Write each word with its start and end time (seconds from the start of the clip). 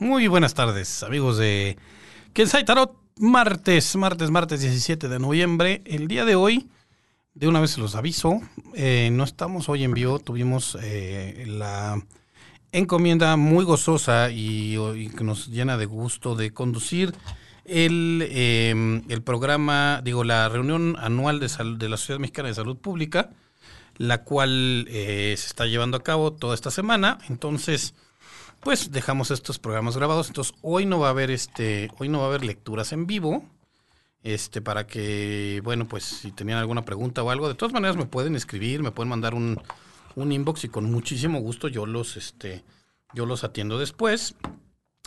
Muy 0.00 0.26
buenas 0.28 0.54
tardes, 0.54 1.02
amigos 1.02 1.36
de 1.38 1.76
Kensai 2.32 2.64
Tarot. 2.64 2.96
Martes, 3.18 3.96
martes, 3.96 4.30
martes 4.30 4.60
17 4.62 5.08
de 5.08 5.18
noviembre. 5.18 5.82
El 5.84 6.08
día 6.08 6.24
de 6.24 6.36
hoy, 6.36 6.70
de 7.34 7.48
una 7.48 7.60
vez 7.60 7.72
se 7.72 7.80
los 7.80 7.94
aviso, 7.94 8.40
eh, 8.74 9.10
no 9.12 9.24
estamos 9.24 9.68
hoy 9.68 9.84
en 9.84 9.92
vivo. 9.92 10.18
Tuvimos 10.18 10.78
eh, 10.80 11.44
la 11.46 12.02
encomienda 12.72 13.36
muy 13.36 13.64
gozosa 13.66 14.30
y, 14.30 14.74
que 15.18 15.22
nos 15.24 15.48
llena 15.48 15.76
de 15.76 15.84
gusto 15.84 16.34
de 16.34 16.54
conducir 16.54 17.12
el, 17.66 18.26
eh, 18.30 19.02
el 19.06 19.22
programa, 19.22 20.00
digo, 20.02 20.24
la 20.24 20.48
reunión 20.48 20.96
anual 20.98 21.40
de, 21.40 21.50
sal- 21.50 21.78
de 21.78 21.90
la 21.90 21.98
Sociedad 21.98 22.20
Mexicana 22.20 22.48
de 22.48 22.54
Salud 22.54 22.78
Pública, 22.78 23.28
la 23.98 24.24
cual 24.24 24.86
eh, 24.88 25.34
se 25.36 25.46
está 25.46 25.66
llevando 25.66 25.98
a 25.98 26.02
cabo 26.02 26.32
toda 26.32 26.54
esta 26.54 26.70
semana. 26.70 27.18
Entonces, 27.28 27.94
pues 28.60 28.90
dejamos 28.90 29.30
estos 29.30 29.58
programas 29.58 29.96
grabados. 29.96 30.28
Entonces, 30.28 30.54
hoy 30.62 30.86
no 30.86 30.98
va 30.98 31.08
a 31.08 31.10
haber 31.10 31.30
este, 31.30 31.90
hoy 31.98 32.08
no 32.08 32.18
va 32.18 32.24
a 32.24 32.28
haber 32.28 32.44
lecturas 32.44 32.92
en 32.92 33.06
vivo. 33.06 33.44
Este, 34.22 34.60
para 34.60 34.86
que, 34.86 35.62
bueno, 35.64 35.88
pues 35.88 36.04
si 36.04 36.30
tenían 36.30 36.58
alguna 36.58 36.84
pregunta 36.84 37.22
o 37.22 37.30
algo, 37.30 37.48
de 37.48 37.54
todas 37.54 37.72
maneras 37.72 37.96
me 37.96 38.04
pueden 38.04 38.36
escribir, 38.36 38.82
me 38.82 38.90
pueden 38.90 39.08
mandar 39.08 39.34
un, 39.34 39.58
un 40.14 40.32
inbox 40.32 40.64
y 40.64 40.68
con 40.68 40.90
muchísimo 40.90 41.40
gusto 41.40 41.68
yo 41.68 41.86
los, 41.86 42.18
este, 42.18 42.62
yo 43.14 43.24
los 43.24 43.44
atiendo 43.44 43.78
después. 43.78 44.34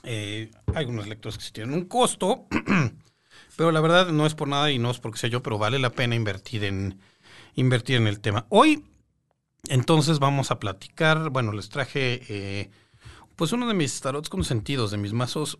Eh, 0.04 0.50
hay 0.74 0.86
unas 0.86 1.08
lecturas 1.08 1.38
que 1.38 1.46
sí 1.46 1.52
tienen 1.54 1.76
un 1.76 1.86
costo, 1.86 2.48
pero 3.56 3.72
la 3.72 3.82
verdad 3.82 4.10
no 4.10 4.26
es 4.26 4.34
por 4.36 4.48
nada 4.48 4.72
y 4.72 4.80
no 4.80 4.90
es 4.90 5.00
porque 5.00 5.20
sea 5.20 5.30
yo, 5.30 5.44
pero 5.44 5.58
vale 5.58 5.78
la 5.80 5.92
pena 5.92 6.16
invertir 6.16 6.64
en, 6.64 7.00
invertir 7.56 7.98
en 7.98 8.08
el 8.08 8.20
tema. 8.20 8.48
Hoy, 8.50 8.84
entonces, 9.70 10.20
vamos 10.20 10.52
a 10.52 10.60
platicar. 10.60 11.30
Bueno, 11.30 11.54
les 11.54 11.70
traje 11.70 12.22
eh, 12.28 12.70
pues 13.36 13.52
uno 13.52 13.68
de 13.68 13.74
mis 13.74 14.00
tarots 14.02 14.30
consentidos, 14.30 14.92
de 14.92 14.98
mis 14.98 15.14
mazos 15.14 15.60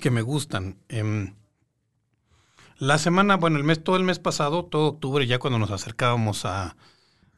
que 0.00 0.10
me 0.10 0.22
gustan. 0.22 0.78
Em, 0.88 1.34
la 2.78 2.98
semana, 2.98 3.36
bueno, 3.36 3.56
el 3.56 3.64
mes, 3.64 3.82
todo 3.82 3.96
el 3.96 4.02
mes 4.04 4.18
pasado, 4.18 4.64
todo 4.64 4.88
octubre, 4.88 5.26
ya 5.26 5.38
cuando 5.38 5.58
nos 5.58 5.70
acercábamos 5.70 6.44
a, 6.44 6.76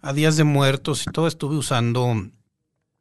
a 0.01 0.13
Días 0.13 0.37
de 0.37 0.45
Muertos 0.45 1.07
y 1.07 1.11
todo, 1.11 1.27
estuve 1.29 1.57
usando 1.57 2.31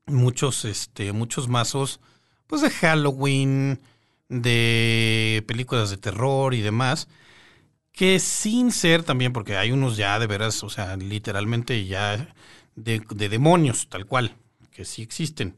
muchos, 0.05 0.65
este, 0.65 1.13
muchos 1.13 1.47
mazos, 1.47 1.99
pues 2.45 2.61
de 2.61 2.69
Halloween, 2.69 3.81
de 4.29 5.43
películas 5.47 5.89
de 5.89 5.97
terror 5.97 6.53
y 6.53 6.61
demás, 6.61 7.07
que 7.91 8.19
sin 8.19 8.71
ser 8.71 9.03
también, 9.03 9.33
porque 9.33 9.57
hay 9.57 9.71
unos 9.71 9.97
ya 9.97 10.19
de 10.19 10.27
veras, 10.27 10.63
o 10.63 10.69
sea, 10.69 10.95
literalmente 10.97 11.85
ya 11.85 12.35
de, 12.75 13.01
de 13.09 13.29
demonios, 13.29 13.89
tal 13.89 14.05
cual, 14.05 14.35
que 14.71 14.85
sí 14.85 15.01
existen. 15.01 15.55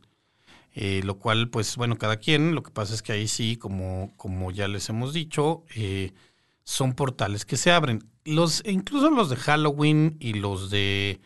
Eh, 0.81 1.01
lo 1.03 1.19
cual, 1.19 1.49
pues 1.49 1.75
bueno, 1.75 1.97
cada 1.97 2.15
quien, 2.15 2.55
lo 2.55 2.63
que 2.63 2.71
pasa 2.71 2.93
es 2.93 3.01
que 3.01 3.11
ahí 3.11 3.27
sí, 3.27 3.57
como, 3.57 4.13
como 4.15 4.49
ya 4.49 4.69
les 4.69 4.87
hemos 4.87 5.13
dicho, 5.13 5.65
eh, 5.75 6.13
son 6.63 6.93
portales 6.93 7.43
que 7.43 7.57
se 7.57 7.69
abren. 7.69 8.09
Los, 8.23 8.63
incluso 8.65 9.09
los 9.09 9.29
de 9.29 9.35
Halloween 9.35 10.15
y 10.21 10.35
los 10.35 10.69
de 10.69 11.19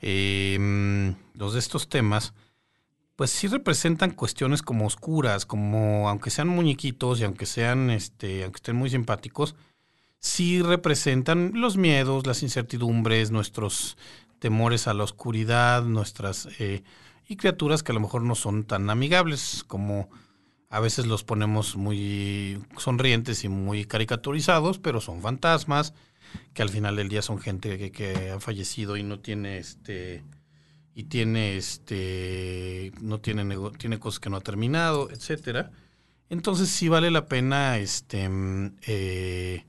eh, 0.00 1.14
los 1.34 1.52
de 1.52 1.58
estos 1.58 1.90
temas, 1.90 2.32
pues 3.14 3.28
sí 3.28 3.46
representan 3.46 4.12
cuestiones 4.12 4.62
como 4.62 4.86
oscuras, 4.86 5.44
como 5.44 6.08
aunque 6.08 6.30
sean 6.30 6.48
muñequitos 6.48 7.20
y 7.20 7.24
aunque 7.24 7.44
sean, 7.44 7.90
este, 7.90 8.44
aunque 8.44 8.56
estén 8.56 8.76
muy 8.76 8.88
simpáticos, 8.88 9.54
sí 10.18 10.62
representan 10.62 11.52
los 11.54 11.76
miedos, 11.76 12.26
las 12.26 12.42
incertidumbres, 12.42 13.32
nuestros 13.32 13.98
temores 14.38 14.88
a 14.88 14.94
la 14.94 15.04
oscuridad, 15.04 15.82
nuestras 15.82 16.48
y 17.28 17.36
criaturas 17.36 17.82
que 17.82 17.92
a 17.92 17.94
lo 17.94 18.00
mejor 18.00 18.22
no 18.22 18.34
son 18.34 18.64
tan 18.64 18.88
amigables 18.88 19.62
como 19.66 20.08
a 20.70 20.80
veces 20.80 21.06
los 21.06 21.24
ponemos 21.24 21.76
muy 21.76 22.62
sonrientes 22.78 23.44
y 23.44 23.48
muy 23.48 23.84
caricaturizados, 23.84 24.78
pero 24.78 25.00
son 25.00 25.20
fantasmas 25.20 25.94
que 26.54 26.62
al 26.62 26.70
final 26.70 26.96
del 26.96 27.08
día 27.08 27.22
son 27.22 27.38
gente 27.38 27.90
que, 27.90 28.30
ha 28.30 28.40
fallecido 28.40 28.96
y 28.96 29.02
no 29.02 29.20
tiene 29.20 29.58
este 29.58 30.24
y 30.94 31.04
tiene 31.04 31.56
este 31.56 32.92
no 33.00 33.20
tiene 33.20 33.56
tiene 33.78 33.98
cosas 33.98 34.20
que 34.20 34.30
no 34.30 34.38
ha 34.38 34.40
terminado, 34.40 35.10
etcétera. 35.10 35.70
Entonces 36.30 36.68
sí 36.68 36.88
vale 36.88 37.10
la 37.10 37.26
pena 37.26 37.78
este 37.78 38.28
eh, 38.86 39.66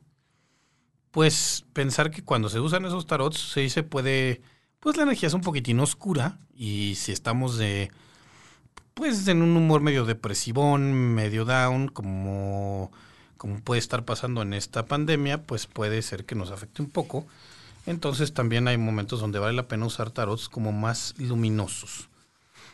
pues 1.12 1.66
pensar 1.74 2.12
que 2.12 2.24
cuando 2.24 2.50
se 2.50 2.60
usan 2.60 2.86
esos 2.86 3.06
tarots 3.06 3.52
sí 3.54 3.70
se 3.70 3.84
puede 3.84 4.42
pues 4.80 4.98
la 4.98 5.04
energía 5.04 5.28
es 5.28 5.34
un 5.34 5.42
poquitín 5.42 5.80
oscura 5.80 6.40
y 6.56 6.96
si 6.96 7.12
estamos 7.12 7.58
de 7.58 7.92
pues 9.00 9.28
en 9.30 9.42
un 9.42 9.56
humor 9.56 9.80
medio 9.82 10.04
depresivón, 10.04 10.94
medio 11.16 11.46
down, 11.46 11.88
como, 11.88 12.92
como 13.38 13.62
puede 13.62 13.80
estar 13.80 14.04
pasando 14.04 14.42
en 14.42 14.54
esta 14.54 14.86
pandemia, 14.86 15.44
pues 15.44 15.68
puede 15.68 16.02
ser 16.02 16.26
que 16.26 16.36
nos 16.36 16.52
afecte 16.52 16.82
un 16.82 16.90
poco. 16.90 17.26
Entonces 17.86 18.34
también 18.34 18.68
hay 18.68 18.78
momentos 18.78 19.22
donde 19.22 19.40
vale 19.40 19.54
la 19.54 19.70
pena 19.70 19.86
usar 19.86 20.12
tarots 20.12 20.50
como 20.50 20.74
más 20.74 21.16
luminosos. 21.18 22.10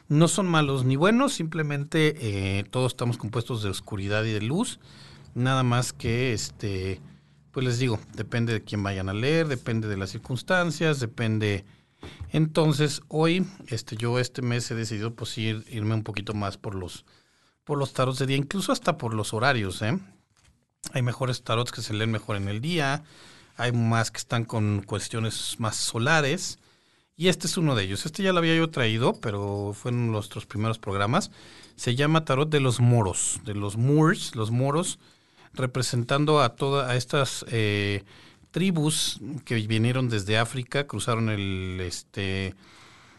No 0.07 0.27
son 0.27 0.47
malos 0.47 0.83
ni 0.83 0.95
buenos, 0.95 1.33
simplemente 1.33 2.16
eh, 2.59 2.63
todos 2.66 2.93
estamos 2.93 3.17
compuestos 3.17 3.61
de 3.61 3.69
oscuridad 3.69 4.23
y 4.23 4.31
de 4.31 4.41
luz. 4.41 4.79
Nada 5.35 5.61
más 5.61 5.93
que, 5.93 6.33
este, 6.33 7.01
pues 7.51 7.66
les 7.66 7.77
digo, 7.77 7.99
depende 8.13 8.51
de 8.53 8.63
quién 8.63 8.81
vayan 8.81 9.09
a 9.09 9.13
leer, 9.13 9.47
depende 9.47 9.87
de 9.87 9.97
las 9.97 10.09
circunstancias, 10.09 10.99
depende 10.99 11.66
entonces, 12.31 13.01
hoy, 13.07 13.45
este, 13.67 13.95
yo 13.95 14.19
este 14.19 14.41
mes 14.41 14.69
he 14.71 14.75
decidido 14.75 15.13
pues 15.13 15.38
ir, 15.38 15.66
irme 15.69 15.95
un 15.95 16.03
poquito 16.03 16.33
más 16.33 16.57
por 16.57 16.75
los, 16.75 17.05
por 17.63 17.77
los 17.77 17.93
tarots 17.93 18.19
de 18.19 18.25
día, 18.25 18.38
incluso 18.38 18.71
hasta 18.71 18.97
por 18.97 19.13
los 19.13 19.33
horarios, 19.33 19.81
¿eh? 19.81 19.99
Hay 20.93 21.01
mejores 21.01 21.43
tarots 21.43 21.71
que 21.71 21.81
se 21.81 21.93
leen 21.93 22.11
mejor 22.11 22.35
en 22.35 22.47
el 22.47 22.61
día, 22.61 23.03
hay 23.57 23.71
más 23.71 24.11
que 24.11 24.19
están 24.19 24.45
con 24.45 24.83
cuestiones 24.83 25.55
más 25.59 25.75
solares, 25.75 26.59
y 27.17 27.29
este 27.29 27.47
es 27.47 27.57
uno 27.57 27.75
de 27.75 27.83
ellos. 27.83 28.05
Este 28.05 28.23
ya 28.23 28.33
lo 28.33 28.39
había 28.39 28.55
yo 28.55 28.69
traído, 28.69 29.13
pero 29.22 29.73
fue 29.73 29.91
en 29.91 30.11
nuestros 30.11 30.45
primeros 30.45 30.79
programas. 30.79 31.31
Se 31.75 31.95
llama 31.95 32.25
Tarot 32.25 32.49
de 32.49 32.59
los 32.59 32.79
Moros, 32.81 33.39
de 33.45 33.55
los 33.55 33.77
Moors, 33.77 34.35
los 34.35 34.51
moros, 34.51 34.99
representando 35.53 36.41
a 36.41 36.55
todas 36.55 36.95
estas 36.95 37.45
eh, 37.49 38.03
tribus 38.55 39.19
que 39.43 39.55
vinieron 39.55 40.07
desde 40.07 40.38
África, 40.38 40.88
cruzaron 40.88 41.27
el, 41.27 41.77
este, 41.81 42.55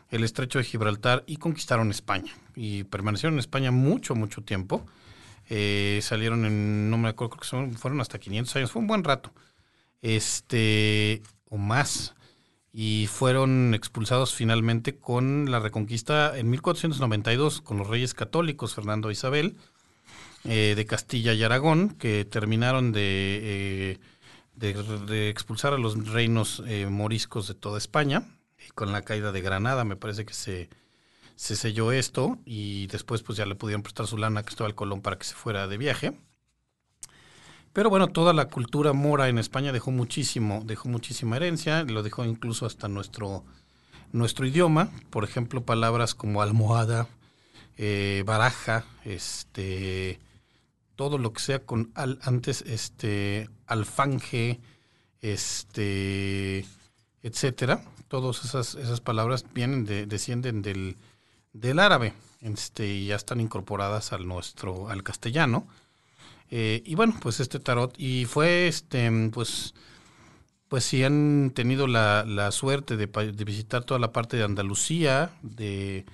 el 0.08 0.24
estrecho 0.24 0.58
de 0.58 0.64
Gibraltar 0.64 1.24
y 1.26 1.36
conquistaron 1.36 1.90
España. 1.90 2.32
Y 2.54 2.84
permanecieron 2.84 3.34
en 3.34 3.40
España 3.40 3.70
mucho, 3.70 4.14
mucho 4.14 4.40
tiempo. 4.40 4.86
Eh, 5.50 6.00
salieron 6.02 6.46
en, 6.46 6.88
no 6.88 6.96
me 6.96 7.10
acuerdo, 7.10 7.32
creo 7.32 7.40
que 7.42 7.48
son- 7.48 7.74
fueron 7.74 8.00
hasta 8.00 8.18
500 8.18 8.56
años, 8.56 8.72
fue 8.72 8.80
un 8.80 8.88
buen 8.88 9.04
rato. 9.04 9.30
Este, 10.00 11.22
o 11.50 11.58
más. 11.58 12.14
Y 12.72 13.06
fueron 13.12 13.74
expulsados 13.74 14.34
finalmente 14.34 14.96
con 14.96 15.50
la 15.50 15.60
reconquista 15.60 16.38
en 16.38 16.48
1492 16.48 17.60
con 17.60 17.76
los 17.76 17.88
reyes 17.88 18.14
católicos, 18.14 18.74
Fernando 18.74 19.10
e 19.10 19.12
Isabel, 19.12 19.56
eh, 20.44 20.72
de 20.74 20.86
Castilla 20.86 21.34
y 21.34 21.42
Aragón, 21.42 21.90
que 21.90 22.24
terminaron 22.24 22.92
de... 22.92 23.00
eh, 23.42 23.98
de, 24.56 25.28
expulsar 25.28 25.72
a 25.74 25.78
los 25.78 26.10
reinos 26.10 26.62
eh, 26.66 26.86
moriscos 26.86 27.48
de 27.48 27.54
toda 27.54 27.78
España. 27.78 28.24
Y 28.66 28.70
con 28.70 28.92
la 28.92 29.02
caída 29.02 29.32
de 29.32 29.42
Granada 29.42 29.84
me 29.84 29.96
parece 29.96 30.24
que 30.24 30.34
se, 30.34 30.68
se 31.36 31.56
selló 31.56 31.92
esto 31.92 32.38
y 32.44 32.86
después 32.86 33.22
pues 33.22 33.38
ya 33.38 33.46
le 33.46 33.54
pudieron 33.54 33.82
prestar 33.82 34.06
su 34.06 34.16
lana 34.16 34.40
a 34.40 34.42
Cristóbal 34.42 34.74
Colón 34.74 35.02
para 35.02 35.18
que 35.18 35.24
se 35.24 35.34
fuera 35.34 35.68
de 35.68 35.76
viaje. 35.76 36.18
Pero 37.76 37.90
bueno, 37.90 38.08
toda 38.08 38.32
la 38.32 38.48
cultura 38.48 38.94
mora 38.94 39.28
en 39.28 39.36
España 39.36 39.70
dejó 39.70 39.90
muchísimo, 39.90 40.62
dejó 40.64 40.88
muchísima 40.88 41.36
herencia, 41.36 41.84
lo 41.84 42.02
dejó 42.02 42.24
incluso 42.24 42.64
hasta 42.64 42.88
nuestro, 42.88 43.44
nuestro 44.12 44.46
idioma. 44.46 44.90
Por 45.10 45.24
ejemplo, 45.24 45.60
palabras 45.60 46.14
como 46.14 46.40
almohada, 46.40 47.06
eh, 47.76 48.22
baraja, 48.24 48.86
este, 49.04 50.18
todo 50.96 51.18
lo 51.18 51.32
que 51.32 51.40
sea 51.40 51.60
con 51.60 51.92
al, 51.94 52.18
antes, 52.22 52.62
este, 52.62 53.48
alfanje, 53.66 54.60
este, 55.20 56.66
etcétera. 57.22 57.82
Todas 58.08 58.44
esas, 58.44 58.74
esas 58.74 59.00
palabras 59.00 59.44
vienen 59.52 59.84
de, 59.84 60.06
descienden 60.06 60.62
del, 60.62 60.96
del 61.52 61.78
árabe, 61.78 62.14
este, 62.40 62.86
y 62.86 63.06
ya 63.06 63.16
están 63.16 63.40
incorporadas 63.40 64.12
al 64.12 64.26
nuestro, 64.26 64.88
al 64.88 65.02
castellano. 65.02 65.66
Eh, 66.50 66.82
y 66.84 66.94
bueno, 66.94 67.16
pues 67.20 67.40
este 67.40 67.58
tarot, 67.58 67.94
y 67.98 68.24
fue 68.24 68.68
este, 68.68 69.10
pues, 69.32 69.74
pues 70.68 70.84
si 70.84 71.02
han 71.02 71.50
tenido 71.54 71.86
la, 71.86 72.24
la 72.24 72.52
suerte 72.52 72.96
de, 72.96 73.06
visitar 73.44 73.84
toda 73.84 74.00
la 74.00 74.12
parte 74.12 74.36
de 74.36 74.44
Andalucía, 74.44 75.32
de 75.42 76.06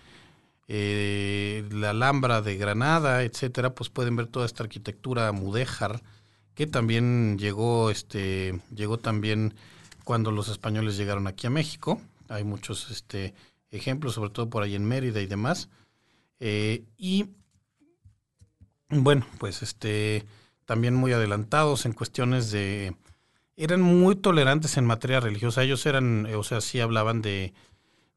eh, 0.75 1.69
la 1.71 1.91
Alhambra 1.91 2.41
de 2.41 2.57
Granada, 2.57 3.25
etcétera, 3.25 3.75
pues 3.75 3.91
pueden 3.91 4.17
ver 4.17 4.27
toda 4.27 4.47
esta 4.47 4.63
arquitectura 4.63 5.31
mudéjar 5.31 6.03
que 6.55 6.67
también 6.67 7.37
llegó, 7.39 7.91
este, 7.91 8.59
llegó 8.75 8.97
también 8.97 9.53
cuando 10.05 10.31
los 10.31 10.49
españoles 10.49 10.97
llegaron 10.97 11.27
aquí 11.27 11.47
a 11.47 11.51
México. 11.51 12.01
Hay 12.31 12.45
muchos 12.45 12.91
este, 12.91 13.35
ejemplos, 13.71 14.15
sobre 14.15 14.31
todo 14.31 14.49
por 14.49 14.63
ahí 14.63 14.75
en 14.75 14.87
Mérida 14.87 15.21
y 15.21 15.27
demás. 15.27 15.69
Eh, 16.41 16.85
y 16.97 17.27
bueno, 18.89 19.27
pues 19.39 19.63
este, 19.63 20.25
también 20.65 20.95
muy 20.95 21.13
adelantados 21.13 21.85
en 21.85 21.93
cuestiones 21.93 22.51
de, 22.51 22.97
eran 23.59 23.83
muy 23.83 24.17
tolerantes 24.17 24.79
en 24.79 24.87
materia 24.87 25.21
religiosa. 25.21 25.65
Ellos 25.65 25.85
eran, 25.85 26.25
o 26.35 26.43
sea, 26.43 26.63
sí 26.63 26.81
hablaban 26.81 27.21
de, 27.21 27.53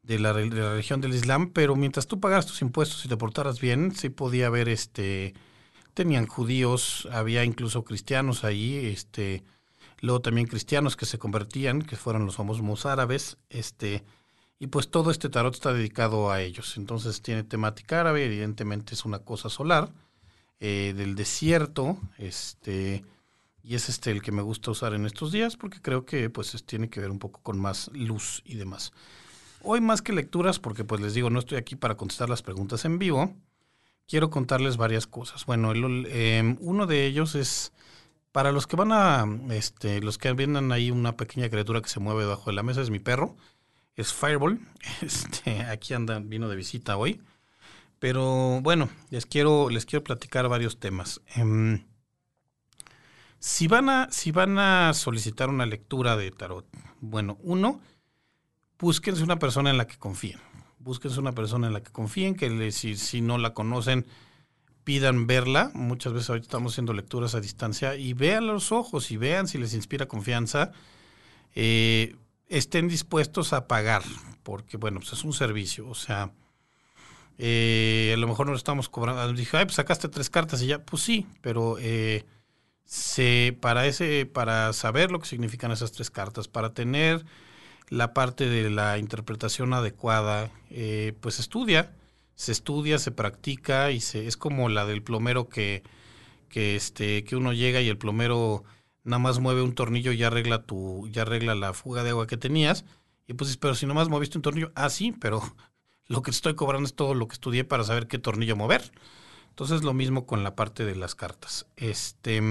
de, 0.06 0.20
la, 0.20 0.34
de 0.34 0.50
la 0.50 0.72
religión 0.72 1.02
del 1.02 1.14
Islam, 1.14 1.52
pero 1.52 1.76
mientras 1.76 2.08
tú 2.08 2.20
pagaras 2.20 2.46
tus 2.46 2.62
impuestos 2.62 3.04
y 3.06 3.10
te 3.10 3.18
portaras 3.18 3.60
bien, 3.60 3.96
sí 3.96 4.10
podía 4.10 4.48
haber, 4.48 4.70
este, 4.70 5.34
tenían 5.94 6.28
judíos, 6.28 7.08
había 7.12 7.44
incluso 7.44 7.84
cristianos 7.84 8.44
ahí, 8.44 8.86
este, 8.86 9.44
luego 10.02 10.22
también 10.22 10.48
cristianos 10.48 10.96
que 10.96 11.06
se 11.06 11.18
convertían, 11.18 11.82
que 11.82 11.96
fueron 11.96 12.26
los 12.26 12.36
famosos 12.36 12.86
árabes, 12.86 13.38
este, 13.50 14.04
y 14.60 14.68
pues 14.68 14.90
todo 14.90 15.12
este 15.12 15.30
tarot 15.30 15.54
está 15.54 15.74
dedicado 15.74 16.32
a 16.32 16.42
ellos. 16.42 16.78
Entonces 16.78 17.22
tiene 17.22 17.44
temática 17.44 18.02
árabe, 18.02 18.26
evidentemente 18.26 18.94
es 18.94 19.06
una 19.06 19.20
cosa 19.20 19.50
solar, 19.50 19.92
eh, 20.60 20.94
del 20.96 21.16
desierto, 21.16 21.98
este, 22.18 23.04
y 23.64 23.76
es 23.76 23.90
este 23.90 24.12
el 24.12 24.22
que 24.22 24.32
me 24.32 24.42
gusta 24.42 24.72
usar 24.72 24.94
en 24.94 25.06
estos 25.06 25.32
días 25.32 25.58
porque 25.58 25.82
creo 25.82 26.06
que 26.06 26.30
pues 26.30 26.64
tiene 26.66 26.90
que 26.90 27.00
ver 27.00 27.10
un 27.10 27.20
poco 27.20 27.42
con 27.42 27.60
más 27.60 27.90
luz 27.94 28.42
y 28.46 28.56
demás. 28.56 28.94
Hoy 29.68 29.82
más 29.82 30.04
que 30.04 30.14
lecturas, 30.14 30.60
porque 30.60 30.84
pues 30.84 31.02
les 31.02 31.16
digo, 31.16 31.32
no 31.32 31.40
estoy 31.40 31.58
aquí 31.58 31.76
para 31.76 31.98
contestar 31.98 32.30
las 32.30 32.44
preguntas 32.44 32.86
en 32.86 33.00
vivo, 33.00 33.36
quiero 34.08 34.30
contarles 34.30 34.78
varias 34.78 35.08
cosas. 35.08 35.48
Bueno, 35.48 35.74
em, 35.74 36.56
uno 36.60 36.86
de 36.86 37.08
ellos 37.08 37.34
es 37.34 37.74
para 38.32 38.52
los 38.52 38.68
que 38.68 38.76
van 38.76 38.92
a, 38.92 39.26
este, 39.50 40.02
los 40.02 40.20
que 40.20 40.32
vienen 40.34 40.72
ahí 40.72 40.92
una 40.92 41.18
pequeña 41.18 41.50
criatura 41.50 41.82
que 41.82 41.90
se 41.90 42.00
mueve 42.00 42.22
debajo 42.22 42.52
de 42.52 42.56
la 42.56 42.62
mesa, 42.62 42.82
es 42.82 42.92
mi 42.92 43.00
perro, 43.00 43.38
es 43.96 44.14
Fireball. 44.14 44.60
Este, 45.02 45.62
aquí 45.62 45.96
anda, 45.96 46.20
vino 46.20 46.48
de 46.48 46.56
visita 46.56 46.96
hoy. 46.96 47.24
Pero 47.98 48.62
bueno, 48.62 48.90
les 49.10 49.26
quiero, 49.26 49.72
les 49.72 49.88
quiero 49.88 50.04
platicar 50.04 50.48
varios 50.48 50.80
temas. 50.80 51.22
Em, 51.36 51.84
si, 53.40 53.68
van 53.68 53.90
a, 53.90 54.12
si 54.12 54.32
van 54.32 54.60
a 54.60 54.94
solicitar 54.94 55.50
una 55.50 55.66
lectura 55.66 56.16
de 56.18 56.30
tarot, 56.30 56.68
bueno, 57.02 57.40
uno, 57.42 57.82
búsquense 58.80 59.24
una 59.24 59.40
persona 59.40 59.70
en 59.70 59.78
la 59.78 59.88
que 59.88 59.98
confíen. 59.98 60.40
Búsquense 60.80 61.20
una 61.20 61.32
persona 61.32 61.68
en 61.68 61.74
la 61.74 61.82
que 61.82 61.92
confíen, 61.92 62.36
que 62.36 62.72
si, 62.72 62.96
si 62.96 63.22
no 63.22 63.38
la 63.38 63.54
conocen, 63.54 64.06
pidan 64.84 65.28
verla. 65.28 65.72
Muchas 65.74 66.14
veces 66.14 66.30
ahorita 66.30 66.46
estamos 66.46 66.74
haciendo 66.74 66.94
lecturas 66.94 67.36
a 67.36 67.42
distancia 67.42 67.96
y 67.96 68.14
vean 68.14 68.48
los 68.48 68.72
ojos 68.72 69.12
y 69.12 69.18
vean 69.18 69.48
si 69.48 69.58
les 69.58 69.74
inspira 69.74 70.08
confianza. 70.08 70.72
Eh, 71.56 72.16
estén 72.48 72.88
dispuestos 72.88 73.52
a 73.54 73.68
pagar, 73.68 74.04
porque 74.44 74.78
bueno, 74.78 75.00
pues 75.00 75.14
es 75.14 75.24
un 75.24 75.34
servicio. 75.34 75.88
O 75.90 75.96
sea, 75.96 76.32
eh, 77.38 78.14
a 78.14 78.18
lo 78.18 78.28
mejor 78.28 78.46
no 78.46 78.52
lo 78.52 78.58
estamos 78.58 78.88
cobrando. 78.88 79.34
Dije, 79.34 79.58
ay, 79.58 79.66
pues 79.66 79.76
sacaste 79.76 80.08
tres 80.08 80.30
cartas 80.30 80.62
y 80.62 80.68
ya. 80.68 80.84
Pues 80.84 81.02
sí, 81.02 81.26
pero 81.42 81.78
eh, 81.80 82.26
se, 82.86 83.58
para, 83.60 83.88
ese, 83.88 84.26
para 84.26 84.72
saber 84.74 85.12
lo 85.12 85.20
que 85.20 85.26
significan 85.26 85.72
esas 85.72 85.92
tres 85.92 86.12
cartas, 86.12 86.48
para 86.48 86.74
tener 86.74 87.26
la 87.90 88.14
parte 88.14 88.48
de 88.50 88.70
la 88.70 88.98
interpretación 88.98 89.74
adecuada, 89.74 90.52
eh, 90.70 91.14
pues 91.22 91.40
estudia, 91.40 91.94
se 92.36 92.52
estudia, 92.52 93.00
se 93.00 93.12
practica 93.12 93.92
y 93.92 94.02
se, 94.02 94.28
es 94.28 94.38
como 94.38 94.70
la 94.70 94.86
del 94.86 95.04
plomero 95.04 95.50
que, 95.50 95.84
que, 96.50 96.76
este, 96.76 97.24
que 97.24 97.36
uno 97.36 97.54
llega 97.54 97.82
y 97.82 97.90
el 97.90 97.98
plomero 97.98 98.64
nada 99.04 99.20
más 99.20 99.40
mueve 99.40 99.62
un 99.62 99.76
tornillo 99.76 100.12
y 100.12 100.24
arregla, 100.24 100.64
tu, 100.64 101.08
ya 101.10 101.22
arregla 101.22 101.56
la 101.56 101.74
fuga 101.74 102.04
de 102.04 102.10
agua 102.12 102.28
que 102.28 102.38
tenías. 102.38 102.86
Y 103.28 103.34
pues, 103.34 103.56
pero 103.58 103.76
si 103.76 103.86
nomás 103.86 104.10
moviste 104.10 104.38
un 104.38 104.42
tornillo, 104.42 104.72
ah, 104.76 104.90
sí, 104.90 105.12
pero 105.12 105.42
lo 106.08 106.22
que 106.22 106.32
estoy 106.32 106.56
cobrando 106.56 106.88
es 106.88 106.96
todo 106.96 107.14
lo 107.14 107.28
que 107.28 107.34
estudié 107.34 107.64
para 107.64 107.84
saber 107.84 108.08
qué 108.08 108.20
tornillo 108.20 108.56
mover. 108.56 108.92
Entonces, 109.50 109.84
lo 109.84 109.94
mismo 109.94 110.26
con 110.26 110.44
la 110.44 110.56
parte 110.56 110.84
de 110.84 110.96
las 110.96 111.16
cartas. 111.16 111.66
Este. 111.78 112.42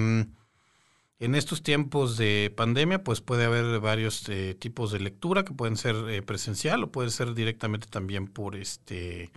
En 1.20 1.34
estos 1.34 1.62
tiempos 1.62 2.16
de 2.16 2.52
pandemia, 2.56 3.04
pues 3.04 3.20
puede 3.20 3.44
haber 3.44 3.78
varios 3.80 4.28
eh, 4.28 4.54
tipos 4.54 4.90
de 4.90 4.98
lectura 5.00 5.44
que 5.44 5.54
pueden 5.54 5.76
ser 5.76 5.94
eh, 6.08 6.22
presencial 6.22 6.82
o 6.82 6.92
puede 6.92 7.10
ser 7.10 7.34
directamente 7.34 7.86
también 7.86 8.26
por 8.26 8.56
este 8.56 9.30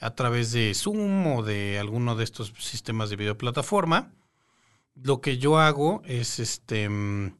a 0.00 0.14
través 0.14 0.50
de 0.52 0.74
Zoom 0.74 1.26
o 1.26 1.42
de 1.42 1.78
alguno 1.78 2.16
de 2.16 2.24
estos 2.24 2.52
sistemas 2.58 3.10
de 3.10 3.16
videoplataforma. 3.16 4.12
Lo 4.94 5.20
que 5.20 5.38
yo 5.38 5.58
hago 5.58 6.02
es 6.06 6.38
este 6.40 6.88
mm, 6.88 7.36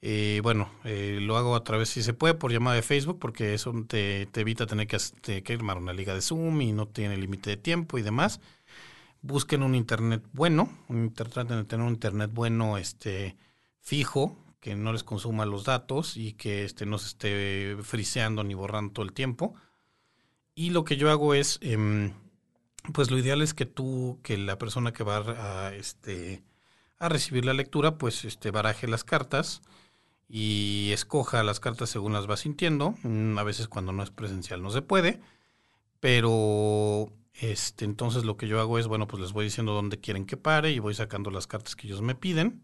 eh, 0.00 0.40
bueno, 0.42 0.68
lo 0.84 1.36
hago 1.36 1.54
a 1.54 1.62
través, 1.62 1.90
si 1.90 2.02
se 2.02 2.14
puede, 2.14 2.34
por 2.34 2.50
llamada 2.50 2.76
de 2.76 2.82
Facebook, 2.82 3.20
porque 3.20 3.54
eso 3.54 3.72
te, 3.86 4.28
evita 4.34 4.66
tener 4.66 4.88
que, 4.88 4.98
que 5.42 5.52
armar 5.52 5.76
una 5.78 5.92
liga 5.92 6.14
de 6.14 6.22
Zoom 6.22 6.60
y 6.62 6.72
no 6.72 6.88
tiene 6.88 7.16
límite 7.16 7.50
de 7.50 7.56
tiempo 7.56 7.98
y 7.98 8.02
demás 8.02 8.40
busquen 9.22 9.62
un 9.62 9.74
internet 9.74 10.22
bueno, 10.32 10.68
traten 11.14 11.48
de 11.48 11.64
tener 11.64 11.86
un 11.86 11.94
internet 11.94 12.30
bueno, 12.32 12.76
este, 12.76 13.36
fijo, 13.80 14.36
que 14.60 14.76
no 14.76 14.92
les 14.92 15.04
consuma 15.04 15.46
los 15.46 15.64
datos 15.64 16.16
y 16.16 16.34
que 16.34 16.64
este, 16.64 16.86
no 16.86 16.98
se 16.98 17.08
esté 17.08 17.76
friseando 17.82 18.44
ni 18.44 18.54
borrando 18.54 18.92
todo 18.92 19.04
el 19.06 19.12
tiempo. 19.12 19.54
Y 20.54 20.70
lo 20.70 20.84
que 20.84 20.96
yo 20.96 21.10
hago 21.10 21.34
es, 21.34 21.58
em, 21.62 22.12
pues 22.92 23.10
lo 23.10 23.18
ideal 23.18 23.42
es 23.42 23.54
que 23.54 23.66
tú, 23.66 24.20
que 24.22 24.36
la 24.38 24.58
persona 24.58 24.92
que 24.92 25.04
va 25.04 25.66
a, 25.66 25.74
este, 25.74 26.42
a 26.98 27.08
recibir 27.08 27.44
la 27.44 27.54
lectura, 27.54 27.98
pues 27.98 28.24
este, 28.24 28.50
baraje 28.50 28.86
las 28.86 29.04
cartas 29.04 29.62
y 30.28 30.90
escoja 30.92 31.42
las 31.42 31.60
cartas 31.60 31.90
según 31.90 32.12
las 32.12 32.28
va 32.30 32.36
sintiendo. 32.36 32.94
Mm, 33.02 33.38
a 33.38 33.42
veces 33.44 33.68
cuando 33.68 33.92
no 33.92 34.02
es 34.02 34.10
presencial 34.10 34.62
no 34.62 34.70
se 34.70 34.82
puede, 34.82 35.20
pero 36.00 37.12
este, 37.34 37.84
entonces 37.84 38.24
lo 38.24 38.36
que 38.36 38.48
yo 38.48 38.60
hago 38.60 38.78
es, 38.78 38.86
bueno, 38.86 39.06
pues 39.06 39.22
les 39.22 39.32
voy 39.32 39.44
diciendo 39.44 39.72
dónde 39.72 39.98
quieren 39.98 40.26
que 40.26 40.36
pare 40.36 40.70
y 40.70 40.78
voy 40.78 40.94
sacando 40.94 41.30
las 41.30 41.46
cartas 41.46 41.76
que 41.76 41.86
ellos 41.86 42.02
me 42.02 42.14
piden. 42.14 42.62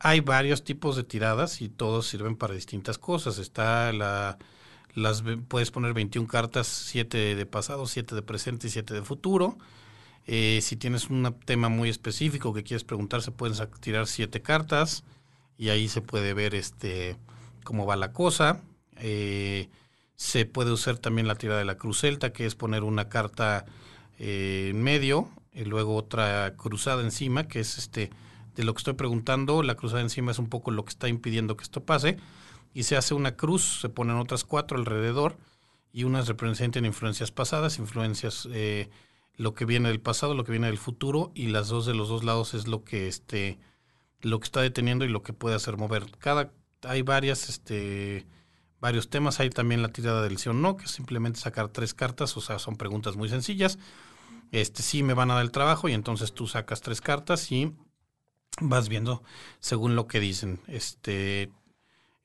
Hay 0.00 0.20
varios 0.20 0.64
tipos 0.64 0.96
de 0.96 1.04
tiradas 1.04 1.60
y 1.62 1.68
todos 1.68 2.06
sirven 2.06 2.36
para 2.36 2.54
distintas 2.54 2.98
cosas. 2.98 3.38
Está 3.38 3.92
la 3.92 4.38
las 4.94 5.24
puedes 5.48 5.70
poner 5.70 5.92
21 5.92 6.28
cartas, 6.28 6.68
7 6.68 7.34
de 7.34 7.46
pasado, 7.46 7.86
7 7.86 8.14
de 8.14 8.22
presente 8.22 8.68
y 8.68 8.70
7 8.70 8.94
de 8.94 9.02
futuro. 9.02 9.58
Eh, 10.26 10.60
si 10.62 10.76
tienes 10.76 11.10
un 11.10 11.34
tema 11.44 11.68
muy 11.68 11.88
específico 11.88 12.54
que 12.54 12.62
quieres 12.62 12.84
preguntar, 12.84 13.20
se 13.22 13.32
pueden 13.32 13.56
tirar 13.80 14.06
7 14.06 14.40
cartas 14.40 15.04
y 15.58 15.68
ahí 15.70 15.88
se 15.88 16.00
puede 16.00 16.32
ver 16.32 16.54
este 16.54 17.16
cómo 17.64 17.86
va 17.86 17.96
la 17.96 18.12
cosa. 18.12 18.60
Eh, 18.98 19.68
se 20.16 20.46
puede 20.46 20.72
usar 20.72 20.98
también 20.98 21.28
la 21.28 21.34
tirada 21.34 21.58
de 21.58 21.64
la 21.64 21.76
cruz 21.76 22.00
celta, 22.00 22.32
que 22.32 22.46
es 22.46 22.54
poner 22.54 22.84
una 22.84 23.08
carta 23.08 23.64
eh, 24.18 24.68
en 24.70 24.82
medio 24.82 25.30
y 25.52 25.64
luego 25.64 25.96
otra 25.96 26.54
cruzada 26.56 27.02
encima, 27.02 27.48
que 27.48 27.60
es 27.60 27.78
este 27.78 28.10
de 28.54 28.64
lo 28.64 28.74
que 28.74 28.78
estoy 28.78 28.94
preguntando. 28.94 29.62
La 29.62 29.74
cruzada 29.74 30.02
encima 30.02 30.32
es 30.32 30.38
un 30.38 30.48
poco 30.48 30.70
lo 30.70 30.84
que 30.84 30.90
está 30.90 31.08
impidiendo 31.08 31.56
que 31.56 31.64
esto 31.64 31.84
pase. 31.84 32.16
Y 32.72 32.84
se 32.84 32.96
hace 32.96 33.14
una 33.14 33.36
cruz, 33.36 33.80
se 33.80 33.88
ponen 33.88 34.16
otras 34.16 34.44
cuatro 34.44 34.78
alrededor 34.78 35.36
y 35.92 36.04
unas 36.04 36.26
representan 36.26 36.84
influencias 36.84 37.30
pasadas, 37.30 37.78
influencias 37.78 38.48
eh, 38.52 38.90
lo 39.36 39.54
que 39.54 39.64
viene 39.64 39.88
del 39.88 40.00
pasado, 40.00 40.34
lo 40.34 40.44
que 40.44 40.50
viene 40.50 40.66
del 40.66 40.78
futuro 40.78 41.30
y 41.34 41.48
las 41.48 41.68
dos 41.68 41.86
de 41.86 41.94
los 41.94 42.08
dos 42.08 42.24
lados 42.24 42.54
es 42.54 42.66
lo 42.66 42.84
que 42.84 43.06
este 43.06 43.58
lo 44.20 44.40
que 44.40 44.44
está 44.44 44.60
deteniendo 44.60 45.04
y 45.04 45.08
lo 45.08 45.22
que 45.22 45.32
puede 45.32 45.54
hacer 45.54 45.76
mover. 45.76 46.06
Cada 46.18 46.50
hay 46.82 47.02
varias 47.02 47.48
este 47.48 48.26
varios 48.84 49.08
temas. 49.08 49.40
Hay 49.40 49.48
también 49.48 49.80
la 49.80 49.88
tirada 49.88 50.20
del 50.20 50.36
sí 50.36 50.50
o 50.50 50.52
no, 50.52 50.76
que 50.76 50.84
es 50.84 50.90
simplemente 50.90 51.40
sacar 51.40 51.68
tres 51.68 51.94
cartas, 51.94 52.36
o 52.36 52.42
sea, 52.42 52.58
son 52.58 52.76
preguntas 52.76 53.16
muy 53.16 53.30
sencillas. 53.30 53.78
Este 54.52 54.82
sí 54.82 55.02
me 55.02 55.14
van 55.14 55.30
a 55.30 55.34
dar 55.34 55.42
el 55.42 55.50
trabajo 55.50 55.88
y 55.88 55.94
entonces 55.94 56.34
tú 56.34 56.46
sacas 56.46 56.82
tres 56.82 57.00
cartas 57.00 57.50
y 57.50 57.72
vas 58.60 58.90
viendo 58.90 59.22
según 59.58 59.96
lo 59.96 60.06
que 60.06 60.20
dicen. 60.20 60.60
Este 60.68 61.50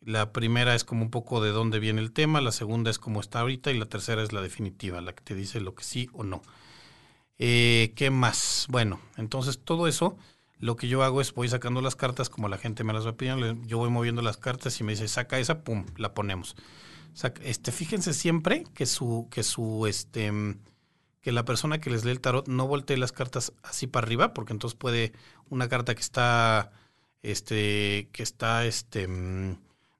la 0.02 0.34
primera 0.34 0.76
es 0.76 0.84
como 0.84 1.04
un 1.04 1.12
poco 1.12 1.42
de 1.42 1.52
dónde 1.52 1.80
viene 1.80 2.02
el 2.02 2.12
tema, 2.12 2.42
la 2.42 2.52
segunda 2.52 2.92
es 2.92 3.00
cómo 3.00 3.22
está 3.22 3.40
ahorita 3.40 3.72
y 3.72 3.78
la 3.78 3.86
tercera 3.86 4.22
es 4.22 4.34
la 4.34 4.42
definitiva, 4.42 5.00
la 5.00 5.14
que 5.14 5.24
te 5.24 5.36
dice 5.36 5.62
lo 5.62 5.76
que 5.76 5.86
sí 5.86 6.10
o 6.12 6.24
no. 6.24 6.42
Eh, 7.38 7.94
¿Qué 7.96 8.10
más? 8.10 8.68
Bueno, 8.70 9.00
entonces 9.16 9.60
todo 9.64 9.88
eso 9.88 10.18
lo 10.60 10.76
que 10.76 10.88
yo 10.88 11.04
hago 11.04 11.22
es 11.22 11.34
voy 11.34 11.48
sacando 11.48 11.82
las 11.82 11.96
cartas 11.96 12.30
como 12.30 12.50
la 12.50 12.58
gente 12.58 12.84
me 12.84 12.94
las 12.94 13.08
va 13.08 13.16
pidiendo, 13.16 13.54
yo 13.66 13.78
voy 13.78 13.90
moviendo 13.90 14.22
las 14.22 14.38
cartas 14.38 14.80
y 14.80 14.84
me 14.84 14.92
dice, 14.92 15.08
saca 15.08 15.40
esa, 15.40 15.64
pum, 15.64 15.86
la 15.98 16.14
ponemos. 16.14 16.56
este, 17.42 17.72
fíjense 17.72 18.14
siempre 18.14 18.66
que 18.74 18.86
su, 18.86 19.28
que 19.32 19.44
su, 19.44 19.88
este, 19.88 20.32
que 21.22 21.32
la 21.32 21.46
persona 21.46 21.80
que 21.80 21.90
les 21.90 22.04
lee 22.04 22.12
el 22.12 22.20
tarot 22.20 22.48
no 22.48 22.68
voltee 22.68 22.98
las 22.98 23.14
cartas 23.14 23.54
así 23.64 23.88
para 23.88 24.06
arriba, 24.06 24.34
porque 24.34 24.52
entonces 24.52 24.78
puede 24.78 25.14
una 25.50 25.70
carta 25.70 25.96
que 25.96 26.02
está, 26.02 26.72
este, 27.24 28.10
que 28.12 28.24
está, 28.24 28.66
este, 28.66 29.08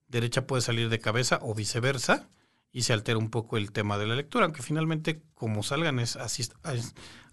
derecha 0.10 0.46
puede 0.46 0.62
salir 0.62 0.90
de 0.90 1.00
cabeza 1.00 1.40
o 1.42 1.56
viceversa 1.56 2.28
y 2.74 2.84
se 2.84 2.92
altera 2.92 3.18
un 3.18 3.30
poco 3.30 3.56
el 3.58 3.72
tema 3.72 3.98
de 3.98 4.08
la 4.08 4.16
lectura, 4.16 4.44
aunque 4.44 4.62
finalmente 4.62 5.22
como 5.36 5.64
salgan 5.64 6.00
es 6.00 6.18
así, 6.18 6.44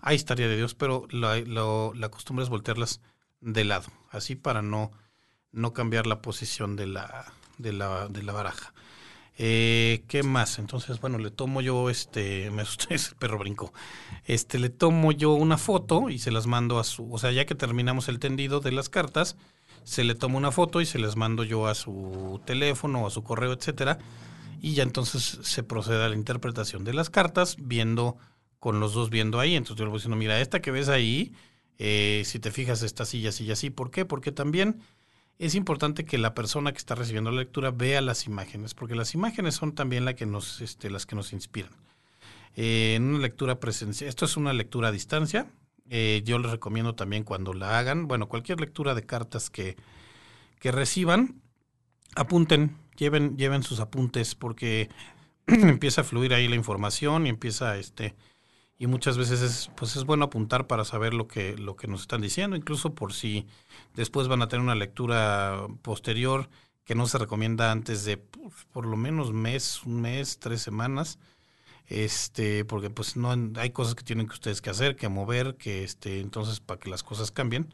ahí 0.00 0.16
estaría 0.16 0.48
de 0.48 0.56
Dios, 0.56 0.74
pero 0.74 1.08
la, 1.10 1.38
la 1.40 2.08
costumbre 2.08 2.44
es 2.44 2.48
voltearlas 2.48 3.00
de 3.40 3.64
lado, 3.64 3.86
así 4.10 4.34
para 4.34 4.62
no, 4.62 4.90
no 5.52 5.72
cambiar 5.72 6.06
la 6.06 6.22
posición 6.22 6.76
de 6.76 6.86
la, 6.86 7.32
de 7.58 7.72
la, 7.72 8.08
de 8.08 8.22
la 8.22 8.32
baraja. 8.32 8.72
Eh, 9.38 10.04
¿Qué 10.08 10.22
más? 10.22 10.58
Entonces, 10.58 11.00
bueno, 11.00 11.18
le 11.18 11.30
tomo 11.30 11.60
yo, 11.60 11.90
este, 11.90 12.50
me 12.52 12.62
asusté, 12.62 12.94
ese 12.94 13.14
perro 13.14 13.38
brinco. 13.38 13.72
Este, 14.24 14.58
le 14.58 14.70
tomo 14.70 15.12
yo 15.12 15.32
una 15.32 15.58
foto 15.58 16.08
y 16.10 16.18
se 16.18 16.30
las 16.30 16.46
mando 16.46 16.78
a 16.78 16.84
su, 16.84 17.12
o 17.12 17.18
sea, 17.18 17.32
ya 17.32 17.44
que 17.44 17.54
terminamos 17.54 18.08
el 18.08 18.18
tendido 18.18 18.60
de 18.60 18.72
las 18.72 18.88
cartas, 18.88 19.36
se 19.84 20.04
le 20.04 20.14
toma 20.14 20.38
una 20.38 20.50
foto 20.50 20.80
y 20.80 20.86
se 20.86 20.98
les 20.98 21.16
mando 21.16 21.44
yo 21.44 21.66
a 21.66 21.74
su 21.74 22.40
teléfono, 22.44 23.06
a 23.06 23.10
su 23.10 23.22
correo, 23.22 23.52
etcétera, 23.52 23.98
y 24.60 24.74
ya 24.74 24.82
entonces 24.82 25.38
se 25.42 25.62
procede 25.62 26.04
a 26.04 26.08
la 26.08 26.16
interpretación 26.16 26.82
de 26.82 26.94
las 26.94 27.10
cartas, 27.10 27.56
viendo, 27.60 28.16
con 28.58 28.80
los 28.80 28.94
dos 28.94 29.10
viendo 29.10 29.38
ahí. 29.38 29.54
Entonces 29.54 29.78
yo 29.78 29.84
le 29.84 29.90
voy 29.90 29.98
diciendo, 29.98 30.16
mira, 30.16 30.40
esta 30.40 30.60
que 30.60 30.70
ves 30.70 30.88
ahí, 30.88 31.34
eh, 31.78 32.22
si 32.24 32.38
te 32.38 32.50
fijas, 32.50 32.82
está 32.82 33.02
así 33.02 33.18
y 33.18 33.26
así 33.26 33.44
y 33.44 33.50
así. 33.50 33.70
¿Por 33.70 33.90
qué? 33.90 34.04
Porque 34.04 34.32
también 34.32 34.80
es 35.38 35.54
importante 35.54 36.04
que 36.04 36.18
la 36.18 36.34
persona 36.34 36.72
que 36.72 36.78
está 36.78 36.94
recibiendo 36.94 37.30
la 37.30 37.40
lectura 37.40 37.70
vea 37.70 38.00
las 38.00 38.26
imágenes, 38.26 38.74
porque 38.74 38.94
las 38.94 39.14
imágenes 39.14 39.54
son 39.54 39.74
también 39.74 40.04
la 40.04 40.14
que 40.14 40.26
nos, 40.26 40.60
este, 40.60 40.90
las 40.90 41.06
que 41.06 41.16
nos 41.16 41.32
inspiran. 41.32 41.72
Eh, 42.54 42.94
en 42.96 43.04
una 43.04 43.18
lectura 43.18 43.60
presencial, 43.60 44.08
esto 44.08 44.24
es 44.24 44.36
una 44.38 44.54
lectura 44.54 44.88
a 44.88 44.92
distancia, 44.92 45.50
eh, 45.90 46.22
yo 46.24 46.38
les 46.38 46.50
recomiendo 46.50 46.94
también 46.94 47.22
cuando 47.22 47.52
la 47.52 47.78
hagan, 47.78 48.08
bueno, 48.08 48.28
cualquier 48.28 48.60
lectura 48.60 48.94
de 48.94 49.04
cartas 49.04 49.50
que, 49.50 49.76
reciban, 50.62 51.40
apunten, 52.16 52.76
lleven, 52.96 53.36
lleven 53.36 53.62
sus 53.62 53.78
apuntes, 53.78 54.34
porque 54.34 54.88
empieza 55.46 56.00
a 56.00 56.04
fluir 56.04 56.34
ahí 56.34 56.48
la 56.48 56.56
información 56.56 57.24
y 57.26 57.28
empieza 57.28 57.76
este 57.76 58.16
y 58.78 58.86
muchas 58.86 59.16
veces 59.16 59.40
es 59.40 59.70
pues 59.76 59.96
es 59.96 60.04
bueno 60.04 60.26
apuntar 60.26 60.66
para 60.66 60.84
saber 60.84 61.14
lo 61.14 61.28
que 61.28 61.56
lo 61.56 61.76
que 61.76 61.86
nos 61.88 62.02
están 62.02 62.20
diciendo 62.20 62.56
incluso 62.56 62.94
por 62.94 63.12
si 63.12 63.46
después 63.94 64.28
van 64.28 64.42
a 64.42 64.48
tener 64.48 64.62
una 64.62 64.74
lectura 64.74 65.66
posterior 65.82 66.48
que 66.84 66.94
no 66.94 67.06
se 67.06 67.18
recomienda 67.18 67.72
antes 67.72 68.04
de 68.04 68.18
pues, 68.18 68.66
por 68.72 68.86
lo 68.86 68.96
menos 68.96 69.32
mes 69.32 69.82
un 69.84 70.02
mes 70.02 70.38
tres 70.38 70.60
semanas 70.62 71.18
este 71.86 72.64
porque 72.64 72.90
pues 72.90 73.16
no 73.16 73.34
hay 73.56 73.70
cosas 73.70 73.94
que 73.94 74.04
tienen 74.04 74.26
que 74.26 74.34
ustedes 74.34 74.60
que 74.60 74.70
hacer 74.70 74.96
que 74.96 75.08
mover 75.08 75.56
que 75.56 75.84
este 75.84 76.20
entonces 76.20 76.60
para 76.60 76.78
que 76.80 76.90
las 76.90 77.02
cosas 77.02 77.30
cambien 77.30 77.72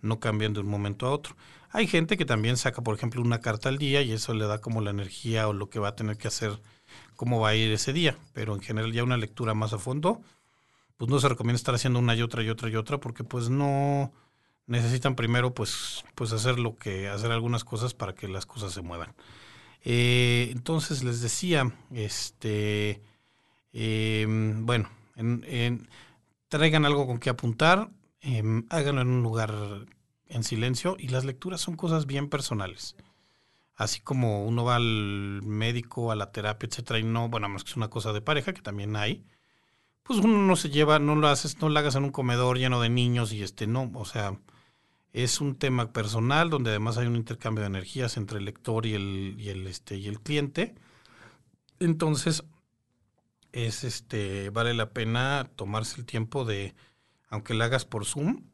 no 0.00 0.20
cambian 0.20 0.52
de 0.52 0.60
un 0.60 0.68
momento 0.68 1.06
a 1.06 1.10
otro. 1.10 1.36
Hay 1.70 1.86
gente 1.86 2.16
que 2.16 2.24
también 2.24 2.56
saca 2.56 2.82
por 2.82 2.94
ejemplo 2.94 3.20
una 3.20 3.40
carta 3.40 3.68
al 3.68 3.78
día 3.78 4.00
y 4.02 4.12
eso 4.12 4.32
le 4.32 4.46
da 4.46 4.60
como 4.60 4.80
la 4.80 4.90
energía 4.90 5.48
o 5.48 5.52
lo 5.52 5.68
que 5.68 5.80
va 5.80 5.88
a 5.88 5.96
tener 5.96 6.16
que 6.16 6.28
hacer 6.28 6.60
cómo 7.16 7.40
va 7.40 7.50
a 7.50 7.54
ir 7.54 7.70
ese 7.72 7.92
día 7.92 8.16
pero 8.32 8.54
en 8.54 8.62
general 8.62 8.92
ya 8.92 9.04
una 9.04 9.16
lectura 9.16 9.54
más 9.54 9.72
a 9.72 9.78
fondo 9.78 10.22
pues 10.98 11.10
no 11.10 11.18
se 11.20 11.28
recomienda 11.28 11.56
estar 11.56 11.74
haciendo 11.74 12.00
una 12.00 12.14
y 12.14 12.22
otra 12.22 12.42
y 12.42 12.50
otra 12.50 12.68
y 12.68 12.76
otra 12.76 12.98
porque 12.98 13.24
pues 13.24 13.48
no 13.48 14.12
necesitan 14.66 15.14
primero 15.14 15.54
pues 15.54 16.04
pues 16.14 16.32
hacer 16.32 16.58
lo 16.58 16.76
que 16.76 17.08
hacer 17.08 17.32
algunas 17.32 17.64
cosas 17.64 17.94
para 17.94 18.14
que 18.14 18.28
las 18.28 18.46
cosas 18.46 18.72
se 18.72 18.82
muevan. 18.82 19.14
Eh, 19.84 20.48
entonces 20.52 21.04
les 21.04 21.20
decía 21.22 21.72
este 21.92 23.00
em, 23.72 24.66
bueno 24.66 24.90
en, 25.16 25.88
traigan 26.48 26.84
algo 26.84 27.06
con 27.06 27.18
que 27.18 27.30
apuntar 27.30 27.90
em, 28.20 28.66
háganlo 28.68 29.02
en 29.02 29.08
un 29.08 29.22
lugar 29.22 29.54
en 30.28 30.42
silencio 30.44 30.96
y 30.98 31.08
las 31.08 31.24
lecturas 31.24 31.60
son 31.60 31.76
cosas 31.76 32.06
bien 32.06 32.28
personales. 32.28 32.96
Así 33.76 34.00
como 34.00 34.44
uno 34.44 34.64
va 34.64 34.76
al 34.76 35.42
médico 35.44 36.10
a 36.10 36.16
la 36.16 36.32
terapia 36.32 36.68
etcétera 36.68 36.98
y 36.98 37.04
no 37.04 37.28
bueno 37.28 37.48
más 37.48 37.62
que 37.62 37.70
es 37.70 37.76
una 37.76 37.88
cosa 37.88 38.12
de 38.12 38.20
pareja 38.20 38.52
que 38.52 38.62
también 38.62 38.96
hay 38.96 39.24
pues 40.08 40.20
uno 40.20 40.38
no 40.38 40.56
se 40.56 40.70
lleva, 40.70 40.98
no 40.98 41.16
lo 41.16 41.28
haces, 41.28 41.60
no 41.60 41.68
lo 41.68 41.78
hagas 41.78 41.94
en 41.94 42.04
un 42.04 42.12
comedor 42.12 42.56
lleno 42.56 42.80
de 42.80 42.88
niños 42.88 43.30
y 43.34 43.42
este 43.42 43.66
no, 43.66 43.92
o 43.94 44.06
sea, 44.06 44.40
es 45.12 45.42
un 45.42 45.56
tema 45.56 45.92
personal 45.92 46.48
donde 46.48 46.70
además 46.70 46.96
hay 46.96 47.06
un 47.06 47.16
intercambio 47.16 47.60
de 47.60 47.66
energías 47.66 48.16
entre 48.16 48.38
el 48.38 48.46
lector 48.46 48.86
y 48.86 48.94
el, 48.94 49.36
y 49.38 49.50
el 49.50 49.66
este 49.66 49.96
y 49.98 50.08
el 50.08 50.20
cliente. 50.20 50.74
Entonces, 51.78 52.44
es 53.52 53.84
este, 53.84 54.48
vale 54.48 54.72
la 54.72 54.94
pena 54.94 55.50
tomarse 55.56 56.00
el 56.00 56.06
tiempo 56.06 56.46
de, 56.46 56.74
aunque 57.28 57.52
lo 57.52 57.64
hagas 57.64 57.84
por 57.84 58.06
Zoom, 58.06 58.44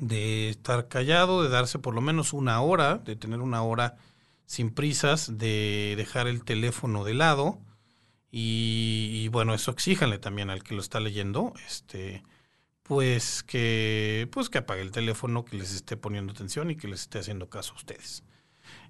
de 0.00 0.48
estar 0.48 0.88
callado, 0.88 1.42
de 1.42 1.50
darse 1.50 1.78
por 1.78 1.94
lo 1.94 2.00
menos 2.00 2.32
una 2.32 2.58
hora, 2.62 2.96
de 2.96 3.16
tener 3.16 3.40
una 3.40 3.62
hora 3.62 3.96
sin 4.46 4.70
prisas, 4.70 5.36
de 5.36 5.92
dejar 5.98 6.26
el 6.26 6.42
teléfono 6.42 7.04
de 7.04 7.12
lado 7.12 7.60
y, 8.36 9.28
bueno, 9.28 9.54
eso 9.54 9.70
exíjanle 9.70 10.18
también 10.18 10.50
al 10.50 10.64
que 10.64 10.74
lo 10.74 10.80
está 10.80 10.98
leyendo, 10.98 11.54
este, 11.68 12.24
pues 12.82 13.44
que, 13.44 14.28
pues 14.32 14.50
que 14.50 14.58
apague 14.58 14.82
el 14.82 14.90
teléfono, 14.90 15.44
que 15.44 15.56
les 15.56 15.72
esté 15.72 15.96
poniendo 15.96 16.32
atención 16.32 16.68
y 16.68 16.74
que 16.74 16.88
les 16.88 17.02
esté 17.02 17.20
haciendo 17.20 17.48
caso 17.48 17.74
a 17.74 17.76
ustedes. 17.76 18.24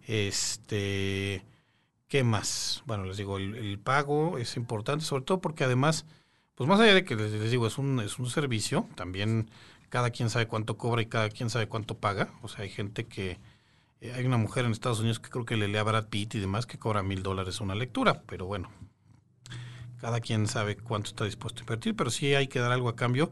Este, 0.07 1.45
¿qué 2.09 2.25
más? 2.25 2.83
Bueno, 2.87 3.05
les 3.05 3.19
digo, 3.19 3.37
el, 3.37 3.79
pago 3.79 4.39
es 4.39 4.57
importante, 4.57 5.05
sobre 5.05 5.25
todo 5.25 5.43
porque 5.43 5.65
además, 5.65 6.07
pues 6.55 6.67
más 6.67 6.81
allá 6.81 6.95
de 6.95 7.05
que 7.05 7.15
les, 7.15 7.51
digo, 7.51 7.67
es 7.67 7.77
un, 7.77 8.01
es 8.01 8.19
un 8.19 8.31
servicio, 8.31 8.89
también 8.95 9.51
cada 9.91 10.09
quien 10.09 10.31
sabe 10.31 10.47
cuánto 10.49 10.79
cobra 10.79 11.03
y 11.03 11.07
cada 11.07 11.29
quien 11.29 11.51
sabe 11.51 11.69
cuánto 11.69 11.99
paga. 11.99 12.33
O 12.41 12.49
sea, 12.49 12.63
hay 12.63 12.71
gente 12.71 13.05
que, 13.09 13.39
eh, 14.01 14.13
hay 14.15 14.25
una 14.25 14.39
mujer 14.39 14.65
en 14.65 14.73
Estados 14.73 15.01
Unidos 15.01 15.21
que 15.21 15.29
creo 15.29 15.45
que 15.45 15.59
le 15.59 15.69
lee 15.69 15.77
a 15.77 15.83
Brad 15.83 16.09
Pitt 16.09 16.35
y 16.37 16.41
demás 16.41 16.65
que 16.65 16.79
cobra 16.79 17.03
mil 17.03 17.23
dólares 17.23 17.61
una 17.61 17.75
lectura, 17.75 18.23
pero 18.27 18.47
bueno, 18.47 18.71
cada 20.05 20.21
quien 20.21 20.47
sabe 20.49 20.77
cuánto 20.77 21.09
está 21.09 21.25
dispuesto 21.25 21.61
a 21.61 21.63
invertir, 21.63 21.97
pero 21.97 22.11
sí 22.11 22.35
hay 22.35 22.47
que 22.47 22.59
dar 22.59 22.73
algo 22.73 22.91
a 22.91 22.95
cambio 22.95 23.31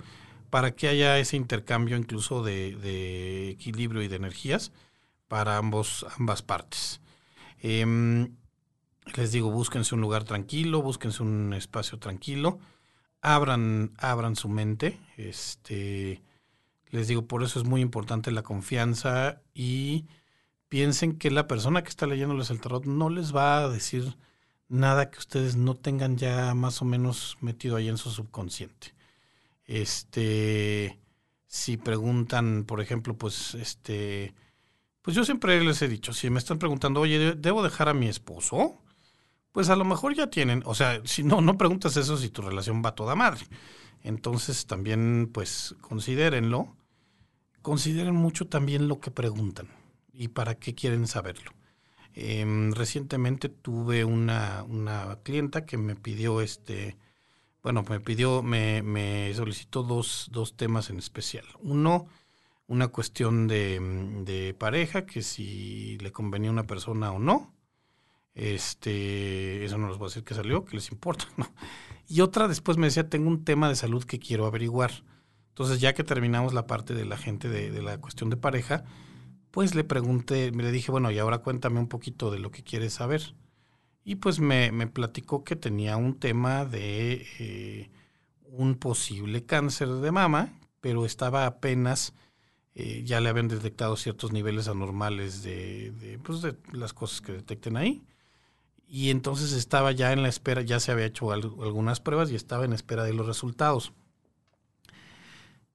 para 0.48 0.74
que 0.74 0.88
haya 0.88 1.18
ese 1.18 1.36
intercambio 1.36 1.98
incluso 1.98 2.42
de, 2.42 3.50
equilibrio 3.50 4.00
y 4.00 4.08
de 4.08 4.16
energías 4.16 4.72
para 5.28 5.58
ambos, 5.58 6.06
ambas 6.18 6.40
partes. 6.40 7.02
Em, 7.58 8.36
les 9.14 9.32
digo, 9.32 9.50
búsquense 9.50 9.94
un 9.94 10.00
lugar 10.00 10.24
tranquilo, 10.24 10.80
búsquense 10.80 11.22
un 11.22 11.52
espacio 11.52 11.98
tranquilo, 11.98 12.58
abran, 13.20 13.92
abran 13.98 14.34
su 14.34 14.48
mente. 14.48 14.98
Este, 15.18 16.22
les 16.88 17.06
digo, 17.06 17.26
por 17.26 17.42
eso 17.42 17.60
es 17.60 17.66
muy 17.66 17.82
importante 17.82 18.30
la 18.30 18.42
confianza 18.42 19.42
y 19.52 20.06
piensen 20.70 21.18
que 21.18 21.30
la 21.30 21.46
persona 21.46 21.82
que 21.82 21.90
está 21.90 22.06
leyéndoles 22.06 22.48
el 22.48 22.62
tarot 22.62 22.86
no 22.86 23.10
les 23.10 23.36
va 23.36 23.58
a 23.58 23.68
decir 23.68 24.16
nada 24.72 25.10
que 25.10 25.18
ustedes 25.18 25.54
no 25.54 25.76
tengan 25.76 26.16
ya 26.16 26.54
más 26.54 26.80
o 26.82 26.84
menos 26.84 27.36
metido 27.40 27.76
ahí 27.76 27.88
en 27.88 27.98
su 27.98 28.10
subconsciente. 28.10 28.94
Este, 29.66 30.98
si 31.46 31.76
preguntan, 31.76 32.64
por 32.64 32.80
ejemplo, 32.80 33.16
pues, 33.16 33.54
este, 33.54 34.34
pues 35.02 35.14
yo 35.14 35.24
siempre 35.24 35.62
les 35.62 35.82
he 35.82 35.88
dicho, 35.88 36.12
si 36.12 36.30
me 36.30 36.38
están 36.38 36.58
preguntando, 36.58 37.00
oye, 37.00 37.34
¿debo 37.34 37.62
dejar 37.62 37.88
a 37.90 37.94
mi 37.94 38.08
esposo? 38.08 38.80
Pues 39.52 39.68
a 39.68 39.76
lo 39.76 39.84
mejor 39.84 40.14
ya 40.14 40.28
tienen, 40.28 40.62
o 40.64 40.74
sea, 40.74 41.02
si 41.04 41.22
no, 41.22 41.42
no 41.42 41.58
preguntas 41.58 41.96
eso 41.98 42.16
si 42.16 42.30
tu 42.30 42.40
relación 42.40 42.82
va 42.84 42.94
toda 42.94 43.14
madre. 43.14 43.46
Entonces 44.02 44.66
también, 44.66 45.30
pues, 45.32 45.76
considérenlo. 45.82 46.74
Consideren 47.60 48.14
mucho 48.14 48.48
también 48.48 48.88
lo 48.88 49.00
que 49.00 49.10
preguntan 49.10 49.68
y 50.12 50.28
para 50.28 50.54
qué 50.56 50.74
quieren 50.74 51.06
saberlo. 51.06 51.52
Em, 52.14 52.72
recientemente 52.72 53.48
tuve 53.48 54.04
una, 54.04 54.64
una, 54.64 55.18
clienta 55.22 55.64
que 55.64 55.78
me 55.78 55.96
pidió 55.96 56.42
este, 56.42 56.98
bueno, 57.62 57.84
me 57.88 58.00
pidió, 58.00 58.42
me, 58.42 58.82
me 58.82 59.32
solicitó 59.34 59.82
dos, 59.82 60.28
dos, 60.30 60.56
temas 60.56 60.90
en 60.90 60.98
especial. 60.98 61.46
Uno, 61.60 62.06
una 62.66 62.88
cuestión 62.88 63.48
de, 63.48 63.80
de, 64.24 64.54
pareja, 64.54 65.06
que 65.06 65.22
si 65.22 65.96
le 65.98 66.12
convenía 66.12 66.50
una 66.50 66.66
persona 66.66 67.12
o 67.12 67.18
no. 67.18 67.54
Este, 68.34 69.64
eso 69.64 69.78
no 69.78 69.88
les 69.88 69.98
voy 69.98 70.06
a 70.06 70.08
decir 70.08 70.24
que 70.24 70.34
salió, 70.34 70.64
que 70.64 70.76
les 70.76 70.90
importa, 70.90 71.26
¿no? 71.36 71.48
Y 72.08 72.20
otra 72.20 72.48
después 72.48 72.76
me 72.78 72.86
decía, 72.88 73.08
tengo 73.08 73.28
un 73.28 73.44
tema 73.44 73.68
de 73.68 73.76
salud 73.76 74.04
que 74.04 74.18
quiero 74.18 74.46
averiguar. 74.46 75.04
Entonces, 75.50 75.80
ya 75.80 75.94
que 75.94 76.04
terminamos 76.04 76.52
la 76.54 76.66
parte 76.66 76.94
de 76.94 77.04
la 77.06 77.16
gente 77.16 77.48
de 77.48 77.82
la 77.82 77.98
cuestión 77.98 78.30
de 78.30 78.36
pareja, 78.36 78.84
pues 79.52 79.74
le 79.74 79.84
pregunté, 79.84 80.50
le 80.50 80.72
dije, 80.72 80.90
bueno, 80.90 81.10
y 81.12 81.18
ahora 81.18 81.38
cuéntame 81.38 81.78
un 81.78 81.88
poquito 81.88 82.30
de 82.30 82.40
lo 82.40 82.50
que 82.50 82.64
quieres 82.64 82.94
saber. 82.94 83.34
Y 84.02 84.16
pues 84.16 84.40
me, 84.40 84.72
me 84.72 84.88
platicó 84.88 85.44
que 85.44 85.56
tenía 85.56 85.96
un 85.96 86.18
tema 86.18 86.64
de 86.64 87.26
eh, 87.38 87.90
un 88.44 88.74
posible 88.76 89.44
cáncer 89.44 89.88
de 89.88 90.10
mama, 90.10 90.58
pero 90.80 91.04
estaba 91.04 91.46
apenas, 91.46 92.14
eh, 92.74 93.02
ya 93.04 93.20
le 93.20 93.28
habían 93.28 93.48
detectado 93.48 93.96
ciertos 93.96 94.32
niveles 94.32 94.68
anormales 94.68 95.42
de, 95.42 96.18
pues 96.24 96.40
de 96.42 96.56
las 96.72 96.94
cosas 96.94 97.20
que 97.20 97.32
detecten 97.32 97.76
ahí. 97.76 98.02
Y 98.88 99.10
entonces 99.10 99.52
estaba 99.52 99.92
ya 99.92 100.12
en 100.12 100.22
la 100.22 100.28
espera, 100.28 100.62
ya 100.62 100.80
se 100.80 100.92
había 100.92 101.06
hecho 101.06 101.30
algunas 101.30 102.00
pruebas 102.00 102.30
y 102.30 102.36
estaba 102.36 102.64
en 102.64 102.72
espera 102.72 103.04
de 103.04 103.12
los 103.12 103.26
resultados. 103.26 103.92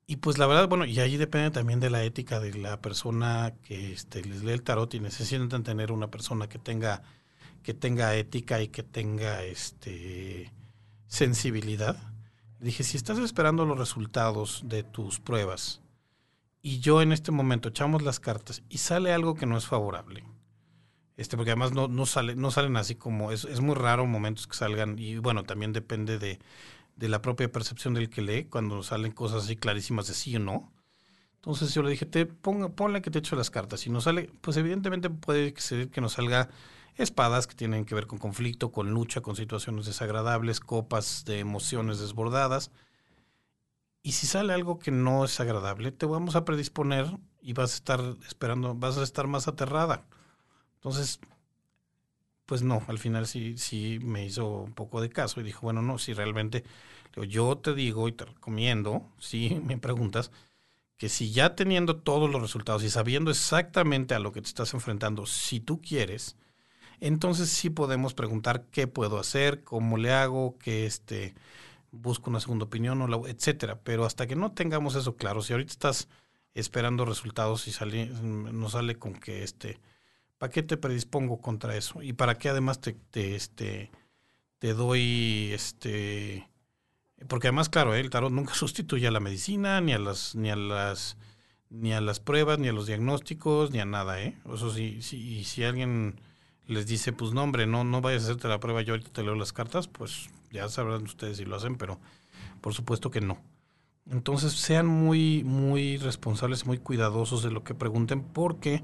Y 0.10 0.18
pues 0.18 0.38
la 0.38 0.48
verdad, 0.48 0.70
bueno, 0.70 0.86
y 0.86 1.00
ahí 1.02 1.18
depende 1.18 1.52
también 1.52 1.82
de 1.82 1.90
la 1.90 2.02
ética 2.04 2.40
de 2.40 2.54
la 2.54 2.82
persona 2.82 3.54
que 3.64 3.92
este, 3.92 4.24
les 4.24 4.42
lee 4.42 4.54
el 4.54 4.64
tarot 4.64 4.94
y 4.94 5.02
necesitan 5.02 5.64
tener 5.64 5.92
una 5.92 6.10
persona 6.10 6.48
que 6.48 6.60
tenga, 6.60 7.04
que 7.62 7.74
tenga 7.74 8.16
ética 8.16 8.62
y 8.62 8.70
que 8.70 8.84
tenga 8.84 9.44
este 9.44 10.54
sensibilidad. 11.08 11.98
dije, 12.60 12.84
si 12.84 12.96
estás 12.98 13.20
esperando 13.20 13.66
los 13.66 13.78
resultados 13.78 14.62
de 14.66 14.84
tus 14.84 15.20
pruebas 15.20 15.82
y 16.62 16.80
yo 16.80 17.02
en 17.02 17.12
este 17.12 17.32
momento 17.32 17.70
echamos 17.70 18.02
las 18.02 18.20
cartas 18.22 18.64
y 18.70 18.78
sale 18.78 19.12
algo 19.14 19.36
que 19.36 19.46
no 19.46 19.58
es 19.58 19.66
favorable, 19.68 20.24
Este, 21.18 21.36
porque 21.36 21.52
además 21.52 21.74
no, 21.74 21.88
no, 21.88 22.06
sale, 22.06 22.36
no 22.36 22.52
salen 22.52 22.78
así 22.78 22.96
como, 22.96 23.32
es, 23.32 23.44
es 23.46 23.60
muy 23.60 23.76
raro 23.76 24.06
momentos 24.06 24.48
que 24.48 24.56
salgan, 24.56 25.00
y 25.00 25.18
bueno, 25.18 25.44
también 25.44 25.74
depende 25.74 26.20
de, 26.20 26.40
de 26.98 27.10
la 27.10 27.22
propia 27.22 27.52
percepción 27.52 27.94
del 27.94 28.10
que 28.10 28.22
lee, 28.22 28.46
cuando 28.46 28.84
salen 28.84 29.12
cosas 29.12 29.46
así 29.46 29.56
clarísimas 29.56 30.08
de 30.08 30.14
sí 30.14 30.36
o 30.36 30.40
no. 30.40 30.72
Entonces 31.36 31.74
yo 31.74 31.84
le 31.84 31.92
dije, 31.92 32.06
te 32.06 32.26
ponga, 32.26 32.70
ponle 32.70 33.02
que 33.02 33.12
te 33.12 33.20
echo 33.20 33.36
las 33.36 33.50
cartas. 33.50 33.82
Si 33.82 33.90
no 33.90 34.02
sale, 34.02 34.30
pues 34.42 34.58
evidentemente 34.58 35.10
puede 35.10 35.54
ser 35.58 35.90
que 35.90 36.02
nos 36.02 36.14
salga 36.14 36.50
espadas 36.96 37.46
que 37.48 37.56
tienen 37.56 37.86
que 37.86 37.96
ver 37.96 38.08
con 38.08 38.18
conflicto, 38.20 38.72
con 38.72 38.92
lucha, 38.92 39.22
con 39.22 39.36
situaciones 39.36 39.86
desagradables, 39.86 40.60
copas 40.60 41.24
de 41.26 41.40
emociones 41.40 42.00
desbordadas. 42.00 42.72
Y 44.02 44.14
si 44.14 44.26
sale 44.26 44.54
algo 44.54 44.80
que 44.80 44.92
no 44.92 45.24
es 45.24 45.40
agradable, 45.40 45.92
te 45.92 46.06
vamos 46.06 46.36
a 46.36 46.46
predisponer 46.46 47.06
y 47.42 47.54
vas 47.54 47.74
a 47.74 47.76
estar 47.76 48.16
esperando, 48.28 48.74
vas 48.74 48.98
a 48.98 49.04
estar 49.04 49.28
más 49.28 49.48
aterrada. 49.48 50.06
Entonces, 50.76 51.20
pues 52.48 52.64
no, 52.64 52.84
al 52.88 52.98
final 52.98 53.28
sí, 53.28 53.58
sí 53.58 54.00
me 54.02 54.26
hizo 54.26 54.48
un 54.48 54.74
poco 54.74 55.02
de 55.02 55.10
caso 55.10 55.40
y 55.42 55.44
dijo, 55.44 55.62
bueno, 55.64 55.82
no, 55.84 56.00
si 56.00 56.14
realmente 56.14 56.64
yo 57.30 57.58
te 57.58 57.76
digo 57.76 58.08
y 58.08 58.14
te 58.14 58.26
recomiendo, 58.26 59.12
si 59.20 59.62
me 59.66 59.78
preguntas, 59.78 60.32
que 60.98 61.10
si 61.10 61.32
ya 61.32 61.56
teniendo 61.56 61.98
todos 61.98 62.30
los 62.30 62.42
resultados 62.42 62.84
y 62.84 62.90
sabiendo 62.90 63.32
exactamente 63.32 64.16
a 64.16 64.20
lo 64.20 64.32
que 64.32 64.42
te 64.42 64.48
estás 64.48 64.74
enfrentando, 64.74 65.26
si 65.28 65.60
tú 65.60 65.82
quieres, 65.82 66.38
entonces 67.02 67.50
sí 67.50 67.70
podemos 67.70 68.14
preguntar 68.14 68.66
qué 68.72 68.88
puedo 68.88 69.20
hacer, 69.20 69.64
cómo 69.64 69.98
le 69.98 70.12
hago, 70.12 70.58
que 70.58 70.86
este 70.86 71.36
busco 71.92 72.30
una 72.30 72.40
segunda 72.40 72.66
opinión, 72.66 73.02
etcétera. 73.28 73.80
Pero 73.84 74.06
hasta 74.06 74.28
que 74.28 74.36
no 74.36 74.54
tengamos 74.54 74.96
eso 74.96 75.16
claro, 75.18 75.42
si 75.42 75.54
ahorita 75.54 75.72
estás 75.72 76.08
esperando 76.54 77.06
resultados 77.06 77.68
y 77.68 77.72
sale, 77.72 78.08
no 78.08 78.70
sale 78.70 78.96
con 78.98 79.14
que 79.14 79.44
este 79.44 79.80
¿Para 80.38 80.52
qué 80.52 80.64
te 80.64 80.78
predispongo 80.78 81.42
contra 81.42 81.76
eso? 81.76 82.02
¿Y 82.02 82.14
para 82.14 82.38
qué 82.38 82.50
además 82.50 82.80
te, 82.80 82.96
este, 83.36 83.92
te 84.60 84.74
doy, 84.74 85.52
este, 85.54 86.48
porque 87.28 87.48
además, 87.48 87.70
claro, 87.70 87.96
¿eh? 87.96 88.00
el 88.00 88.10
tarot 88.10 88.32
nunca 88.32 88.54
sustituye 88.56 89.08
a 89.08 89.12
la 89.12 89.20
medicina, 89.20 89.82
ni 89.82 89.94
a 89.94 90.00
las, 90.00 90.36
ni 90.36 90.52
a 90.52 90.56
las, 90.56 91.18
ni 91.70 91.94
a 91.94 92.02
las 92.02 92.20
pruebas, 92.20 92.60
ni 92.60 92.68
a 92.68 92.74
los 92.74 92.88
diagnósticos, 92.88 93.72
ni 93.72 93.80
a 93.80 93.86
nada, 93.86 94.22
¿eh? 94.22 94.38
Sí, 94.74 95.02
sí, 95.02 95.18
y 95.18 95.44
si 95.44 95.64
alguien 95.64 96.20
les 96.68 96.86
dice, 96.86 97.14
pues 97.14 97.32
no, 97.32 97.44
hombre, 97.44 97.66
no, 97.66 97.84
no 97.84 98.02
vayas 98.02 98.24
a 98.24 98.26
hacerte 98.26 98.48
la 98.48 98.60
prueba, 98.60 98.82
yo 98.82 98.94
ahorita 98.94 99.12
te 99.12 99.24
leo 99.24 99.36
las 99.36 99.54
cartas, 99.54 99.88
pues 99.88 100.30
ya 100.52 100.68
sabrán 100.70 101.04
ustedes 101.04 101.38
si 101.38 101.46
lo 101.46 101.56
hacen, 101.56 101.76
pero 101.78 102.00
por 102.62 102.74
supuesto 102.74 103.10
que 103.10 103.22
no. 103.22 103.42
Entonces 104.10 104.54
sean 104.54 104.88
muy, 104.88 105.44
muy 105.44 105.98
responsables, 105.98 106.66
muy 106.66 106.78
cuidadosos 106.78 107.44
de 107.44 107.52
lo 107.52 107.64
que 107.64 107.74
pregunten, 107.74 108.22
porque 108.22 108.84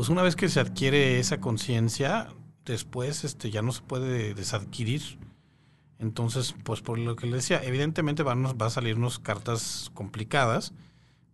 pues 0.00 0.08
una 0.08 0.22
vez 0.22 0.34
que 0.34 0.48
se 0.48 0.60
adquiere 0.60 1.18
esa 1.18 1.42
conciencia, 1.42 2.32
después 2.64 3.22
este, 3.22 3.50
ya 3.50 3.60
no 3.60 3.70
se 3.70 3.82
puede 3.82 4.32
desadquirir. 4.32 5.02
Entonces, 5.98 6.54
pues 6.64 6.80
por 6.80 6.98
lo 6.98 7.16
que 7.16 7.26
le 7.26 7.36
decía, 7.36 7.62
evidentemente 7.62 8.22
van, 8.22 8.42
va 8.42 8.64
a 8.64 8.70
salirnos 8.70 9.18
cartas 9.18 9.90
complicadas, 9.92 10.72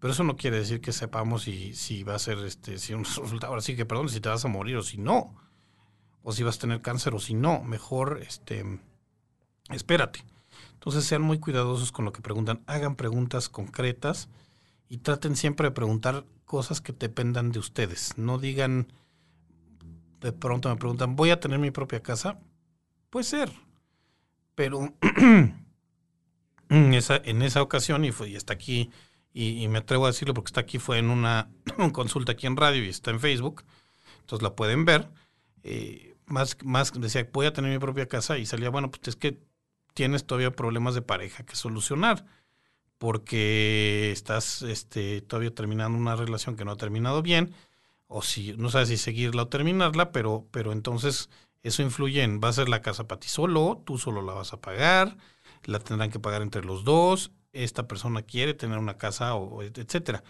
pero 0.00 0.12
eso 0.12 0.24
no 0.24 0.34
quiere 0.34 0.58
decir 0.58 0.80
que 0.80 0.90
sepamos 0.90 1.44
si, 1.44 1.74
si 1.74 2.02
va 2.02 2.16
a 2.16 2.18
ser 2.18 2.38
este, 2.38 2.78
si 2.78 2.92
un 2.92 3.04
resultado, 3.04 3.52
ahora 3.52 3.62
sí 3.62 3.76
que 3.76 3.86
perdón, 3.86 4.08
si 4.08 4.18
te 4.18 4.30
vas 4.30 4.44
a 4.44 4.48
morir 4.48 4.78
o 4.78 4.82
si 4.82 4.98
no, 4.98 5.32
o 6.24 6.32
si 6.32 6.42
vas 6.42 6.56
a 6.56 6.62
tener 6.62 6.82
cáncer 6.82 7.14
o 7.14 7.20
si 7.20 7.34
no, 7.34 7.62
mejor 7.62 8.20
este, 8.20 8.80
espérate. 9.70 10.24
Entonces 10.72 11.04
sean 11.04 11.22
muy 11.22 11.38
cuidadosos 11.38 11.92
con 11.92 12.04
lo 12.04 12.12
que 12.12 12.20
preguntan, 12.20 12.64
hagan 12.66 12.96
preguntas 12.96 13.48
concretas 13.48 14.28
y 14.88 14.98
traten 14.98 15.36
siempre 15.36 15.68
de 15.68 15.72
preguntar 15.72 16.24
cosas 16.44 16.80
que 16.80 16.92
dependan 16.92 17.52
de 17.52 17.58
ustedes. 17.58 18.16
No 18.16 18.38
digan, 18.38 18.92
de 20.20 20.32
pronto 20.32 20.68
me 20.68 20.76
preguntan, 20.76 21.16
¿voy 21.16 21.30
a 21.30 21.40
tener 21.40 21.58
mi 21.58 21.70
propia 21.70 22.02
casa? 22.02 22.38
Puede 23.10 23.24
ser, 23.24 23.52
pero 24.54 24.94
en, 26.68 26.94
esa, 26.94 27.16
en 27.16 27.42
esa 27.42 27.62
ocasión, 27.62 28.04
y, 28.04 28.12
fue, 28.12 28.30
y 28.30 28.36
está 28.36 28.54
aquí, 28.54 28.90
y, 29.32 29.68
me 29.68 29.78
atrevo 29.78 30.06
a 30.06 30.08
decirlo 30.08 30.34
porque 30.34 30.48
está 30.48 30.60
aquí, 30.60 30.78
fue 30.78 30.98
en 30.98 31.10
una 31.10 31.50
consulta 31.92 32.32
aquí 32.32 32.46
en 32.46 32.56
radio 32.56 32.84
y 32.84 32.88
está 32.88 33.10
en 33.10 33.20
Facebook, 33.20 33.64
entonces 34.20 34.42
la 34.42 34.54
pueden 34.54 34.84
ver. 34.84 35.10
Eh, 35.62 36.16
más, 36.26 36.56
más 36.64 36.92
decía, 36.98 37.28
voy 37.32 37.46
a 37.46 37.52
tener 37.52 37.70
mi 37.70 37.78
propia 37.78 38.08
casa 38.08 38.38
y 38.38 38.46
salía, 38.46 38.70
bueno, 38.70 38.90
pues 38.90 39.08
es 39.08 39.16
que 39.16 39.40
tienes 39.94 40.26
todavía 40.26 40.50
problemas 40.50 40.94
de 40.94 41.02
pareja 41.02 41.44
que 41.44 41.56
solucionar 41.56 42.24
porque 42.98 44.10
estás 44.12 44.62
este, 44.62 45.20
todavía 45.20 45.54
terminando 45.54 45.98
una 45.98 46.16
relación 46.16 46.56
que 46.56 46.64
no 46.64 46.72
ha 46.72 46.76
terminado 46.76 47.22
bien, 47.22 47.54
o 48.08 48.22
si 48.22 48.54
no 48.54 48.70
sabes 48.70 48.88
si 48.88 48.96
seguirla 48.96 49.42
o 49.42 49.48
terminarla, 49.48 50.12
pero, 50.12 50.46
pero 50.50 50.72
entonces 50.72 51.28
eso 51.62 51.82
influye 51.82 52.22
en, 52.22 52.40
va 52.42 52.48
a 52.48 52.52
ser 52.52 52.68
la 52.68 52.82
casa 52.82 53.08
para 53.08 53.20
ti 53.20 53.28
solo, 53.28 53.82
tú 53.84 53.98
solo 53.98 54.22
la 54.22 54.32
vas 54.32 54.52
a 54.52 54.60
pagar, 54.60 55.16
la 55.64 55.80
tendrán 55.80 56.10
que 56.10 56.20
pagar 56.20 56.42
entre 56.42 56.64
los 56.64 56.84
dos, 56.84 57.32
esta 57.52 57.88
persona 57.88 58.22
quiere 58.22 58.54
tener 58.54 58.78
una 58.78 58.98
casa, 58.98 59.34
o, 59.34 59.62
etcétera. 59.62 60.22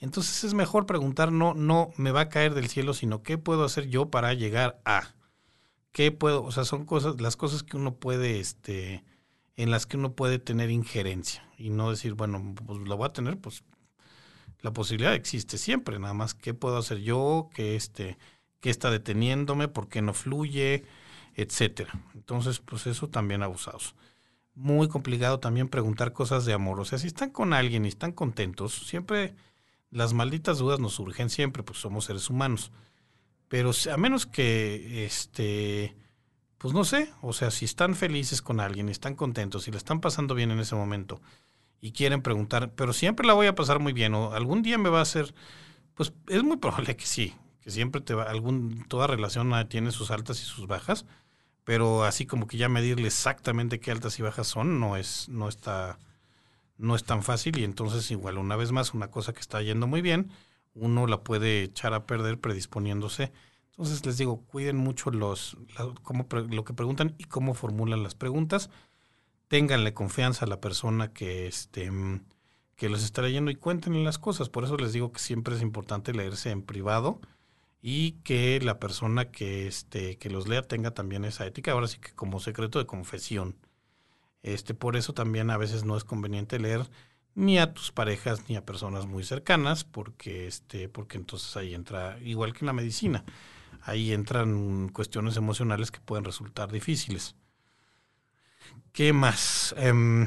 Entonces 0.00 0.44
es 0.44 0.54
mejor 0.54 0.86
preguntar, 0.86 1.32
no, 1.32 1.54
no 1.54 1.90
me 1.96 2.10
va 2.10 2.22
a 2.22 2.28
caer 2.28 2.54
del 2.54 2.68
cielo, 2.68 2.94
sino 2.94 3.22
qué 3.22 3.38
puedo 3.38 3.64
hacer 3.64 3.88
yo 3.88 4.10
para 4.10 4.34
llegar 4.34 4.80
a. 4.84 5.14
¿Qué 5.92 6.10
puedo? 6.12 6.42
O 6.42 6.52
sea, 6.52 6.64
son 6.64 6.84
cosas, 6.84 7.20
las 7.20 7.36
cosas 7.36 7.62
que 7.62 7.76
uno 7.76 7.94
puede, 7.94 8.40
este, 8.40 9.04
en 9.56 9.70
las 9.70 9.86
que 9.86 9.96
uno 9.96 10.14
puede 10.14 10.38
tener 10.38 10.70
injerencia 10.70 11.48
y 11.56 11.70
no 11.70 11.90
decir, 11.90 12.14
bueno, 12.14 12.54
pues 12.66 12.80
lo 12.80 12.96
voy 12.96 13.06
a 13.06 13.12
tener, 13.12 13.38
pues 13.38 13.62
la 14.60 14.72
posibilidad 14.72 15.14
existe 15.14 15.58
siempre, 15.58 15.98
nada 15.98 16.14
más 16.14 16.34
qué 16.34 16.54
puedo 16.54 16.76
hacer 16.78 16.98
yo, 16.98 17.50
qué 17.54 17.76
este, 17.76 18.18
qué 18.60 18.70
está 18.70 18.90
deteniéndome, 18.90 19.68
por 19.68 19.88
qué 19.88 20.00
no 20.02 20.14
fluye, 20.14 20.84
etcétera. 21.34 21.92
Entonces, 22.14 22.60
pues 22.60 22.86
eso 22.86 23.08
también 23.08 23.42
abusados. 23.42 23.94
Muy 24.54 24.88
complicado 24.88 25.40
también 25.40 25.68
preguntar 25.68 26.12
cosas 26.12 26.46
de 26.46 26.52
amor. 26.52 26.80
O 26.80 26.84
sea, 26.84 26.98
si 26.98 27.08
están 27.08 27.30
con 27.30 27.52
alguien 27.52 27.84
y 27.84 27.88
están 27.88 28.12
contentos, 28.12 28.86
siempre 28.86 29.34
las 29.90 30.12
malditas 30.12 30.58
dudas 30.58 30.80
nos 30.80 30.94
surgen 30.94 31.28
siempre, 31.28 31.62
pues 31.62 31.78
somos 31.78 32.06
seres 32.06 32.30
humanos. 32.30 32.72
Pero 33.48 33.70
a 33.92 33.96
menos 33.96 34.26
que 34.26 35.04
este 35.04 35.94
pues 36.64 36.72
no 36.72 36.84
sé, 36.84 37.12
o 37.20 37.34
sea, 37.34 37.50
si 37.50 37.66
están 37.66 37.94
felices 37.94 38.40
con 38.40 38.58
alguien, 38.58 38.88
están 38.88 39.16
contentos, 39.16 39.64
si 39.64 39.70
le 39.70 39.76
están 39.76 40.00
pasando 40.00 40.34
bien 40.34 40.50
en 40.50 40.60
ese 40.60 40.74
momento 40.74 41.20
y 41.78 41.92
quieren 41.92 42.22
preguntar, 42.22 42.72
pero 42.74 42.94
siempre 42.94 43.26
la 43.26 43.34
voy 43.34 43.48
a 43.48 43.54
pasar 43.54 43.80
muy 43.80 43.92
bien 43.92 44.14
o 44.14 44.32
algún 44.32 44.62
día 44.62 44.78
me 44.78 44.88
va 44.88 45.00
a 45.00 45.02
hacer, 45.02 45.34
pues 45.92 46.14
es 46.26 46.42
muy 46.42 46.56
probable 46.62 46.96
que 46.96 47.04
sí, 47.04 47.34
que 47.60 47.70
siempre 47.70 48.00
te 48.00 48.14
va, 48.14 48.22
algún, 48.22 48.82
toda 48.88 49.06
relación 49.06 49.52
tiene 49.68 49.90
sus 49.90 50.10
altas 50.10 50.40
y 50.40 50.46
sus 50.46 50.66
bajas, 50.66 51.04
pero 51.64 52.04
así 52.04 52.24
como 52.24 52.46
que 52.46 52.56
ya 52.56 52.70
medirle 52.70 53.08
exactamente 53.08 53.78
qué 53.78 53.90
altas 53.90 54.18
y 54.18 54.22
bajas 54.22 54.46
son, 54.46 54.80
no 54.80 54.96
es, 54.96 55.28
no 55.28 55.50
está, 55.50 55.98
no 56.78 56.96
es 56.96 57.04
tan 57.04 57.22
fácil 57.22 57.58
y 57.58 57.64
entonces 57.64 58.10
igual 58.10 58.38
una 58.38 58.56
vez 58.56 58.72
más 58.72 58.94
una 58.94 59.10
cosa 59.10 59.34
que 59.34 59.40
está 59.40 59.60
yendo 59.60 59.86
muy 59.86 60.00
bien, 60.00 60.30
uno 60.72 61.06
la 61.06 61.24
puede 61.24 61.62
echar 61.64 61.92
a 61.92 62.06
perder 62.06 62.40
predisponiéndose 62.40 63.32
entonces 63.76 64.06
les 64.06 64.18
digo, 64.18 64.40
cuiden 64.42 64.76
mucho 64.76 65.10
los, 65.10 65.56
lo 66.48 66.64
que 66.64 66.74
preguntan 66.74 67.16
y 67.18 67.24
cómo 67.24 67.54
formulan 67.54 68.04
las 68.04 68.14
preguntas. 68.14 68.70
Ténganle 69.48 69.92
confianza 69.92 70.44
a 70.44 70.48
la 70.48 70.60
persona 70.60 71.12
que, 71.12 71.48
este, 71.48 71.90
que 72.76 72.88
los 72.88 73.02
está 73.02 73.22
leyendo 73.22 73.50
y 73.50 73.56
cuéntenle 73.56 74.04
las 74.04 74.18
cosas. 74.18 74.48
Por 74.48 74.62
eso 74.62 74.76
les 74.76 74.92
digo 74.92 75.10
que 75.10 75.18
siempre 75.18 75.56
es 75.56 75.62
importante 75.62 76.14
leerse 76.14 76.52
en 76.52 76.62
privado 76.62 77.20
y 77.82 78.12
que 78.22 78.60
la 78.60 78.78
persona 78.78 79.32
que, 79.32 79.66
este, 79.66 80.18
que 80.18 80.30
los 80.30 80.46
lea 80.46 80.62
tenga 80.62 80.92
también 80.92 81.24
esa 81.24 81.44
ética. 81.44 81.72
Ahora 81.72 81.88
sí 81.88 81.98
que 81.98 82.12
como 82.12 82.38
secreto 82.38 82.78
de 82.78 82.86
confesión. 82.86 83.56
Este, 84.44 84.74
por 84.74 84.94
eso 84.94 85.14
también 85.14 85.50
a 85.50 85.56
veces 85.56 85.84
no 85.84 85.96
es 85.96 86.04
conveniente 86.04 86.60
leer 86.60 86.88
ni 87.34 87.58
a 87.58 87.74
tus 87.74 87.90
parejas 87.90 88.48
ni 88.48 88.54
a 88.54 88.64
personas 88.64 89.06
muy 89.06 89.24
cercanas, 89.24 89.82
porque, 89.82 90.46
este, 90.46 90.88
porque 90.88 91.16
entonces 91.16 91.56
ahí 91.56 91.74
entra, 91.74 92.20
igual 92.20 92.52
que 92.52 92.60
en 92.60 92.66
la 92.66 92.72
medicina 92.72 93.24
ahí 93.84 94.12
entran 94.12 94.88
cuestiones 94.88 95.36
emocionales 95.36 95.90
que 95.90 96.00
pueden 96.00 96.24
resultar 96.24 96.72
difíciles. 96.72 97.36
¿Qué 98.92 99.12
más? 99.12 99.74
Em, 99.76 100.26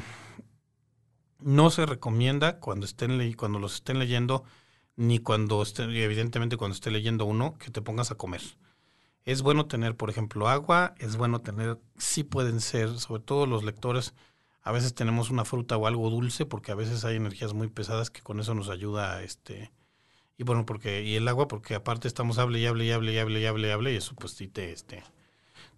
no 1.40 1.70
se 1.70 1.84
recomienda 1.86 2.60
cuando 2.60 2.86
estén 2.86 3.32
cuando 3.34 3.58
los 3.58 3.74
estén 3.74 3.98
leyendo, 3.98 4.44
ni 4.96 5.18
cuando 5.18 5.62
estén, 5.62 5.90
evidentemente 5.90 6.56
cuando 6.56 6.74
esté 6.74 6.90
leyendo 6.90 7.24
uno, 7.24 7.58
que 7.58 7.70
te 7.70 7.82
pongas 7.82 8.10
a 8.10 8.14
comer. 8.14 8.42
Es 9.24 9.42
bueno 9.42 9.66
tener, 9.66 9.96
por 9.96 10.08
ejemplo, 10.10 10.48
agua, 10.48 10.94
es 10.98 11.16
bueno 11.16 11.40
tener, 11.40 11.78
sí 11.98 12.24
pueden 12.24 12.60
ser, 12.60 12.98
sobre 12.98 13.22
todo 13.22 13.46
los 13.46 13.64
lectores, 13.64 14.14
a 14.62 14.72
veces 14.72 14.94
tenemos 14.94 15.30
una 15.30 15.44
fruta 15.44 15.76
o 15.76 15.86
algo 15.86 16.10
dulce, 16.10 16.46
porque 16.46 16.72
a 16.72 16.76
veces 16.76 17.04
hay 17.04 17.16
energías 17.16 17.54
muy 17.54 17.68
pesadas 17.68 18.10
que 18.10 18.22
con 18.22 18.40
eso 18.40 18.54
nos 18.54 18.68
ayuda 18.68 19.16
a 19.16 19.22
este, 19.22 19.72
y 20.38 20.44
bueno, 20.44 20.66
porque, 20.66 21.02
y 21.04 21.16
el 21.16 21.28
agua, 21.28 21.48
porque 21.48 21.76
aparte 21.76 22.08
estamos 22.08 22.38
hable 22.38 22.60
y 22.60 22.66
hable 22.66 22.86
y 22.86 22.92
hable 22.92 23.12
y 23.12 23.18
hable 23.18 23.40
y 23.40 23.46
hable 23.46 23.68
y 23.68 23.72
hable, 23.72 23.94
y 23.94 23.96
eso 23.96 24.14
pues 24.16 24.34
sí 24.34 24.48
te, 24.48 24.72
este, 24.72 25.04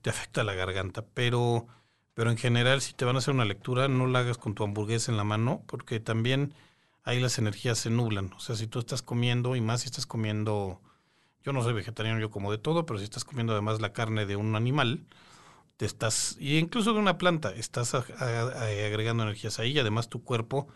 te 0.02 0.10
afecta 0.10 0.44
la 0.44 0.54
garganta. 0.54 1.04
Pero, 1.14 1.66
pero 2.14 2.30
en 2.30 2.38
general, 2.38 2.80
si 2.82 2.94
te 2.94 3.04
van 3.04 3.16
a 3.16 3.20
hacer 3.20 3.34
una 3.34 3.44
lectura, 3.44 3.88
no 3.88 4.06
la 4.06 4.20
hagas 4.20 4.38
con 4.38 4.54
tu 4.54 4.64
hamburguesa 4.64 5.10
en 5.12 5.18
la 5.18 5.24
mano, 5.24 5.62
porque 5.66 6.00
también 6.00 6.54
ahí 7.04 7.20
las 7.20 7.38
energías 7.38 7.78
se 7.78 7.90
nublan. 7.90 8.32
O 8.34 8.40
sea, 8.40 8.56
si 8.56 8.66
tú 8.66 8.78
estás 8.80 9.02
comiendo, 9.02 9.56
y 9.56 9.60
más 9.60 9.82
si 9.82 9.86
estás 9.88 10.06
comiendo 10.06 10.80
Yo 11.44 11.52
no 11.52 11.62
soy 11.62 11.72
vegetariano, 11.74 12.20
yo 12.20 12.30
como 12.30 12.52
de 12.52 12.58
todo, 12.58 12.86
pero 12.86 12.98
si 12.98 13.04
estás 13.04 13.24
comiendo 13.24 13.52
además 13.54 13.80
la 13.80 13.92
carne 13.92 14.26
de 14.26 14.36
un 14.36 14.56
animal, 14.56 15.06
te 15.76 15.86
estás, 15.86 16.36
y 16.40 16.58
incluso 16.58 16.92
de 16.92 17.00
una 17.00 17.18
planta, 17.18 17.52
estás 17.52 17.94
agregando 17.94 19.22
energías 19.24 19.58
ahí 19.58 19.72
y 19.72 19.78
además 19.78 20.08
tu 20.08 20.22
cuerpo 20.24 20.68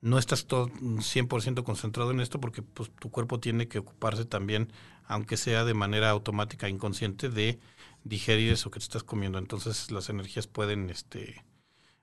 no 0.00 0.18
estás 0.18 0.46
todo 0.46 0.68
100% 0.68 1.64
concentrado 1.64 2.10
en 2.10 2.20
esto 2.20 2.40
porque 2.40 2.62
pues, 2.62 2.90
tu 2.90 3.10
cuerpo 3.10 3.40
tiene 3.40 3.68
que 3.68 3.78
ocuparse 3.78 4.24
también, 4.24 4.72
aunque 5.04 5.36
sea 5.36 5.64
de 5.64 5.74
manera 5.74 6.10
automática, 6.10 6.68
inconsciente, 6.68 7.28
de 7.28 7.58
digerir 8.04 8.52
eso 8.52 8.70
que 8.70 8.78
te 8.78 8.84
estás 8.84 9.02
comiendo. 9.02 9.38
Entonces 9.38 9.90
las 9.90 10.08
energías 10.08 10.46
pueden 10.46 10.90
este, 10.90 11.44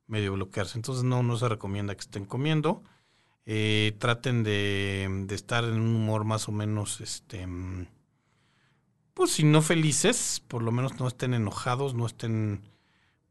medio 0.08 0.34
bloquearse. 0.34 0.78
Entonces 0.78 1.04
no, 1.04 1.24
no 1.24 1.38
se 1.38 1.50
recomienda 1.50 1.96
que 1.96 2.02
estén 2.02 2.26
comiendo. 2.26 2.84
Eh, 3.46 3.96
traten 4.00 4.44
de, 4.44 5.08
de, 5.28 5.36
estar 5.36 5.64
en 5.64 5.80
un 5.80 5.96
humor 5.96 6.26
más 6.26 6.50
o 6.50 6.52
menos, 6.52 7.00
este, 7.00 7.48
pues 9.14 9.32
si 9.32 9.44
no 9.44 9.62
felices, 9.62 10.42
por 10.48 10.64
lo 10.64 10.72
menos 10.72 11.00
no 11.00 11.08
estén 11.08 11.36
enojados, 11.36 11.94
no 11.94 12.08
estén 12.08 12.64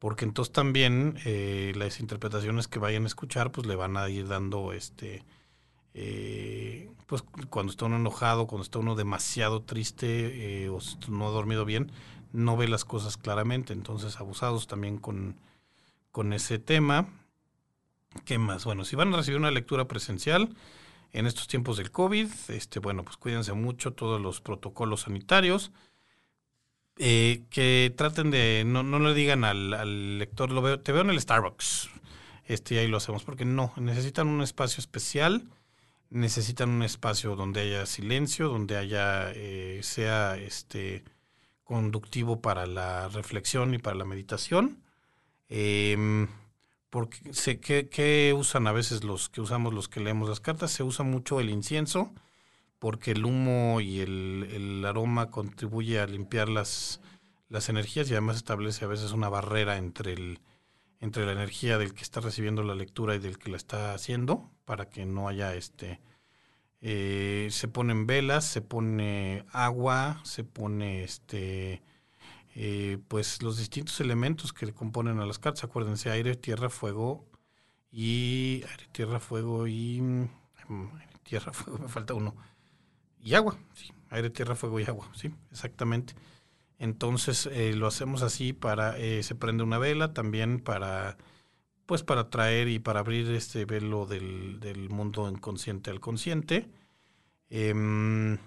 porque 0.04 0.26
entonces 0.26 0.52
también 0.52 1.18
eh, 1.24 1.72
las 1.76 1.98
interpretaciones 1.98 2.68
que 2.68 2.78
vayan 2.78 3.04
a 3.04 3.06
escuchar 3.06 3.50
pues 3.50 3.66
le 3.66 3.74
van 3.74 3.96
a 3.96 4.06
ir 4.10 4.28
dando 4.28 4.74
este 4.74 5.24
eh, 5.94 6.92
pues 7.06 7.22
cuando 7.48 7.70
está 7.70 7.86
uno 7.86 7.96
enojado 7.96 8.46
cuando 8.46 8.64
está 8.64 8.80
uno 8.80 8.96
demasiado 8.96 9.62
triste 9.62 10.64
eh, 10.64 10.68
o 10.68 10.78
no 11.08 11.26
ha 11.26 11.30
dormido 11.30 11.64
bien 11.64 11.90
no 12.32 12.54
ve 12.58 12.68
las 12.68 12.84
cosas 12.84 13.16
claramente. 13.16 13.72
Entonces 13.72 14.20
abusados 14.20 14.66
también 14.66 14.98
con, 14.98 15.36
con 16.12 16.34
ese 16.34 16.58
tema. 16.58 17.08
Qué 18.26 18.36
más 18.36 18.66
bueno 18.66 18.84
si 18.84 18.96
van 18.96 19.14
a 19.14 19.16
recibir 19.16 19.40
una 19.40 19.52
lectura 19.52 19.88
presencial 19.88 20.54
en 21.14 21.26
estos 21.26 21.48
tiempos 21.48 21.78
del 21.78 21.90
covid 21.90 22.28
este 22.48 22.78
bueno 22.78 23.04
pues 23.04 23.16
cuídense 23.16 23.54
mucho 23.54 23.94
todos 23.94 24.20
los 24.20 24.42
protocolos 24.42 25.00
sanitarios 25.00 25.72
eh, 26.96 27.42
que 27.50 27.92
traten 27.96 28.30
de, 28.30 28.62
no, 28.64 28.82
no 28.82 28.98
le 29.00 29.14
digan 29.14 29.44
al, 29.44 30.18
lector, 30.18 30.50
lo 30.50 30.62
veo, 30.62 30.80
te 30.80 30.92
veo 30.92 31.02
en 31.02 31.10
el 31.10 31.20
Starbucks, 31.20 31.90
este, 32.46 32.78
ahí 32.78 32.86
lo 32.88 32.98
hacemos, 32.98 33.24
porque 33.24 33.44
no, 33.44 33.72
necesitan 33.76 34.28
un 34.28 34.42
espacio 34.42 34.80
especial, 34.80 35.44
necesitan 36.10 36.70
un 36.70 36.82
espacio 36.84 37.34
donde 37.36 37.62
haya 37.62 37.86
silencio, 37.86 38.48
donde 38.48 38.76
haya, 38.76 39.32
eh, 39.34 39.80
sea 39.82 40.36
este, 40.36 41.04
conductivo 41.64 42.40
para 42.40 42.66
la 42.66 43.08
reflexión 43.08 43.74
y 43.74 43.78
para 43.78 43.96
la 43.96 44.04
meditación. 44.04 44.82
Em, 45.48 46.28
porque 46.90 47.18
sé 47.32 47.58
que, 47.58 47.88
que, 47.88 48.34
usan 48.36 48.66
a 48.68 48.72
veces 48.72 49.02
los 49.04 49.28
que 49.28 49.40
usamos 49.40 49.74
los 49.74 49.88
que 49.88 50.00
leemos 50.00 50.28
las 50.28 50.40
cartas, 50.40 50.70
se 50.70 50.84
usa 50.84 51.04
mucho 51.04 51.40
el 51.40 51.50
incienso 51.50 52.12
porque 52.84 53.12
el 53.12 53.24
humo 53.24 53.80
y 53.80 54.00
el, 54.00 54.84
aroma 54.86 55.30
contribuye 55.30 56.00
a 56.00 56.06
limpiar 56.06 56.50
las, 56.50 57.00
las 57.48 57.70
energías 57.70 58.10
y 58.10 58.12
además 58.12 58.36
establece 58.36 58.84
a 58.84 58.88
veces 58.88 59.12
una 59.12 59.30
barrera 59.30 59.78
entre, 59.78 60.12
el, 60.12 60.40
entre 61.00 61.24
la 61.24 61.32
energía 61.32 61.78
del 61.78 61.94
que 61.94 62.02
está 62.02 62.20
recibiendo 62.20 62.62
la 62.62 62.74
lectura 62.74 63.14
y 63.14 63.20
del 63.20 63.38
que 63.38 63.50
la 63.50 63.56
está 63.56 63.94
haciendo 63.94 64.50
para 64.66 64.90
que 64.90 65.06
no 65.06 65.28
haya 65.28 65.54
este... 65.54 66.02
Eh, 66.82 67.48
se 67.50 67.68
ponen 67.68 68.06
velas, 68.06 68.44
se 68.44 68.60
pone 68.60 69.46
agua, 69.50 70.20
se 70.24 70.44
pone 70.44 71.04
este... 71.04 71.82
Eh, 72.54 72.98
pues 73.08 73.42
los 73.42 73.56
distintos 73.56 73.98
elementos 74.02 74.52
que 74.52 74.70
componen 74.74 75.20
a 75.20 75.26
las 75.26 75.38
cartas, 75.38 75.64
acuérdense, 75.64 76.10
aire, 76.10 76.36
tierra, 76.36 76.68
fuego 76.68 77.24
y 77.90 78.62
aire, 78.68 78.88
tierra, 78.92 79.20
fuego 79.20 79.66
y 79.66 80.02
mm, 80.02 80.28
tierra, 81.22 81.50
fuego, 81.54 81.78
me 81.78 81.88
falta 81.88 82.12
uno 82.12 82.34
y 83.24 83.34
agua, 83.34 83.56
sí, 83.72 83.90
aire, 84.10 84.28
tierra, 84.30 84.54
fuego 84.54 84.78
y 84.78 84.84
agua, 84.84 85.10
sí, 85.14 85.34
exactamente. 85.50 86.14
Entonces 86.78 87.46
eh, 87.46 87.74
lo 87.74 87.86
hacemos 87.86 88.22
así 88.22 88.52
para, 88.52 88.98
eh, 88.98 89.22
se 89.22 89.34
prende 89.34 89.64
una 89.64 89.78
vela 89.78 90.12
también 90.12 90.60
para, 90.60 91.16
pues 91.86 92.02
para 92.02 92.28
traer 92.28 92.68
y 92.68 92.78
para 92.78 93.00
abrir 93.00 93.30
este 93.30 93.64
velo 93.64 94.04
del, 94.06 94.60
del 94.60 94.90
mundo 94.90 95.30
inconsciente 95.30 95.90
al 95.90 96.00
consciente. 96.00 96.68
Em, 97.48 98.38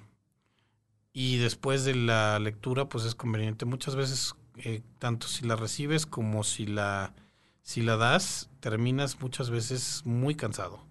y 1.14 1.38
después 1.38 1.84
de 1.84 1.96
la 1.96 2.38
lectura, 2.40 2.88
pues 2.90 3.06
es 3.06 3.16
conveniente. 3.16 3.66
Muchas 3.66 3.96
veces, 3.96 4.36
eh, 4.58 4.84
tanto 5.00 5.28
si 5.28 5.46
la 5.46 5.56
recibes 5.56 6.06
como 6.06 6.44
si 6.44 6.68
la, 6.68 7.16
si 7.64 7.82
la 7.82 7.98
das, 7.98 8.50
terminas 8.60 9.20
muchas 9.22 9.50
veces 9.50 10.04
muy 10.06 10.36
cansado 10.36 10.87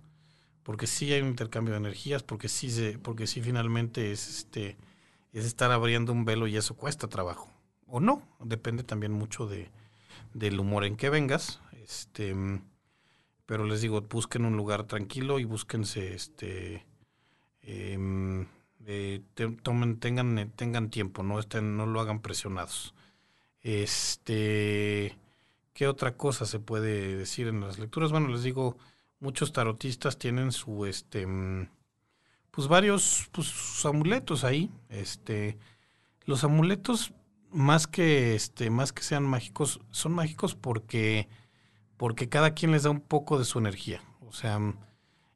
porque 0.66 0.88
sí 0.88 1.12
hay 1.12 1.22
un 1.22 1.28
intercambio 1.28 1.74
de 1.74 1.78
energías, 1.78 2.24
porque 2.24 2.48
sí, 2.48 2.72
se, 2.72 2.98
porque 2.98 3.28
sí 3.28 3.40
finalmente 3.40 4.10
es, 4.10 4.26
este, 4.28 4.76
es 5.32 5.44
estar 5.44 5.70
abriendo 5.70 6.12
un 6.12 6.24
velo 6.24 6.48
y 6.48 6.56
eso 6.56 6.74
cuesta 6.74 7.06
trabajo. 7.06 7.48
O 7.86 8.00
no, 8.00 8.20
depende 8.40 8.82
también 8.82 9.12
mucho 9.12 9.46
de, 9.46 9.70
del 10.34 10.58
humor 10.58 10.84
en 10.84 10.96
que 10.96 11.08
vengas. 11.08 11.60
Este, 11.84 12.34
pero 13.46 13.64
les 13.64 13.80
digo, 13.80 14.00
busquen 14.00 14.44
un 14.44 14.56
lugar 14.56 14.88
tranquilo 14.88 15.38
y 15.38 15.44
búsquense, 15.44 16.14
este, 16.14 16.84
em, 17.62 18.48
eh, 18.86 19.22
tomen, 19.62 20.00
tengan, 20.00 20.50
tengan 20.56 20.90
tiempo, 20.90 21.22
no 21.22 21.38
estén, 21.38 21.76
no 21.76 21.86
lo 21.86 22.00
hagan 22.00 22.20
presionados. 22.22 22.92
Este, 23.62 25.16
¿qué 25.74 25.86
otra 25.86 26.16
cosa 26.16 26.44
se 26.44 26.58
puede 26.58 27.16
decir 27.16 27.46
en 27.46 27.60
las 27.60 27.78
lecturas? 27.78 28.10
Bueno, 28.10 28.26
les 28.30 28.42
digo, 28.42 28.76
muchos 29.20 29.52
tarotistas 29.52 30.18
tienen 30.18 30.52
su 30.52 30.86
este 30.86 31.26
mm, 31.26 31.68
pues 32.50 32.68
varios 32.68 33.28
pues 33.32 33.48
sus 33.48 33.84
amuletos 33.86 34.44
ahí 34.44 34.70
este 34.88 35.58
los 36.24 36.44
amuletos 36.44 37.12
más 37.50 37.86
que 37.86 38.34
este 38.34 38.70
más 38.70 38.92
que 38.92 39.02
sean 39.02 39.24
mágicos 39.24 39.80
son 39.90 40.12
mágicos 40.12 40.54
porque 40.54 41.28
porque 41.96 42.28
cada 42.28 42.52
quien 42.52 42.72
les 42.72 42.82
da 42.82 42.90
un 42.90 43.00
poco 43.00 43.38
de 43.38 43.44
su 43.44 43.58
energía. 43.58 44.02
O 44.20 44.32
sea 44.32 44.60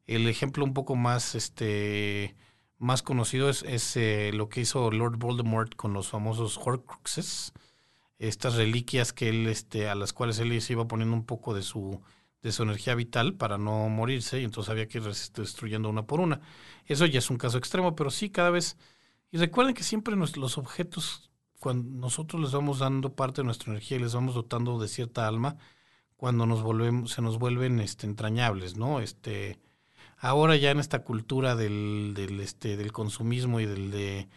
el 0.07 0.29
ejemplo 0.29 0.65
un 0.65 0.75
poco 0.75 0.97
más 0.97 1.35
este 1.35 2.37
más 2.79 3.03
conocido 3.03 3.51
es, 3.51 3.63
es 3.63 3.97
eh, 3.97 4.31
lo 4.35 4.49
que 4.49 4.63
hizo 4.63 4.91
Lord 4.91 5.19
Voldemort 5.19 5.75
con 5.77 5.93
los 5.93 6.09
famosos 6.09 6.59
Horcruxes 6.59 7.53
estas 8.19 8.57
reliquias 8.57 9.13
que 9.13 9.31
él 9.31 9.47
este 9.47 9.89
a 9.89 9.95
las 9.95 10.13
cuales 10.13 10.39
él 10.39 10.61
se 10.61 10.75
iba 10.75 10.87
poniendo 10.89 11.17
un 11.17 11.25
poco 11.25 11.55
de 11.55 11.63
su 11.63 12.01
de 12.43 12.53
su 12.53 12.63
energía 12.63 12.95
vital 12.95 13.35
para 13.35 13.59
no 13.59 13.89
morirse 13.89 14.41
y 14.41 14.45
entonces 14.45 14.71
había 14.71 14.89
que 14.89 14.99
ir 14.99 15.05
destruyendo 15.05 15.89
una 15.89 16.07
por 16.07 16.21
una. 16.21 16.41
Eso 16.87 17.07
ya 17.07 17.19
es 17.19 17.31
un 17.31 17.37
caso 17.37 17.59
extremo, 17.59 17.95
pero 17.95 18.11
sí 18.11 18.31
cada 18.31 18.51
vez... 18.51 18.77
Y 19.31 19.39
recuerden 19.39 19.75
que 19.75 19.85
siempre 19.85 20.17
los 20.17 20.59
objetos, 20.59 21.31
cuando 21.61 21.89
nosotros 22.01 22.43
les 22.43 22.53
vamos 22.53 22.81
dando 22.81 23.15
parte 23.15 23.43
de 23.43 23.45
nuestra 23.45 23.71
energía 23.71 23.99
y 23.99 24.01
les 24.01 24.15
vamos 24.15 24.35
dotando 24.35 24.81
de 24.81 24.89
cierta 24.89 25.29
alma, 25.29 25.57
cuando 26.17 26.47
nos 26.47 26.63
volvemos, 26.63 27.13
se 27.13 27.23
nos 27.23 27.39
vuelven 27.39 27.81
este, 27.81 28.07
entrañables, 28.07 28.77
¿no? 28.77 29.01
Este, 29.01 29.59
ahora 30.19 30.57
ya 30.57 30.71
en 30.71 30.81
esta 30.81 31.05
cultura 31.05 31.55
del, 31.55 32.13
del, 32.15 32.41
este, 32.41 32.77
del 32.77 32.93
consumismo 32.93 33.61
y 33.61 33.67
del, 33.67 33.91
de, 33.91 34.29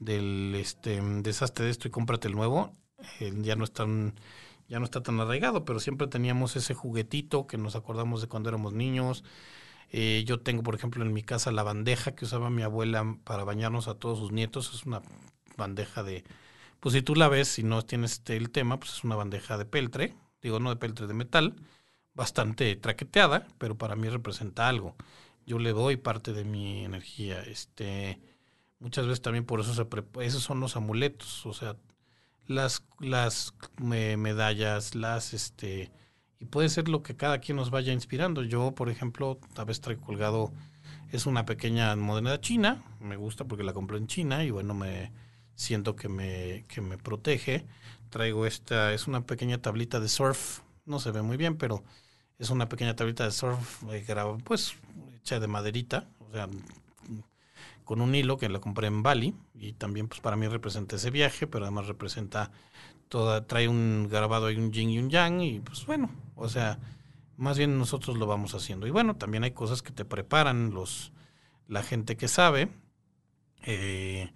del 0.00 0.54
este, 0.56 1.00
desastre 1.00 1.66
de 1.66 1.70
esto 1.70 1.88
y 1.88 1.90
cómprate 1.90 2.28
el 2.28 2.34
nuevo, 2.34 2.74
eh, 3.20 3.32
ya 3.36 3.54
no 3.54 3.64
están 3.64 4.14
ya 4.68 4.78
no 4.78 4.84
está 4.84 5.02
tan 5.02 5.18
arraigado, 5.20 5.64
pero 5.64 5.80
siempre 5.80 6.06
teníamos 6.06 6.56
ese 6.56 6.74
juguetito 6.74 7.46
que 7.46 7.58
nos 7.58 7.74
acordamos 7.74 8.20
de 8.20 8.28
cuando 8.28 8.50
éramos 8.50 8.74
niños. 8.74 9.24
Eh, 9.90 10.24
yo 10.26 10.40
tengo, 10.40 10.62
por 10.62 10.74
ejemplo, 10.74 11.02
en 11.04 11.12
mi 11.12 11.22
casa 11.22 11.50
la 11.52 11.62
bandeja 11.62 12.14
que 12.14 12.26
usaba 12.26 12.50
mi 12.50 12.62
abuela 12.62 13.16
para 13.24 13.44
bañarnos 13.44 13.88
a 13.88 13.94
todos 13.94 14.18
sus 14.18 14.32
nietos. 14.32 14.72
Es 14.74 14.84
una 14.86 15.02
bandeja 15.56 16.02
de, 16.02 16.24
pues 16.80 16.94
si 16.94 17.02
tú 17.02 17.14
la 17.14 17.28
ves, 17.28 17.48
si 17.48 17.62
no 17.62 17.82
tienes 17.82 18.12
este, 18.12 18.36
el 18.36 18.50
tema, 18.50 18.78
pues 18.78 18.92
es 18.92 19.04
una 19.04 19.16
bandeja 19.16 19.56
de 19.58 19.64
peltre, 19.64 20.14
digo 20.42 20.60
no 20.60 20.70
de 20.70 20.76
peltre, 20.76 21.06
de 21.06 21.14
metal, 21.14 21.56
bastante 22.14 22.76
traqueteada, 22.76 23.46
pero 23.58 23.76
para 23.78 23.96
mí 23.96 24.08
representa 24.08 24.68
algo. 24.68 24.96
Yo 25.46 25.58
le 25.58 25.72
doy 25.72 25.96
parte 25.96 26.32
de 26.34 26.44
mi 26.44 26.84
energía. 26.84 27.40
Este, 27.42 28.20
muchas 28.80 29.06
veces 29.06 29.22
también 29.22 29.46
por 29.46 29.60
eso 29.60 29.74
se 29.74 29.86
esos 30.24 30.42
son 30.42 30.60
los 30.60 30.76
amuletos, 30.76 31.46
o 31.46 31.54
sea, 31.54 31.76
las, 32.48 32.82
las 32.98 33.54
medallas, 33.78 34.94
las, 34.94 35.34
este, 35.34 35.92
y 36.40 36.46
puede 36.46 36.68
ser 36.68 36.88
lo 36.88 37.02
que 37.02 37.14
cada 37.14 37.38
quien 37.38 37.56
nos 37.56 37.70
vaya 37.70 37.92
inspirando. 37.92 38.42
Yo, 38.42 38.74
por 38.74 38.88
ejemplo, 38.88 39.38
tal 39.54 39.66
vez 39.66 39.80
traigo 39.80 40.02
colgado, 40.02 40.52
es 41.12 41.26
una 41.26 41.44
pequeña 41.44 41.94
moneda 41.94 42.40
china, 42.40 42.82
me 43.00 43.16
gusta 43.16 43.44
porque 43.44 43.64
la 43.64 43.72
compré 43.72 43.98
en 43.98 44.06
China 44.06 44.44
y 44.44 44.50
bueno, 44.50 44.74
me 44.74 45.12
siento 45.54 45.94
que 45.94 46.08
me, 46.08 46.64
que 46.68 46.80
me 46.80 46.98
protege. 46.98 47.66
Traigo 48.10 48.46
esta, 48.46 48.92
es 48.94 49.06
una 49.06 49.26
pequeña 49.26 49.60
tablita 49.60 50.00
de 50.00 50.08
surf, 50.08 50.60
no 50.86 50.98
se 50.98 51.10
ve 51.10 51.22
muy 51.22 51.36
bien, 51.36 51.56
pero 51.56 51.84
es 52.38 52.50
una 52.50 52.68
pequeña 52.68 52.96
tablita 52.96 53.24
de 53.24 53.32
surf, 53.32 53.82
eh, 53.90 54.04
pues 54.44 54.74
hecha 55.16 55.38
de 55.40 55.46
maderita, 55.46 56.08
o 56.20 56.32
sea, 56.32 56.48
con 57.88 58.02
un 58.02 58.14
hilo 58.14 58.36
que 58.36 58.50
la 58.50 58.60
compré 58.60 58.86
en 58.88 59.02
Bali 59.02 59.34
y 59.54 59.72
también 59.72 60.08
pues 60.08 60.20
para 60.20 60.36
mí 60.36 60.46
representa 60.46 60.96
ese 60.96 61.10
viaje, 61.10 61.46
pero 61.46 61.64
además 61.64 61.86
representa 61.86 62.50
toda, 63.08 63.46
trae 63.46 63.66
un 63.66 64.08
grabado 64.10 64.44
ahí 64.44 64.56
un 64.56 64.70
yin 64.72 64.90
y 64.90 64.98
un 64.98 65.08
yang 65.08 65.40
y 65.40 65.60
pues 65.60 65.86
bueno, 65.86 66.10
o 66.36 66.50
sea, 66.50 66.78
más 67.38 67.56
bien 67.56 67.78
nosotros 67.78 68.18
lo 68.18 68.26
vamos 68.26 68.54
haciendo. 68.54 68.86
Y 68.86 68.90
bueno, 68.90 69.16
también 69.16 69.42
hay 69.42 69.52
cosas 69.52 69.80
que 69.80 69.90
te 69.90 70.04
preparan 70.04 70.68
los, 70.74 71.12
la 71.66 71.82
gente 71.82 72.18
que 72.18 72.28
sabe. 72.28 72.68
Eh, 73.62 74.34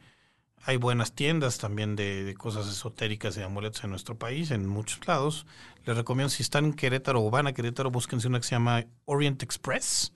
hay 0.64 0.78
buenas 0.78 1.12
tiendas 1.12 1.58
también 1.58 1.94
de, 1.94 2.34
cosas 2.38 2.66
esotéricas 2.66 3.36
y 3.36 3.42
amuletos 3.42 3.84
en 3.84 3.90
nuestro 3.90 4.16
país, 4.18 4.50
en 4.50 4.66
muchos 4.66 5.06
lados. 5.06 5.46
Les 5.84 5.94
recomiendo, 5.94 6.30
si 6.30 6.42
están 6.42 6.64
en 6.64 6.72
Querétaro 6.72 7.22
o 7.22 7.28
van 7.28 7.48
a 7.48 7.52
Querétaro, 7.52 7.90
búsquense 7.90 8.28
una 8.28 8.40
que 8.40 8.46
se 8.46 8.54
llama 8.54 8.86
Orient 9.04 9.42
Express. 9.42 10.14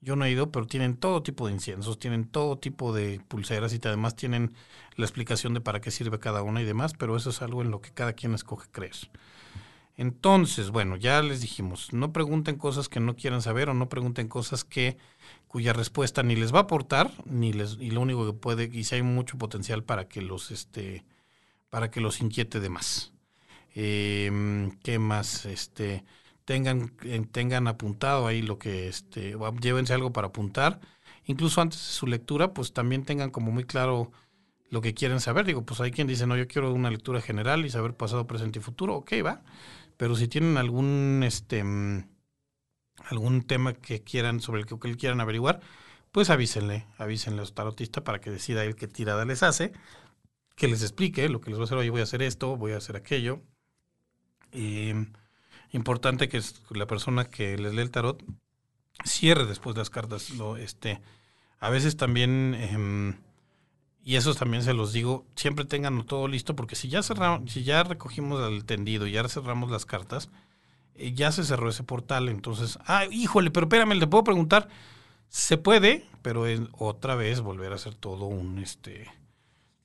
Yo 0.00 0.16
no 0.16 0.24
he 0.24 0.30
ido, 0.30 0.52
pero 0.52 0.66
tienen 0.66 0.96
todo 0.96 1.22
tipo 1.22 1.46
de 1.46 1.54
inciensos, 1.54 1.98
tienen 1.98 2.26
todo 2.26 2.58
tipo 2.58 2.92
de 2.92 3.20
pulseras 3.28 3.72
y 3.72 3.80
además 3.82 4.16
tienen 4.16 4.54
la 4.96 5.06
explicación 5.06 5.54
de 5.54 5.60
para 5.60 5.80
qué 5.80 5.90
sirve 5.90 6.18
cada 6.18 6.42
una 6.42 6.60
y 6.60 6.64
demás, 6.64 6.92
pero 6.92 7.16
eso 7.16 7.30
es 7.30 7.40
algo 7.40 7.62
en 7.62 7.70
lo 7.70 7.80
que 7.80 7.90
cada 7.90 8.12
quien 8.12 8.34
escoge 8.34 8.68
creer. 8.70 8.96
Entonces, 9.96 10.70
bueno, 10.70 10.96
ya 10.96 11.22
les 11.22 11.40
dijimos, 11.40 11.92
no 11.92 12.12
pregunten 12.12 12.56
cosas 12.56 12.88
que 12.88 13.00
no 13.00 13.14
quieran 13.14 13.42
saber 13.42 13.68
o 13.68 13.74
no 13.74 13.88
pregunten 13.88 14.28
cosas 14.28 14.64
que 14.64 14.98
cuya 15.46 15.72
respuesta 15.72 16.22
ni 16.24 16.34
les 16.34 16.52
va 16.52 16.58
a 16.58 16.62
aportar, 16.62 17.12
ni 17.26 17.52
les, 17.52 17.76
y 17.80 17.90
lo 17.90 18.00
único 18.00 18.26
que 18.26 18.32
puede, 18.32 18.68
y 18.72 18.84
si 18.84 18.96
hay 18.96 19.02
mucho 19.02 19.38
potencial 19.38 19.84
para 19.84 20.08
que 20.08 20.20
los 20.20 20.50
este, 20.50 21.04
para 21.70 21.90
que 21.90 22.00
los 22.00 22.20
inquiete 22.20 22.60
de 22.60 22.68
más. 22.70 23.12
Em, 23.74 24.72
¿Qué 24.82 24.98
más? 24.98 25.46
Este, 25.46 26.04
tengan, 26.44 26.92
eh, 27.02 27.24
tengan 27.30 27.68
apuntado 27.68 28.26
ahí 28.26 28.42
lo 28.42 28.58
que, 28.58 28.88
este, 28.88 29.36
llévense 29.60 29.94
algo 29.94 30.12
para 30.12 30.28
apuntar. 30.28 30.80
Incluso 31.26 31.60
antes 31.60 31.80
de 31.80 31.92
su 31.92 32.06
lectura, 32.06 32.52
pues 32.54 32.72
también 32.72 33.04
tengan 33.04 33.30
como 33.30 33.50
muy 33.50 33.64
claro 33.64 34.12
lo 34.70 34.80
que 34.82 34.94
quieren 34.94 35.20
saber. 35.20 35.46
Digo, 35.46 35.62
pues 35.64 35.80
hay 35.80 35.90
quien 35.90 36.06
dice, 36.06 36.26
no, 36.26 36.36
yo 36.36 36.46
quiero 36.48 36.72
una 36.72 36.90
lectura 36.90 37.20
general 37.20 37.64
y 37.64 37.70
saber 37.70 37.94
pasado, 37.96 38.26
presente 38.26 38.58
y 38.58 38.62
futuro. 38.62 38.96
Ok, 38.96 39.12
va. 39.24 39.42
Pero 39.96 40.16
si 40.16 40.28
tienen 40.28 40.56
algún, 40.58 41.22
este, 41.24 41.64
mm, 41.64 42.08
algún 43.10 43.42
tema 43.42 43.74
que 43.74 44.02
quieran, 44.02 44.40
sobre 44.40 44.60
el 44.62 44.66
que, 44.66 44.76
quieran 44.96 45.20
averiguar, 45.20 45.60
pues 46.12 46.30
avísenle, 46.30 46.86
avísenle 46.98 47.40
a 47.40 47.42
los 47.42 47.54
tarotistas 47.54 48.04
para 48.04 48.20
que 48.20 48.30
decida 48.30 48.64
él 48.64 48.76
qué 48.76 48.88
tirada 48.88 49.24
les 49.24 49.42
hace, 49.42 49.72
que 50.56 50.68
les 50.68 50.82
explique 50.82 51.28
lo 51.28 51.40
que 51.40 51.50
les 51.50 51.58
va 51.58 51.64
a 51.64 51.66
hacer, 51.66 51.78
oye, 51.78 51.90
voy 51.90 52.00
a 52.00 52.04
hacer 52.04 52.22
esto, 52.22 52.56
voy 52.56 52.72
a 52.72 52.78
hacer 52.78 52.96
aquello. 52.96 53.42
Em, 54.52 55.12
importante 55.74 56.28
que 56.28 56.40
la 56.70 56.86
persona 56.86 57.24
que 57.26 57.58
les 57.58 57.74
lee 57.74 57.82
el 57.82 57.90
tarot 57.90 58.22
cierre 59.04 59.46
después 59.46 59.76
las 59.76 59.90
cartas. 59.90 60.30
Lo, 60.30 60.56
este, 60.56 61.00
a 61.58 61.70
veces 61.70 61.96
también, 61.96 62.54
em, 62.54 63.16
y 64.02 64.16
eso 64.16 64.34
también 64.34 64.62
se 64.62 64.74
los 64.74 64.92
digo, 64.92 65.26
siempre 65.34 65.64
tengan 65.64 66.04
todo 66.04 66.28
listo, 66.28 66.54
porque 66.54 66.76
si 66.76 66.88
ya 66.88 67.02
cerramos, 67.02 67.50
si 67.50 67.64
ya 67.64 67.82
recogimos 67.82 68.40
el 68.48 68.64
tendido, 68.64 69.06
ya 69.06 69.26
cerramos 69.28 69.70
las 69.70 69.86
cartas, 69.86 70.30
eh, 70.94 71.12
ya 71.12 71.32
se 71.32 71.44
cerró 71.44 71.68
ese 71.70 71.82
portal, 71.82 72.28
entonces, 72.28 72.78
ah, 72.86 73.04
híjole, 73.10 73.50
pero 73.50 73.66
espérame, 73.66 73.94
le 73.94 74.06
puedo 74.06 74.24
preguntar, 74.24 74.68
se 75.28 75.58
puede, 75.58 76.06
pero 76.22 76.46
es 76.46 76.60
otra 76.72 77.14
vez 77.16 77.40
volver 77.40 77.72
a 77.72 77.76
hacer 77.76 77.94
todo 77.94 78.26
un, 78.26 78.58
este, 78.58 79.10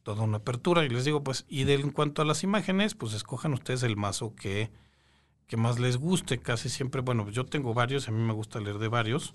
toda 0.04 0.23
una 0.23 0.38
apertura, 0.38 0.86
y 0.86 0.89
les 0.89 1.06
digo, 1.06 1.23
pues, 1.23 1.45
y 1.47 1.63
de, 1.63 1.75
en 1.75 1.91
cuanto 1.91 2.21
a 2.21 2.25
las 2.25 2.43
imágenes, 2.43 2.93
pues 2.95 3.13
escojan 3.13 3.54
ustedes 3.54 3.84
el 3.84 3.95
mazo 3.97 4.36
que, 4.36 4.69
que 5.50 5.58
más 5.58 5.80
les 5.80 5.98
guste, 5.98 6.40
casi 6.40 6.70
siempre, 6.70 7.02
bueno, 7.02 7.30
yo 7.30 7.46
tengo 7.46 7.74
varios, 7.74 8.08
a 8.08 8.12
mí 8.12 8.24
me 8.24 8.32
gusta 8.32 8.62
leer 8.62 8.78
de 8.78 8.88
varios, 8.88 9.34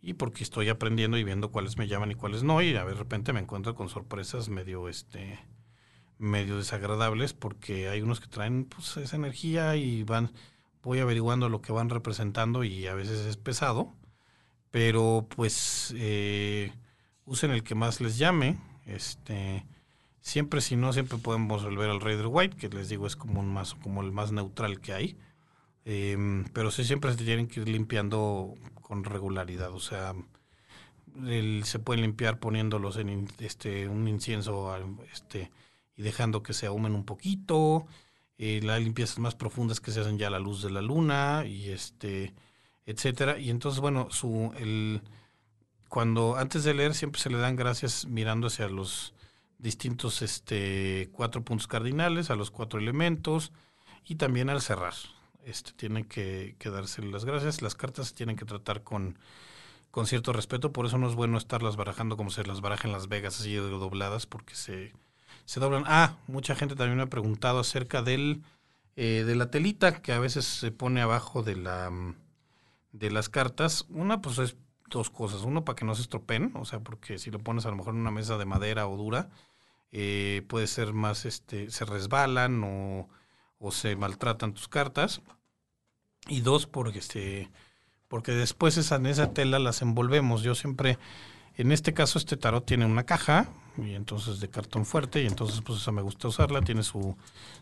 y 0.00 0.14
porque 0.14 0.42
estoy 0.42 0.70
aprendiendo 0.70 1.18
y 1.18 1.24
viendo 1.24 1.50
cuáles 1.50 1.76
me 1.76 1.86
llaman 1.86 2.12
y 2.12 2.14
cuáles 2.14 2.42
no, 2.42 2.62
y 2.62 2.72
de 2.72 2.94
repente 2.94 3.34
me 3.34 3.40
encuentro 3.40 3.74
con 3.74 3.90
sorpresas 3.90 4.48
medio, 4.48 4.88
este, 4.88 5.38
medio 6.16 6.56
desagradables, 6.56 7.34
porque 7.34 7.90
hay 7.90 8.00
unos 8.00 8.20
que 8.20 8.28
traen, 8.28 8.64
pues, 8.64 8.96
esa 8.96 9.16
energía 9.16 9.76
y 9.76 10.04
van 10.04 10.32
voy 10.82 11.00
averiguando 11.00 11.48
lo 11.48 11.60
que 11.60 11.72
van 11.72 11.90
representando 11.90 12.64
y 12.64 12.86
a 12.86 12.94
veces 12.94 13.26
es 13.26 13.36
pesado, 13.36 13.92
pero 14.70 15.26
pues 15.34 15.94
eh, 15.96 16.72
usen 17.24 17.50
el 17.50 17.62
que 17.62 17.74
más 17.74 18.00
les 18.00 18.16
llame. 18.16 18.58
Este, 18.86 19.66
siempre, 20.20 20.60
si 20.60 20.76
no, 20.76 20.92
siempre 20.92 21.18
podemos 21.18 21.64
volver 21.64 21.90
al 21.90 22.00
Raider 22.00 22.28
White, 22.28 22.56
que 22.56 22.68
les 22.68 22.88
digo 22.88 23.06
es 23.06 23.16
como, 23.16 23.40
un 23.40 23.52
más, 23.52 23.74
como 23.74 24.02
el 24.02 24.12
más 24.12 24.32
neutral 24.32 24.80
que 24.80 24.92
hay. 24.92 25.18
Em, 25.90 26.44
pero 26.52 26.70
sí, 26.70 26.84
siempre 26.84 27.10
se 27.12 27.24
tienen 27.24 27.48
que 27.48 27.60
ir 27.60 27.68
limpiando 27.68 28.54
con 28.82 29.04
regularidad. 29.04 29.72
O 29.72 29.80
sea, 29.80 30.14
se 31.64 31.78
pueden 31.78 32.02
limpiar 32.02 32.38
poniéndolos 32.40 32.98
en 32.98 33.26
este, 33.38 33.88
un 33.88 34.06
incienso 34.06 34.70
este, 35.10 35.50
y 35.96 36.02
dejando 36.02 36.42
que 36.42 36.52
se 36.52 36.66
ahumen 36.66 36.94
un 36.94 37.04
poquito 37.04 37.86
eh, 38.36 38.60
las 38.62 38.82
limpiezas 38.82 39.18
más 39.18 39.34
profundas 39.34 39.80
que 39.80 39.90
se 39.90 40.00
hacen 40.00 40.18
ya 40.18 40.26
a 40.26 40.30
la 40.30 40.38
luz 40.38 40.62
de 40.62 40.70
la 40.70 40.82
luna 40.82 41.44
y 41.46 41.70
este 41.70 42.34
etcétera 42.86 43.38
y 43.38 43.50
entonces 43.50 43.80
bueno 43.80 44.08
su 44.10 44.52
el 44.58 45.02
cuando 45.88 46.36
antes 46.36 46.64
de 46.64 46.74
leer 46.74 46.94
siempre 46.94 47.20
se 47.20 47.30
le 47.30 47.38
dan 47.38 47.56
gracias 47.56 48.06
mirando 48.06 48.46
hacia 48.46 48.68
los 48.68 49.14
distintos 49.58 50.22
este 50.22 51.08
cuatro 51.12 51.42
puntos 51.42 51.66
cardinales 51.66 52.30
a 52.30 52.36
los 52.36 52.50
cuatro 52.50 52.78
elementos 52.78 53.52
y 54.04 54.14
también 54.16 54.50
al 54.50 54.60
cerrar 54.60 54.94
este 55.48 55.72
tienen 55.72 56.04
que, 56.04 56.56
que 56.58 56.70
darse 56.70 57.02
las 57.02 57.24
gracias 57.24 57.62
las 57.62 57.74
cartas 57.74 58.08
se 58.08 58.14
tienen 58.14 58.36
que 58.36 58.44
tratar 58.44 58.82
con 58.82 59.18
con 59.90 60.06
cierto 60.06 60.32
respeto 60.32 60.72
por 60.72 60.86
eso 60.86 60.98
no 60.98 61.08
es 61.08 61.14
bueno 61.14 61.38
estarlas 61.38 61.76
barajando 61.76 62.16
como 62.16 62.30
se 62.30 62.44
las 62.44 62.60
baraja 62.60 62.86
en 62.86 62.92
Las 62.92 63.08
Vegas 63.08 63.40
así 63.40 63.54
dobladas 63.54 64.26
porque 64.26 64.54
se 64.54 64.92
se 65.48 65.60
doblan. 65.60 65.84
Ah, 65.86 66.18
mucha 66.26 66.54
gente 66.54 66.76
también 66.76 66.98
me 66.98 67.04
ha 67.04 67.06
preguntado 67.06 67.60
acerca 67.60 68.02
del, 68.02 68.42
eh, 68.96 69.24
de 69.26 69.34
la 69.34 69.50
telita 69.50 70.02
que 70.02 70.12
a 70.12 70.18
veces 70.18 70.44
se 70.44 70.70
pone 70.70 71.00
abajo 71.00 71.42
de, 71.42 71.56
la, 71.56 71.90
de 72.92 73.10
las 73.10 73.30
cartas. 73.30 73.86
Una, 73.88 74.20
pues 74.20 74.38
es 74.40 74.56
dos 74.90 75.08
cosas. 75.08 75.44
Uno, 75.44 75.64
para 75.64 75.74
que 75.74 75.86
no 75.86 75.94
se 75.94 76.02
estropeen, 76.02 76.52
o 76.54 76.66
sea, 76.66 76.80
porque 76.80 77.18
si 77.18 77.30
lo 77.30 77.38
pones 77.38 77.64
a 77.64 77.70
lo 77.70 77.76
mejor 77.76 77.94
en 77.94 78.00
una 78.00 78.10
mesa 78.10 78.36
de 78.36 78.44
madera 78.44 78.88
o 78.88 78.98
dura, 78.98 79.30
eh, 79.90 80.44
puede 80.48 80.66
ser 80.66 80.92
más, 80.92 81.24
este, 81.24 81.70
se 81.70 81.86
resbalan 81.86 82.62
o, 82.62 83.08
o 83.58 83.72
se 83.72 83.96
maltratan 83.96 84.52
tus 84.52 84.68
cartas. 84.68 85.22
Y 86.28 86.40
dos, 86.42 86.66
porque, 86.66 86.98
este, 86.98 87.50
porque 88.08 88.32
después 88.32 88.76
esa, 88.76 88.96
esa 89.08 89.32
tela 89.32 89.58
las 89.58 89.82
envolvemos. 89.82 90.42
Yo 90.42 90.54
siempre, 90.54 90.98
en 91.56 91.72
este 91.72 91.94
caso, 91.94 92.18
este 92.18 92.36
tarot 92.36 92.64
tiene 92.64 92.86
una 92.86 93.04
caja, 93.04 93.48
y 93.78 93.94
entonces 93.94 94.40
de 94.40 94.48
cartón 94.48 94.84
fuerte 94.84 95.22
y 95.22 95.26
entonces 95.26 95.60
pues 95.60 95.80
esa 95.80 95.92
me 95.92 96.02
gusta 96.02 96.28
usarla, 96.28 96.62
tiene 96.62 96.82
su, 96.82 97.16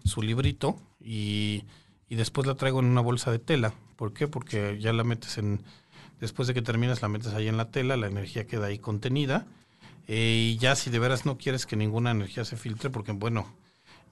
su 0.05 0.23
librito 0.23 0.77
y, 1.01 1.65
y, 2.09 2.17
después 2.17 2.47
la 2.47 2.55
traigo 2.55 2.81
en 2.81 2.87
una 2.87 3.01
bolsa 3.01 3.31
de 3.31 3.39
tela. 3.39 3.75
¿Por 3.97 4.13
qué? 4.13 4.27
Porque 4.29 4.79
ya 4.81 4.93
la 4.93 5.05
metes 5.05 5.39
en, 5.39 5.61
después 6.21 6.49
de 6.49 6.55
que 6.55 6.63
terminas 6.63 7.03
la 7.03 7.09
metes 7.09 7.35
ahí 7.35 7.49
en 7.49 7.57
la 7.57 7.71
tela, 7.71 7.97
la 7.97 8.07
energía 8.07 8.47
queda 8.47 8.67
ahí 8.67 8.79
contenida 8.79 9.47
eh, 10.09 10.53
y 10.55 10.59
ya 10.59 10.77
si 10.77 10.91
de 10.91 10.99
veras 10.99 11.27
no 11.27 11.37
quieres 11.37 11.67
que 11.67 11.77
ninguna 11.77 12.13
energía 12.13 12.45
se 12.45 12.57
filtre, 12.57 12.91
porque 12.91 13.13
bueno, 13.13 13.47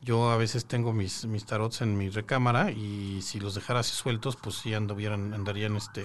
yo 0.04 0.30
a 0.30 0.36
veces 0.36 0.66
tengo 0.66 0.92
mis, 0.92 1.24
mis 1.26 1.46
tarots 1.46 1.80
en 1.80 1.96
mi 1.96 2.10
recámara 2.10 2.70
y 2.70 3.22
si 3.22 3.40
los 3.40 3.54
dejara 3.54 3.80
así 3.80 3.96
sueltos, 3.96 4.36
pues 4.36 4.56
sí 4.56 4.74
anduvieran, 4.74 5.32
andarían 5.32 5.76
este 5.76 6.04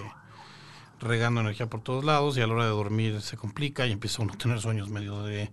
regando 0.98 1.40
energía 1.40 1.68
por 1.68 1.82
todos 1.82 2.04
lados 2.04 2.36
y 2.36 2.40
a 2.40 2.46
la 2.46 2.54
hora 2.54 2.64
de 2.64 2.70
dormir 2.70 3.20
se 3.20 3.36
complica 3.36 3.86
y 3.86 3.92
empieza 3.92 4.22
uno 4.22 4.32
a 4.32 4.38
tener 4.38 4.60
sueños 4.60 4.88
medio 4.88 5.22
de 5.22 5.50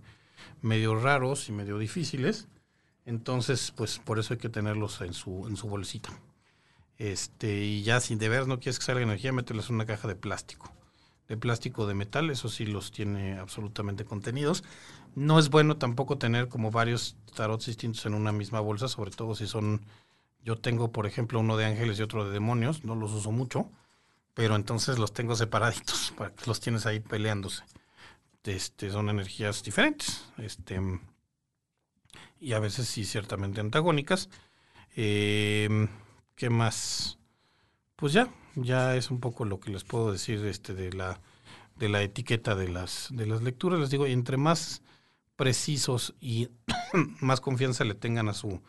medio 0.61 0.95
raros 0.95 1.49
y 1.49 1.51
medio 1.51 1.77
difíciles. 1.77 2.47
Entonces, 3.05 3.71
pues 3.75 3.99
por 3.99 4.19
eso 4.19 4.33
hay 4.33 4.39
que 4.39 4.49
tenerlos 4.49 5.01
en 5.01 5.13
su, 5.13 5.47
en 5.47 5.55
su 5.55 5.67
bolsita. 5.67 6.09
Este, 6.97 7.63
y 7.63 7.83
ya 7.83 7.99
si 7.99 8.15
de 8.15 8.27
veras 8.27 8.47
no 8.47 8.59
quieres 8.59 8.79
que 8.79 8.85
salga 8.85 9.01
energía, 9.01 9.31
mételos 9.31 9.69
en 9.69 9.75
una 9.75 9.85
caja 9.85 10.07
de 10.07 10.15
plástico. 10.15 10.73
De 11.27 11.37
plástico 11.37 11.87
de 11.87 11.93
metal, 11.93 12.29
eso 12.29 12.49
sí 12.49 12.65
los 12.65 12.91
tiene 12.91 13.37
absolutamente 13.37 14.05
contenidos. 14.05 14.63
No 15.17 15.39
es 15.39 15.49
bueno 15.49 15.77
tampoco 15.77 16.19
tener 16.19 16.47
como 16.47 16.69
varios 16.69 17.15
tarots 17.35 17.65
distintos 17.65 18.05
en 18.05 18.13
una 18.13 18.31
misma 18.31 18.59
bolsa, 18.59 18.87
sobre 18.87 19.09
todo 19.09 19.33
si 19.33 19.47
son. 19.47 19.81
Yo 20.43 20.57
tengo, 20.59 20.91
por 20.91 21.07
ejemplo, 21.07 21.39
uno 21.39 21.57
de 21.57 21.65
ángeles 21.65 21.97
y 21.97 22.03
otro 22.03 22.23
de 22.23 22.31
demonios, 22.31 22.83
no 22.83 22.93
los 22.93 23.11
uso 23.13 23.31
mucho, 23.31 23.67
pero 24.35 24.55
entonces 24.55 24.99
los 24.99 25.13
tengo 25.13 25.35
separaditos 25.35 26.13
para 26.17 26.35
que 26.35 26.45
los 26.45 26.59
tienes 26.59 26.85
ahí 26.85 26.99
peleándose 26.99 27.63
este, 28.43 28.89
son 28.91 29.09
energías 29.09 29.63
diferentes. 29.63 30.25
Este, 30.37 30.79
y 32.39 32.53
a 32.53 32.59
veces 32.59 32.87
sí, 32.87 33.03
ciertamente 33.03 33.61
antagónicas. 33.61 34.29
Eh, 34.95 35.87
¿Qué 36.35 36.49
más? 36.49 37.17
Pues 37.95 38.13
ya, 38.13 38.29
ya 38.55 38.95
es 38.95 39.11
un 39.11 39.19
poco 39.19 39.45
lo 39.45 39.59
que 39.59 39.71
les 39.71 39.83
puedo 39.83 40.11
decir 40.11 40.45
este, 40.45 40.73
de, 40.73 40.93
la, 40.93 41.19
de 41.75 41.89
la 41.89 42.01
etiqueta 42.03 42.55
de 42.55 42.69
las, 42.69 43.09
de 43.11 43.25
las 43.25 43.41
lecturas. 43.41 43.79
Les 43.79 43.89
digo, 43.89 44.07
y 44.07 44.13
entre 44.13 44.37
más 44.37 44.81
precisos 45.37 46.15
y 46.19 46.49
más 47.21 47.39
confianza 47.39 47.85
le 47.85 47.95
tengan 47.95 48.27
a 48.27 48.33
su, 48.33 48.61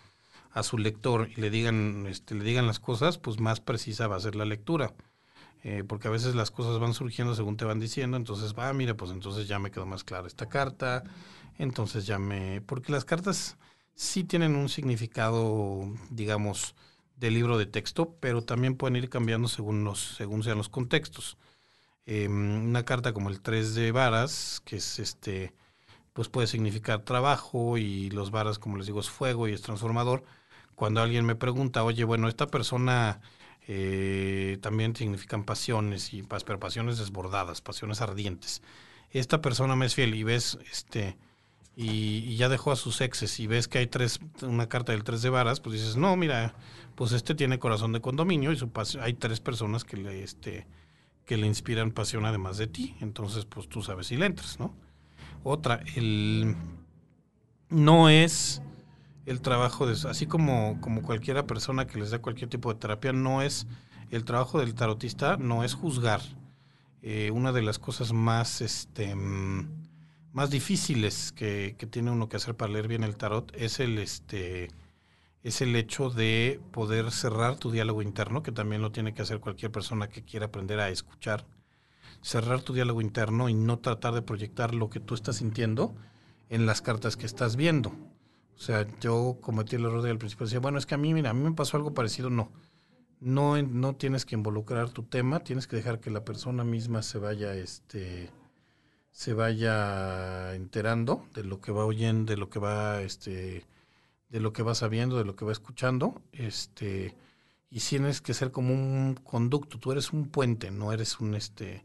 a 0.52 0.62
su 0.62 0.78
lector 0.78 1.28
y 1.28 1.40
le 1.40 1.50
digan, 1.50 2.06
este, 2.06 2.36
le 2.36 2.44
digan 2.44 2.68
las 2.68 2.78
cosas, 2.78 3.18
pues 3.18 3.40
más 3.40 3.60
precisa 3.60 4.06
va 4.06 4.16
a 4.16 4.20
ser 4.20 4.36
la 4.36 4.44
lectura. 4.44 4.94
Eh, 5.64 5.82
porque 5.82 6.06
a 6.06 6.12
veces 6.12 6.36
las 6.36 6.52
cosas 6.52 6.78
van 6.78 6.94
surgiendo 6.94 7.34
según 7.34 7.56
te 7.56 7.64
van 7.64 7.80
diciendo, 7.80 8.16
entonces, 8.16 8.54
va, 8.56 8.68
ah, 8.68 8.72
mira, 8.72 8.94
pues 8.94 9.10
entonces 9.10 9.48
ya 9.48 9.58
me 9.58 9.72
quedó 9.72 9.86
más 9.86 10.04
clara 10.04 10.28
esta 10.28 10.48
carta, 10.48 11.02
entonces 11.58 12.06
ya 12.06 12.20
me... 12.20 12.60
Porque 12.60 12.92
las 12.92 13.04
cartas 13.04 13.56
sí 13.96 14.22
tienen 14.22 14.54
un 14.54 14.68
significado, 14.68 15.92
digamos, 16.10 16.76
de 17.16 17.32
libro 17.32 17.58
de 17.58 17.66
texto, 17.66 18.14
pero 18.20 18.42
también 18.42 18.76
pueden 18.76 18.94
ir 18.94 19.10
cambiando 19.10 19.48
según, 19.48 19.82
los, 19.82 20.14
según 20.16 20.44
sean 20.44 20.58
los 20.58 20.68
contextos. 20.68 21.36
Em, 22.06 22.68
una 22.68 22.84
carta 22.84 23.12
como 23.12 23.28
el 23.28 23.40
3 23.40 23.74
de 23.74 23.90
varas, 23.92 24.62
que 24.64 24.76
es 24.76 25.00
este 25.00 25.52
pues 26.18 26.28
puede 26.28 26.48
significar 26.48 27.04
trabajo 27.04 27.78
y 27.78 28.10
los 28.10 28.32
varas, 28.32 28.58
como 28.58 28.76
les 28.76 28.86
digo, 28.86 28.98
es 28.98 29.08
fuego 29.08 29.46
y 29.46 29.52
es 29.52 29.62
transformador. 29.62 30.24
Cuando 30.74 31.00
alguien 31.00 31.24
me 31.24 31.36
pregunta, 31.36 31.84
oye, 31.84 32.02
bueno, 32.02 32.26
esta 32.26 32.48
persona 32.48 33.20
eh, 33.68 34.58
también 34.60 34.96
significan 34.96 35.44
pasiones, 35.44 36.12
y 36.12 36.24
pero 36.24 36.58
pasiones 36.58 36.98
desbordadas, 36.98 37.60
pasiones 37.60 38.00
ardientes. 38.00 38.62
Esta 39.12 39.40
persona 39.40 39.76
me 39.76 39.86
es 39.86 39.94
fiel 39.94 40.12
y 40.16 40.24
ves, 40.24 40.58
este, 40.72 41.16
y, 41.76 42.34
ya 42.34 42.48
dejó 42.48 42.72
a 42.72 42.76
sus 42.76 43.00
exes 43.00 43.38
y 43.38 43.46
ves 43.46 43.68
que 43.68 43.78
hay 43.78 43.86
tres, 43.86 44.18
una 44.42 44.68
carta 44.68 44.90
del 44.90 45.04
tres 45.04 45.22
de 45.22 45.30
varas, 45.30 45.60
pues 45.60 45.74
dices, 45.74 45.94
no, 45.94 46.16
mira, 46.16 46.52
pues 46.96 47.12
este 47.12 47.36
tiene 47.36 47.60
corazón 47.60 47.92
de 47.92 48.00
condominio 48.00 48.50
y 48.50 48.56
su 48.56 48.72
hay 49.00 49.14
tres 49.14 49.38
personas 49.38 49.84
que 49.84 49.96
le, 49.96 50.24
este, 50.24 50.66
que 51.26 51.36
le 51.36 51.46
inspiran 51.46 51.92
pasión 51.92 52.26
además 52.26 52.58
de 52.58 52.66
ti. 52.66 52.96
Entonces, 53.02 53.44
pues 53.44 53.68
tú 53.68 53.82
sabes 53.82 54.08
si 54.08 54.16
le 54.16 54.26
entras, 54.26 54.58
¿no? 54.58 54.87
Otra, 55.42 55.80
el 55.96 56.56
no 57.70 58.08
es 58.08 58.62
el 59.26 59.40
trabajo 59.40 59.86
de 59.86 60.08
así 60.08 60.26
como, 60.26 60.80
como 60.80 61.02
cualquiera 61.02 61.46
persona 61.46 61.86
que 61.86 61.98
les 61.98 62.10
da 62.10 62.20
cualquier 62.20 62.48
tipo 62.48 62.72
de 62.72 62.80
terapia, 62.80 63.12
no 63.12 63.42
es 63.42 63.66
el 64.10 64.24
trabajo 64.24 64.58
del 64.58 64.74
tarotista, 64.74 65.36
no 65.36 65.64
es 65.64 65.74
juzgar. 65.74 66.22
Eh, 67.02 67.30
una 67.30 67.52
de 67.52 67.62
las 67.62 67.78
cosas 67.78 68.12
más 68.12 68.60
este 68.60 69.14
más 70.32 70.50
difíciles 70.50 71.32
que, 71.32 71.74
que, 71.78 71.86
tiene 71.86 72.10
uno 72.10 72.28
que 72.28 72.36
hacer 72.36 72.54
para 72.54 72.72
leer 72.72 72.88
bien 72.88 73.04
el 73.04 73.16
tarot 73.16 73.52
es 73.54 73.80
el 73.80 73.98
este 73.98 74.68
es 75.42 75.60
el 75.60 75.74
hecho 75.76 76.10
de 76.10 76.60
poder 76.72 77.10
cerrar 77.12 77.56
tu 77.56 77.70
diálogo 77.70 78.02
interno, 78.02 78.42
que 78.42 78.52
también 78.52 78.82
lo 78.82 78.92
tiene 78.92 79.14
que 79.14 79.22
hacer 79.22 79.40
cualquier 79.40 79.70
persona 79.70 80.08
que 80.08 80.24
quiera 80.24 80.46
aprender 80.46 80.80
a 80.80 80.88
escuchar 80.90 81.46
cerrar 82.22 82.62
tu 82.62 82.72
diálogo 82.72 83.00
interno 83.00 83.48
y 83.48 83.54
no 83.54 83.78
tratar 83.78 84.14
de 84.14 84.22
proyectar 84.22 84.74
lo 84.74 84.90
que 84.90 85.00
tú 85.00 85.14
estás 85.14 85.36
sintiendo 85.36 85.94
en 86.48 86.66
las 86.66 86.82
cartas 86.82 87.16
que 87.16 87.26
estás 87.26 87.56
viendo. 87.56 87.90
O 88.56 88.60
sea, 88.60 88.86
yo 89.00 89.38
cometí 89.40 89.76
el 89.76 89.84
error 89.84 90.02
del 90.02 90.18
principio, 90.18 90.46
decía, 90.46 90.58
bueno, 90.58 90.78
es 90.78 90.86
que 90.86 90.94
a 90.94 90.98
mí, 90.98 91.14
mira, 91.14 91.30
a 91.30 91.34
mí 91.34 91.42
me 91.42 91.52
pasó 91.52 91.76
algo 91.76 91.94
parecido, 91.94 92.28
no. 92.28 92.50
No, 93.20 93.60
no 93.62 93.96
tienes 93.96 94.24
que 94.24 94.34
involucrar 94.34 94.90
tu 94.90 95.04
tema, 95.04 95.40
tienes 95.40 95.66
que 95.66 95.76
dejar 95.76 96.00
que 96.00 96.10
la 96.10 96.24
persona 96.24 96.64
misma 96.64 97.02
se 97.02 97.18
vaya, 97.18 97.54
este, 97.54 98.30
se 99.10 99.34
vaya 99.34 100.54
enterando 100.54 101.26
de 101.34 101.44
lo 101.44 101.60
que 101.60 101.72
va 101.72 101.84
oyendo, 101.84 102.30
de 102.30 102.36
lo 102.36 102.48
que 102.50 102.60
va, 102.60 103.02
este, 103.02 103.66
de 104.28 104.40
lo 104.40 104.52
que 104.52 104.62
va 104.62 104.74
sabiendo, 104.74 105.18
de 105.18 105.24
lo 105.24 105.34
que 105.34 105.44
va 105.44 105.52
escuchando, 105.52 106.22
este, 106.32 107.16
y 107.70 107.80
tienes 107.80 108.20
que 108.20 108.34
ser 108.34 108.52
como 108.52 108.72
un 108.72 109.14
conducto, 109.14 109.78
tú 109.78 109.92
eres 109.92 110.12
un 110.12 110.28
puente, 110.28 110.70
no 110.70 110.92
eres 110.92 111.20
un, 111.20 111.34
este, 111.34 111.84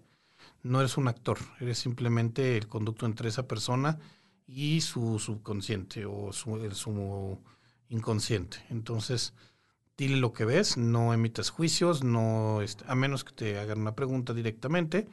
no 0.63 0.80
eres 0.80 0.97
un 0.97 1.10
actor, 1.10 1.38
eres 1.60 1.78
simplemente 1.78 2.58
el 2.58 2.67
conducto 2.67 3.06
entre 3.06 3.30
esa 3.30 3.47
persona 3.47 3.99
y 4.47 4.82
su 4.82 5.19
subconsciente 5.19 6.06
o 6.06 6.32
su, 6.32 7.39
inconsciente. 7.89 8.58
Entonces, 8.69 9.34
dile 9.97 10.17
lo 10.17 10.34
que 10.34 10.45
ves, 10.45 10.78
no 10.78 11.13
emitas 11.13 11.49
juicios, 11.49 12.04
no 12.04 12.62
este, 12.62 12.86
a 12.88 12.95
menos 12.95 13.23
que 13.23 13.34
te 13.34 13.60
hagan 13.60 13.82
una 13.82 13.93
pregunta 13.93 14.34
directamente, 14.34 15.08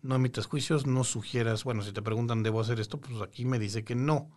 no 0.00 0.14
emitas 0.14 0.46
juicios, 0.46 0.86
no 0.86 1.02
sugieras, 1.02 1.64
bueno, 1.64 1.82
si 1.82 1.92
te 1.92 2.02
preguntan, 2.02 2.42
¿debo 2.42 2.60
hacer 2.60 2.78
esto? 2.78 3.00
Pues 3.00 3.20
aquí 3.20 3.44
me 3.44 3.58
dice 3.58 3.84
que 3.84 3.96
no, 3.96 4.30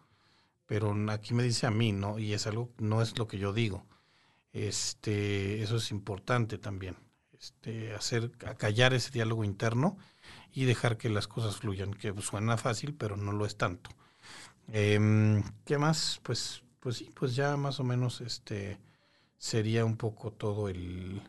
pero 0.65 0.95
aquí 1.09 1.33
me 1.33 1.43
dice 1.43 1.67
a 1.67 1.71
mí, 1.71 1.91
¿no? 1.91 2.19
Y 2.19 2.33
es 2.33 2.47
algo, 2.47 2.71
no 2.79 3.01
es 3.01 3.17
lo 3.17 3.27
que 3.27 3.37
yo 3.37 3.53
digo. 3.53 3.85
Este, 4.53 5.61
eso 5.61 5.77
es 5.77 5.91
importante 5.91 6.57
también, 6.57 6.97
este, 7.39 7.93
hacer, 7.93 8.31
acallar 8.45 8.93
ese 8.93 9.11
diálogo 9.11 9.43
interno 9.43 9.97
y 10.53 10.65
dejar 10.65 10.97
que 10.97 11.09
las 11.09 11.27
cosas 11.27 11.57
fluyan, 11.57 11.93
que 11.93 12.13
suena 12.21 12.57
fácil, 12.57 12.93
pero 12.93 13.17
no 13.17 13.31
lo 13.31 13.45
es 13.45 13.57
tanto. 13.57 13.89
Em, 14.69 15.43
¿Qué 15.65 15.77
más? 15.77 16.19
Pues, 16.23 16.63
pues 16.79 16.97
sí, 16.97 17.09
pues 17.13 17.35
ya 17.35 17.55
más 17.57 17.79
o 17.79 17.83
menos 17.83 18.21
este 18.21 18.79
sería 19.37 19.85
un 19.85 19.97
poco 19.97 20.31
todo 20.31 20.67
el 20.69 21.21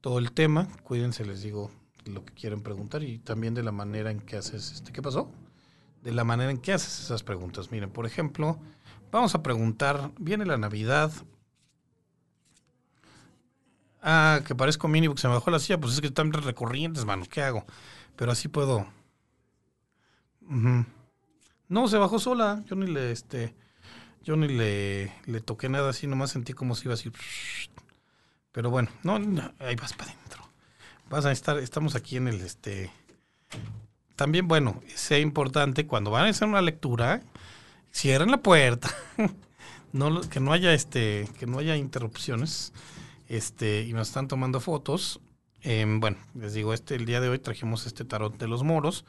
todo 0.00 0.18
el 0.18 0.32
tema. 0.32 0.68
Cuídense, 0.82 1.24
les 1.24 1.42
digo 1.42 1.70
lo 2.04 2.24
que 2.24 2.34
quieren 2.34 2.62
preguntar 2.62 3.02
y 3.02 3.18
también 3.18 3.54
de 3.54 3.62
la 3.62 3.72
manera 3.72 4.10
en 4.10 4.20
que 4.20 4.36
haces 4.36 4.72
este. 4.72 4.92
¿Qué 4.92 5.00
pasó? 5.00 5.30
De 6.02 6.12
la 6.12 6.24
manera 6.24 6.50
en 6.50 6.58
que 6.58 6.72
haces 6.72 7.00
esas 7.00 7.22
preguntas. 7.22 7.70
Miren, 7.70 7.90
por 7.90 8.04
ejemplo, 8.04 8.58
vamos 9.10 9.34
a 9.34 9.42
preguntar, 9.42 10.10
viene 10.18 10.44
la 10.44 10.58
Navidad. 10.58 11.10
Ah, 14.06 14.42
que 14.46 14.54
parezco 14.54 14.86
mini 14.86 15.08
porque 15.08 15.22
se 15.22 15.28
me 15.28 15.34
bajó 15.34 15.50
la 15.50 15.58
silla, 15.58 15.80
pues 15.80 15.94
es 15.94 16.02
que 16.02 16.08
están 16.08 16.30
recorrientes, 16.30 17.06
mano. 17.06 17.24
¿Qué 17.28 17.40
hago? 17.40 17.64
Pero 18.16 18.32
así 18.32 18.48
puedo. 18.48 18.86
No, 21.68 21.88
se 21.88 21.96
bajó 21.96 22.18
sola. 22.18 22.62
Yo 22.66 22.76
ni 22.76 22.86
le, 22.86 23.12
este, 23.12 23.54
yo 24.22 24.36
ni 24.36 24.46
le, 24.48 25.10
le 25.24 25.40
toqué 25.40 25.70
nada 25.70 25.88
así, 25.88 26.06
nomás 26.06 26.32
sentí 26.32 26.52
como 26.52 26.74
si 26.74 26.84
iba 26.84 26.92
así. 26.92 27.10
Pero 28.52 28.68
bueno, 28.68 28.90
no, 29.02 29.14
ahí 29.58 29.74
vas 29.74 29.94
para 29.94 30.10
adentro. 30.10 30.46
Vas 31.08 31.24
a 31.24 31.32
estar, 31.32 31.56
estamos 31.56 31.94
aquí 31.94 32.18
en 32.18 32.28
el, 32.28 32.42
este. 32.42 32.92
También, 34.16 34.46
bueno, 34.46 34.82
sea 34.94 35.18
importante 35.18 35.86
cuando 35.86 36.10
van 36.10 36.26
a 36.26 36.28
hacer 36.28 36.46
una 36.46 36.60
lectura, 36.60 37.22
cierren 37.90 38.30
la 38.30 38.42
puerta. 38.42 38.94
no, 39.92 40.20
que 40.28 40.40
no 40.40 40.52
haya 40.52 40.74
este, 40.74 41.26
que 41.38 41.46
no 41.46 41.58
haya 41.58 41.74
interrupciones. 41.74 42.74
Este, 43.28 43.82
y 43.82 43.92
nos 43.92 44.08
están 44.08 44.28
tomando 44.28 44.60
fotos. 44.60 45.20
Em, 45.62 46.00
bueno, 46.00 46.18
les 46.34 46.54
digo, 46.54 46.74
este 46.74 46.94
el 46.94 47.06
día 47.06 47.20
de 47.20 47.28
hoy 47.28 47.38
trajimos 47.38 47.86
este 47.86 48.04
tarot 48.04 48.36
de 48.38 48.48
los 48.48 48.62
moros, 48.62 49.04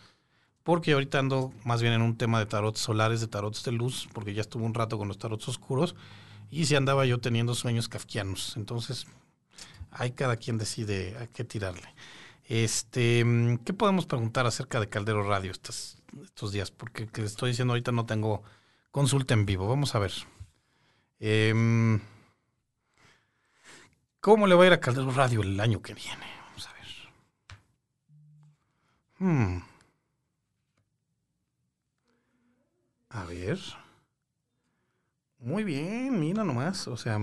porque 0.64 0.94
ahorita 0.94 1.20
ando 1.20 1.54
más 1.64 1.82
bien 1.82 1.94
en 1.94 2.02
un 2.02 2.18
tema 2.18 2.40
de 2.40 2.46
tarot 2.46 2.78
solares, 2.78 3.22
de 3.22 3.28
tarots 3.28 3.64
de 3.64 3.72
luz, 3.74 4.08
porque 4.14 4.34
ya 4.34 4.42
estuve 4.42 4.64
un 4.64 4.74
rato 4.74 4.98
con 4.98 5.08
los 5.08 5.18
tarots 5.18 5.48
oscuros, 5.50 5.96
y 6.50 6.66
si 6.66 6.76
andaba 6.76 7.06
yo 7.06 7.20
teniendo 7.20 7.56
sueños 7.56 7.90
kafkianos. 7.90 8.56
Entonces, 8.56 9.06
hay 9.92 10.12
cada 10.12 10.38
quien 10.38 10.58
decide 10.58 11.18
a 11.18 11.28
qué 11.28 11.44
tirarle. 11.44 11.94
Este, 12.48 13.20
em, 13.20 13.58
¿qué 13.58 13.74
podemos 13.74 14.06
preguntar 14.06 14.46
acerca 14.46 14.80
de 14.80 14.88
Caldero 14.88 15.24
Radio 15.24 15.52
estos, 15.52 15.98
estos 16.24 16.52
días? 16.52 16.72
Porque 16.72 17.08
que 17.08 17.22
les 17.22 17.32
estoy 17.32 17.50
diciendo 17.50 17.74
ahorita 17.74 17.92
no 17.92 18.06
tengo 18.06 18.44
consulta 18.92 19.34
en 19.34 19.46
vivo. 19.46 19.68
Vamos 19.68 19.96
a 19.96 20.00
ver. 20.00 20.14
Em, 21.20 22.00
¿Cómo 24.26 24.48
le 24.48 24.56
va 24.56 24.64
a 24.64 24.66
ir 24.66 24.74
a 24.74 24.80
Caldero 24.80 25.12
Radio 25.12 25.44
el 25.44 25.60
año 25.60 25.84
que 25.84 25.94
viene? 25.94 26.26
Hmm. 29.20 29.60
A 33.10 33.24
ver. 33.26 33.60
Muy 35.38 35.64
bien, 35.64 36.20
mira 36.20 36.44
nomás. 36.44 36.88
O 36.88 36.98
sea, 36.98 37.20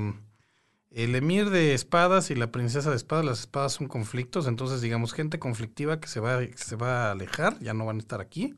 el 0.93 1.15
emir 1.17 1.51
de 1.51 1.75
espadas 1.75 2.31
y 2.31 2.37
la 2.37 2.53
princesa 2.53 2.91
de 2.91 2.97
espadas, 2.97 3.25
las 3.25 3.41
espadas 3.41 3.73
son 3.73 3.89
conflictos, 3.89 4.47
entonces 4.47 4.81
digamos 4.81 5.13
gente 5.13 5.41
conflictiva 5.41 5.99
que 5.99 6.07
se 6.07 6.21
va, 6.21 6.39
se 6.55 6.77
va 6.77 7.09
a 7.09 7.11
alejar, 7.11 7.59
ya 7.59 7.75
no 7.75 7.85
van 7.85 7.97
a 7.97 7.99
estar 7.99 8.21
aquí. 8.21 8.55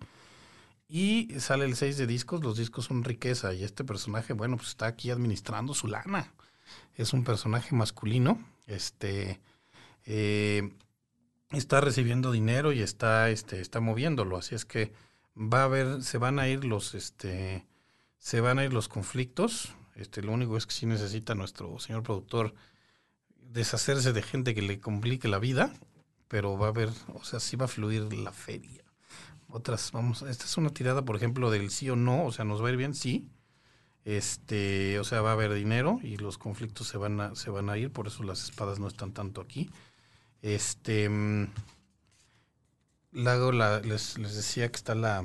Y 0.87 1.31
sale 1.39 1.65
el 1.65 1.77
6 1.77 1.97
de 1.97 2.07
discos, 2.07 2.45
los 2.45 2.59
discos 2.59 2.85
son 2.85 3.05
riqueza 3.05 3.55
y 3.55 3.65
este 3.65 3.85
personaje, 3.85 4.35
bueno, 4.35 4.59
pues 4.59 4.69
está 4.69 4.85
aquí 4.87 5.11
administrando 5.11 5.73
su 5.73 5.87
lana. 5.89 6.31
Es 6.97 7.13
un 7.13 7.25
personaje 7.25 7.75
masculino, 7.75 8.39
este, 8.67 9.41
eh, 10.05 10.71
está 11.51 11.81
recibiendo 11.81 12.33
dinero 12.33 12.73
y 12.73 12.81
está, 12.81 13.31
este, 13.31 13.61
está 13.61 13.81
moviéndolo. 13.81 14.37
Así 14.37 14.55
es 14.55 14.65
que 14.65 14.93
va 15.37 15.63
a 15.63 15.65
haber, 15.65 16.03
se 16.03 16.19
van 16.19 16.39
a 16.39 16.49
ir 16.49 16.65
los, 16.65 16.95
este, 16.95 17.67
se 18.19 18.41
van 18.41 18.59
a 18.59 18.65
ir 18.65 18.73
los 18.73 18.89
conflictos. 18.89 19.75
Este, 19.97 20.23
lo 20.23 20.33
único 20.33 20.57
es 20.57 20.67
que 20.67 20.75
sí 20.75 20.87
necesita 20.87 21.35
nuestro 21.35 21.79
señor 21.79 22.03
productor 22.03 22.55
deshacerse 23.37 24.13
de 24.13 24.23
gente 24.23 24.55
que 24.55 24.63
le 24.63 24.81
complique 24.81 25.29
la 25.29 25.39
vida, 25.39 25.73
pero 26.29 26.59
va 26.59 26.67
a 26.67 26.71
haber, 26.71 26.91
o 27.13 27.25
sea, 27.25 27.39
sí 27.39 27.57
va 27.57 27.67
a 27.67 27.69
fluir 27.69 28.13
la 28.13 28.33
feria. 28.33 28.83
Otras, 29.49 29.93
vamos, 29.93 30.23
esta 30.23 30.45
es 30.45 30.57
una 30.57 30.71
tirada, 30.71 31.05
por 31.05 31.15
ejemplo, 31.15 31.51
del 31.51 31.71
sí 31.71 31.89
o 31.89 31.97
no, 31.97 32.25
o 32.25 32.33
sea, 32.33 32.45
nos 32.45 32.63
va 32.63 32.69
a 32.69 32.71
ir 32.73 32.77
bien, 32.77 32.95
sí. 32.95 33.29
Este, 34.05 34.99
o 34.99 35.05
sea, 35.05 35.23
va 35.23 35.31
a 35.31 35.33
haber 35.33 35.55
dinero 35.55 35.99
y 36.03 36.19
los 36.19 36.37
conflictos 36.37 36.89
se 36.89 36.99
van 36.99 37.21
a, 37.21 37.35
se 37.35 37.51
van 37.51 37.71
a 37.71 37.79
ir, 37.79 37.91
por 37.91 38.07
eso 38.07 38.23
las 38.23 38.45
espadas 38.45 38.79
no 38.79 38.87
están 38.87 39.13
tanto 39.13 39.41
aquí. 39.41 39.71
Este. 40.43 41.09
Mm, 41.09 41.49
Lago, 43.13 43.53
la, 43.53 43.81
les, 43.81 44.19
les, 44.19 44.35
decía 44.35 44.69
que 44.69 44.77
está 44.77 44.95
la, 44.95 45.25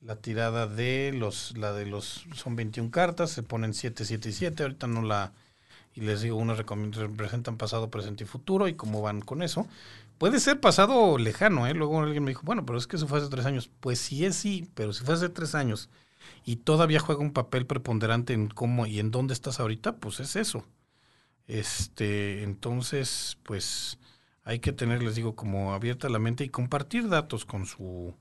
la 0.00 0.16
tirada 0.16 0.66
de 0.66 1.12
los. 1.14 1.56
La 1.56 1.72
de 1.72 1.86
los. 1.86 2.24
Son 2.34 2.56
21 2.56 2.90
cartas, 2.90 3.30
se 3.30 3.42
ponen 3.42 3.74
7, 3.74 4.04
7 4.04 4.28
y 4.28 4.32
7. 4.32 4.62
Ahorita 4.64 4.86
no 4.88 5.02
la. 5.02 5.32
Y 5.94 6.00
les 6.00 6.22
digo, 6.22 6.36
unas 6.36 6.58
representan 6.58 7.58
pasado, 7.58 7.90
presente 7.90 8.24
y 8.24 8.26
futuro. 8.26 8.66
Y 8.66 8.74
cómo 8.74 9.02
van 9.02 9.20
con 9.20 9.42
eso. 9.42 9.68
Puede 10.18 10.40
ser 10.40 10.60
pasado 10.60 11.18
lejano, 11.18 11.66
¿eh? 11.66 11.74
Luego 11.74 12.00
alguien 12.00 12.24
me 12.24 12.30
dijo, 12.30 12.42
bueno, 12.44 12.64
pero 12.64 12.78
es 12.78 12.86
que 12.86 12.96
eso 12.96 13.06
fue 13.06 13.18
hace 13.18 13.28
tres 13.28 13.46
años. 13.46 13.70
Pues 13.80 13.98
sí 13.98 14.24
es 14.24 14.36
sí, 14.36 14.68
pero 14.74 14.92
si 14.92 15.04
fue 15.04 15.14
hace 15.14 15.28
tres 15.28 15.54
años 15.54 15.90
y 16.44 16.56
todavía 16.56 17.00
juega 17.00 17.22
un 17.22 17.32
papel 17.32 17.66
preponderante 17.66 18.32
en 18.32 18.48
cómo 18.48 18.86
y 18.86 18.98
en 19.00 19.10
dónde 19.10 19.34
estás 19.34 19.60
ahorita, 19.60 19.96
pues 19.96 20.20
es 20.20 20.36
eso. 20.36 20.64
Este, 21.46 22.42
entonces, 22.42 23.38
pues 23.42 23.98
hay 24.44 24.58
que 24.60 24.72
tener, 24.72 25.02
les 25.02 25.14
digo, 25.14 25.34
como 25.36 25.72
abierta 25.72 26.08
la 26.08 26.18
mente 26.18 26.44
y 26.44 26.48
compartir 26.48 27.08
datos 27.08 27.44
con 27.44 27.66
su 27.66 28.14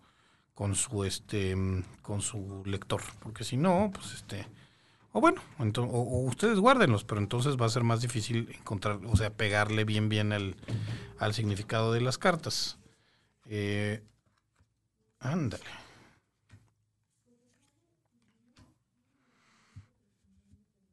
con 0.54 0.76
su 0.76 1.06
este 1.06 1.56
con 2.02 2.22
su 2.22 2.64
lector, 2.66 3.02
porque 3.22 3.44
si 3.44 3.58
no, 3.58 3.92
pues 3.94 4.14
este 4.14 4.48
o 5.14 5.20
bueno, 5.20 5.42
o, 5.60 6.22
ustedes 6.26 6.60
guárdenlos, 6.60 7.04
pero 7.04 7.20
entonces 7.20 7.58
va 7.58 7.66
a 7.66 7.70
ser 7.70 7.84
más 7.84 8.02
difícil 8.02 8.50
encontrar, 8.58 9.00
o 9.06 9.16
sea, 9.18 9.32
pegarle 9.32 9.84
bien 9.86 10.08
bien 10.10 10.32
al, 10.32 10.56
al 11.18 11.34
significado 11.34 11.92
de 11.94 12.02
las 12.02 12.18
cartas. 12.18 12.78
Eh, 13.46 14.04
ándale. 15.20 15.64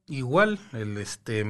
Igual, 0.09 0.59
el 0.73 0.97
este 0.97 1.45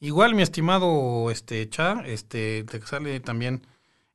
igual 0.00 0.34
mi 0.34 0.42
estimado 0.42 1.30
este 1.30 1.68
Cha, 1.68 2.02
este 2.06 2.64
te 2.64 2.80
sale 2.80 3.20
también 3.20 3.66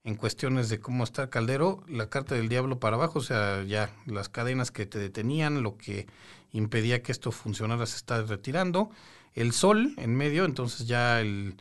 en 0.04 0.16
cuestiones 0.16 0.70
de 0.70 0.80
cómo 0.80 1.04
está 1.04 1.30
caldero, 1.30 1.84
la 1.88 2.10
carta 2.10 2.34
del 2.34 2.50
diablo 2.50 2.80
para 2.80 2.96
abajo, 2.96 3.20
o 3.20 3.22
sea, 3.22 3.64
ya 3.64 3.96
las 4.08 4.30
cadenas 4.30 4.72
que 4.72 4.88
te 4.88 4.98
detenían, 4.98 5.62
lo 5.62 5.78
que 5.78 6.08
impedía 6.52 7.04
que 7.04 7.12
esto 7.12 7.32
funcionara 7.32 7.86
se 7.86 7.98
está 7.98 8.24
retirando. 8.24 8.90
El 9.34 9.54
sol 9.54 9.94
en 9.98 10.16
medio, 10.16 10.46
entonces 10.46 10.88
ya 10.88 11.22
el, 11.22 11.56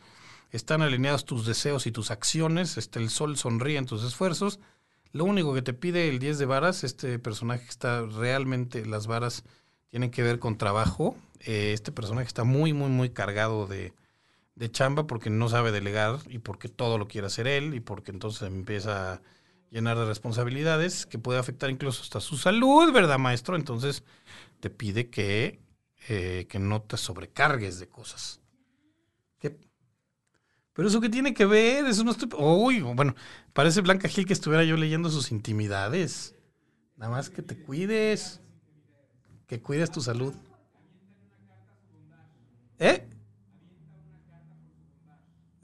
están 0.49 0.81
alineados 0.81 1.25
tus 1.25 1.45
deseos 1.45 1.85
y 1.85 1.91
tus 1.91 2.09
acciones, 2.09 2.77
este, 2.77 2.97
el 2.99 3.11
sol 3.11 3.37
sonríe 3.37 3.77
en 3.77 3.85
tus 3.85 4.03
esfuerzos. 4.03 4.59
Lo 5.11 5.25
único 5.25 5.53
que 5.53 5.61
te 5.61 5.73
pide 5.73 6.09
el 6.09 6.17
10 6.17 6.39
de 6.39 6.45
varas, 6.45 6.83
este 6.83 7.19
personaje 7.19 7.65
está 7.69 8.01
realmente, 8.05 8.85
las 8.87 9.05
varas 9.05 9.43
tienen 9.91 10.09
que 10.09 10.23
ver 10.23 10.39
con 10.39 10.57
trabajo. 10.57 11.15
Eh, 11.41 11.73
este 11.73 11.91
personaje 11.91 12.27
está 12.27 12.43
muy, 12.43 12.73
muy, 12.73 12.89
muy 12.89 13.11
cargado 13.11 13.67
de, 13.67 13.93
de 14.55 14.71
chamba 14.71 15.05
porque 15.05 15.29
no 15.29 15.49
sabe 15.49 15.71
delegar 15.71 16.19
y 16.29 16.39
porque 16.39 16.69
todo 16.69 16.97
lo 16.97 17.07
quiere 17.07 17.27
hacer 17.27 17.45
él 17.45 17.75
y 17.75 17.81
porque 17.81 18.11
entonces 18.11 18.43
empieza 18.43 19.13
a 19.13 19.21
llenar 19.69 19.97
de 19.97 20.05
responsabilidades 20.05 21.05
que 21.05 21.19
puede 21.19 21.39
afectar 21.39 21.69
incluso 21.69 22.01
hasta 22.01 22.21
su 22.21 22.37
salud, 22.37 22.91
¿verdad, 22.91 23.19
maestro? 23.19 23.55
Entonces 23.55 24.03
te 24.61 24.69
pide 24.69 25.09
que, 25.09 25.59
eh, 26.07 26.47
que 26.49 26.59
no 26.59 26.81
te 26.81 26.97
sobrecargues 26.97 27.79
de 27.79 27.89
cosas. 27.89 28.39
¿Qué? 29.39 29.57
Pero 30.73 30.87
eso 30.87 31.01
qué 31.01 31.09
tiene 31.09 31.33
que 31.33 31.45
ver, 31.45 31.85
eso 31.85 32.05
no 32.05 32.11
estoy... 32.11 32.29
Uy, 32.37 32.81
bueno, 32.81 33.13
parece 33.51 33.81
Blanca 33.81 34.07
Gil 34.07 34.25
que 34.25 34.33
estuviera 34.33 34.63
yo 34.63 34.77
leyendo 34.77 35.09
sus 35.09 35.31
intimidades. 35.31 36.35
Nada 36.95 37.11
más 37.11 37.29
que 37.29 37.41
te 37.41 37.57
cuides, 37.57 38.41
que 39.51 39.61
cuides 39.61 39.91
tu 39.91 39.99
salud. 39.99 40.33
¿Eh? 42.79 43.05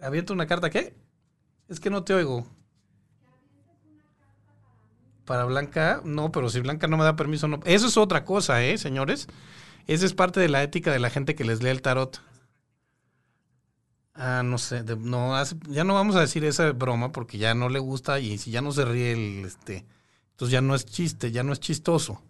¿Avienta 0.02 0.34
una 0.34 0.46
carta 0.46 0.70
qué? 0.70 0.94
Es 1.70 1.80
que 1.80 1.90
no 1.90 2.04
te 2.04 2.14
oigo. 2.14 2.46
Para 5.24 5.46
Blanca, 5.46 6.02
no, 6.04 6.34
pero 6.34 6.50
si 6.50 6.60
Blanca 6.60 6.88
no 6.88 6.98
me 6.98 7.06
da 7.06 7.16
permiso, 7.16 7.48
no. 7.48 7.62
Eso 7.64 7.88
es 7.88 7.96
otra 7.96 8.26
cosa, 8.26 8.62
¿eh, 8.62 8.78
señores? 8.78 9.30
Esa 9.86 10.06
es 10.06 10.14
parte 10.14 10.42
de 10.42 10.50
la 10.50 10.64
ética 10.64 10.92
de 10.92 11.00
la 11.00 11.10
gente 11.10 11.34
que 11.34 11.46
les 11.46 11.64
lee 11.64 11.70
el 11.70 11.82
tarot. 11.82 12.22
Ah, 14.16 14.42
no 14.44 14.58
sé, 14.58 14.84
no, 14.84 15.42
ya 15.70 15.86
no 15.86 15.94
vamos 15.94 16.18
a 16.18 16.22
decir 16.22 16.44
esa 16.44 16.74
broma 16.74 17.14
porque 17.14 17.38
ya 17.38 17.54
no 17.54 17.70
le 17.70 17.80
gusta 17.80 18.20
y 18.20 18.38
si 18.38 18.52
ya 18.52 18.60
no 18.60 18.74
se 18.74 18.84
ríe 18.84 19.14
el, 19.14 19.46
este, 19.46 19.86
entonces 20.32 20.52
ya 20.52 20.60
no 20.60 20.76
es 20.76 20.86
chiste, 20.86 21.32
ya 21.32 21.44
no 21.44 21.54
es 21.54 21.62
chistoso. 21.62 22.22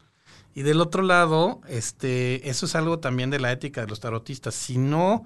Y 0.58 0.64
del 0.64 0.82
otro 0.82 1.03
lado, 1.03 1.62
este, 1.68 2.49
eso 2.49 2.66
es 2.66 2.74
algo 2.74 2.97
también 2.97 3.30
de 3.30 3.39
la 3.39 3.51
ética 3.51 3.82
de 3.82 3.88
los 3.88 3.99
tarotistas. 3.99 4.55
Si 4.55 4.80
no 4.80 5.24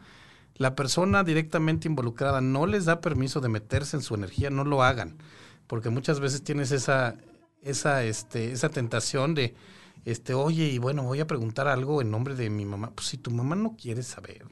la 0.55 0.75
persona 0.75 1.23
directamente 1.23 1.87
involucrada 1.87 2.41
no 2.41 2.65
les 2.65 2.83
da 2.83 2.99
permiso 2.99 3.39
de 3.39 3.47
meterse 3.47 3.95
en 3.95 4.03
su 4.03 4.13
energía, 4.13 4.49
no 4.49 4.65
lo 4.65 4.83
hagan, 4.83 5.19
porque 5.67 5.89
muchas 5.89 6.19
veces 6.19 6.43
tienes 6.43 6.73
esa, 6.73 7.15
esa, 7.61 8.03
este, 8.03 8.51
esa 8.51 8.67
tentación 8.67 9.33
de, 9.33 9.55
este, 10.03 10.33
oye, 10.33 10.65
y 10.65 10.79
bueno, 10.79 11.03
voy 11.03 11.21
a 11.21 11.27
preguntar 11.27 11.69
algo 11.69 12.01
en 12.01 12.11
nombre 12.11 12.35
de 12.35 12.49
mi 12.49 12.65
mamá. 12.65 12.91
Pues 12.93 13.07
si 13.07 13.17
tu 13.17 13.31
mamá 13.31 13.55
no 13.55 13.77
quiere 13.77 14.03
saber, 14.03 14.43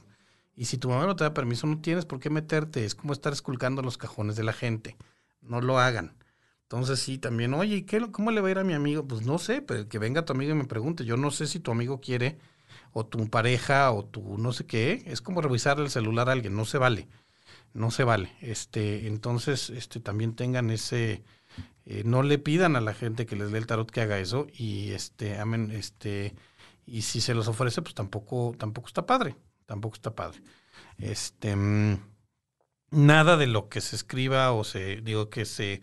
y 0.55 0.63
si 0.63 0.77
tu 0.77 0.87
mamá 0.87 1.05
no 1.05 1.17
te 1.17 1.25
da 1.25 1.33
permiso, 1.33 1.67
no 1.67 1.81
tienes 1.81 2.05
por 2.05 2.21
qué 2.21 2.29
meterte, 2.29 2.85
es 2.85 2.95
como 2.95 3.11
estar 3.11 3.33
esculcando 3.33 3.81
los 3.81 3.97
cajones 3.97 4.37
de 4.37 4.45
la 4.45 4.53
gente, 4.53 4.95
no 5.41 5.59
lo 5.59 5.77
hagan. 5.77 6.18
Entonces 6.71 6.99
sí, 6.99 7.17
también, 7.17 7.55
oye, 7.55 7.83
¿qué, 7.83 7.99
¿cómo 8.11 8.29
le 8.29 8.41
va 8.41 8.47
a 8.49 8.51
ir 8.51 8.59
a 8.59 8.63
mi 8.63 8.73
amigo? 8.73 9.03
Pues 9.07 9.23
no 9.23 9.39
sé, 9.39 9.63
pero 9.63 9.89
que 9.89 9.97
venga 9.97 10.23
tu 10.23 10.33
amigo 10.33 10.51
y 10.51 10.55
me 10.55 10.65
pregunte, 10.65 11.03
yo 11.03 11.17
no 11.17 11.31
sé 11.31 11.47
si 11.47 11.59
tu 11.59 11.71
amigo 11.71 11.99
quiere 11.99 12.37
o 12.93 13.07
tu 13.07 13.27
pareja 13.27 13.91
o 13.91 14.05
tu 14.05 14.37
no 14.37 14.53
sé 14.53 14.67
qué, 14.67 15.01
es 15.07 15.19
como 15.21 15.41
revisar 15.41 15.79
el 15.79 15.89
celular 15.89 16.29
a 16.29 16.33
alguien, 16.33 16.55
no 16.55 16.65
se 16.65 16.77
vale, 16.77 17.07
no 17.73 17.89
se 17.89 18.03
vale. 18.03 18.35
Este, 18.41 19.07
entonces, 19.07 19.71
este, 19.71 19.99
también 19.99 20.35
tengan 20.35 20.69
ese, 20.69 21.23
eh, 21.87 22.03
no 22.05 22.21
le 22.21 22.37
pidan 22.37 22.75
a 22.75 22.81
la 22.81 22.93
gente 22.93 23.25
que 23.25 23.35
les 23.35 23.51
dé 23.51 23.57
el 23.57 23.65
tarot 23.65 23.89
que 23.89 24.01
haga 24.01 24.19
eso 24.19 24.45
y 24.53 24.91
este, 24.91 25.39
amen, 25.39 25.71
este, 25.71 26.35
y 26.85 27.01
si 27.01 27.19
se 27.19 27.33
los 27.33 27.47
ofrece, 27.47 27.81
pues 27.81 27.95
tampoco, 27.95 28.53
tampoco 28.59 28.87
está 28.87 29.07
padre, 29.07 29.35
tampoco 29.65 29.95
está 29.95 30.13
padre. 30.13 30.43
Este, 30.99 31.55
mm, 31.55 31.97
nada 32.91 33.37
de 33.37 33.47
lo 33.47 33.69
que 33.69 33.81
se 33.81 33.95
escriba 33.95 34.51
o 34.51 34.63
se, 34.63 34.97
digo 35.01 35.31
que 35.31 35.45
se, 35.45 35.81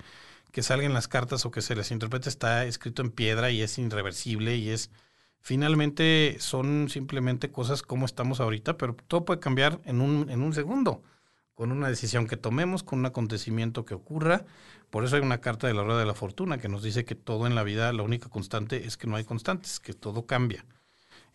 que 0.56 0.62
salgan 0.62 0.94
las 0.94 1.06
cartas 1.06 1.44
o 1.44 1.50
que 1.50 1.60
se 1.60 1.76
les 1.76 1.90
interprete 1.90 2.30
está 2.30 2.64
escrito 2.64 3.02
en 3.02 3.10
piedra 3.10 3.50
y 3.50 3.60
es 3.60 3.76
irreversible 3.76 4.56
y 4.56 4.70
es 4.70 4.90
finalmente 5.38 6.38
son 6.40 6.88
simplemente 6.88 7.52
cosas 7.52 7.82
como 7.82 8.06
estamos 8.06 8.40
ahorita, 8.40 8.78
pero 8.78 8.96
todo 9.06 9.26
puede 9.26 9.38
cambiar 9.38 9.82
en 9.84 10.00
un, 10.00 10.30
en 10.30 10.40
un 10.40 10.54
segundo, 10.54 11.02
con 11.52 11.72
una 11.72 11.90
decisión 11.90 12.26
que 12.26 12.38
tomemos, 12.38 12.82
con 12.82 13.00
un 13.00 13.04
acontecimiento 13.04 13.84
que 13.84 13.92
ocurra. 13.92 14.46
Por 14.88 15.04
eso 15.04 15.16
hay 15.16 15.22
una 15.22 15.42
carta 15.42 15.66
de 15.66 15.74
la 15.74 15.82
rueda 15.82 15.98
de 16.00 16.06
la 16.06 16.14
fortuna 16.14 16.56
que 16.56 16.70
nos 16.70 16.82
dice 16.82 17.04
que 17.04 17.14
todo 17.14 17.46
en 17.46 17.54
la 17.54 17.62
vida, 17.62 17.92
la 17.92 18.02
única 18.02 18.30
constante 18.30 18.86
es 18.86 18.96
que 18.96 19.06
no 19.06 19.16
hay 19.16 19.24
constantes, 19.24 19.78
que 19.78 19.92
todo 19.92 20.24
cambia. 20.24 20.64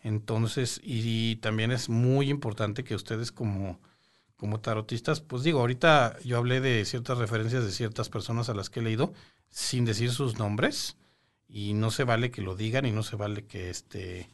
Entonces, 0.00 0.80
y, 0.82 1.36
también 1.36 1.70
es 1.70 1.88
muy 1.88 2.28
importante 2.28 2.82
que 2.82 2.96
ustedes 2.96 3.30
como, 3.30 3.78
como 4.42 4.58
tarotistas, 4.58 5.20
pues 5.20 5.44
digo, 5.44 5.60
ahorita 5.60 6.18
yo 6.24 6.36
hablé 6.36 6.60
de 6.60 6.84
ciertas 6.84 7.16
referencias 7.16 7.64
de 7.64 7.70
ciertas 7.70 8.08
personas 8.08 8.48
a 8.48 8.54
las 8.54 8.70
que 8.70 8.80
he 8.80 8.82
leído, 8.82 9.12
sin 9.50 9.84
decir 9.84 10.10
sus 10.10 10.36
nombres, 10.36 10.96
y 11.48 11.74
no 11.74 11.92
se 11.92 12.02
vale 12.02 12.32
que 12.32 12.42
lo 12.42 12.56
digan 12.56 12.84
y 12.84 12.90
no 12.90 13.04
se 13.04 13.14
vale 13.14 13.44
que 13.44 13.70
este 13.70 14.28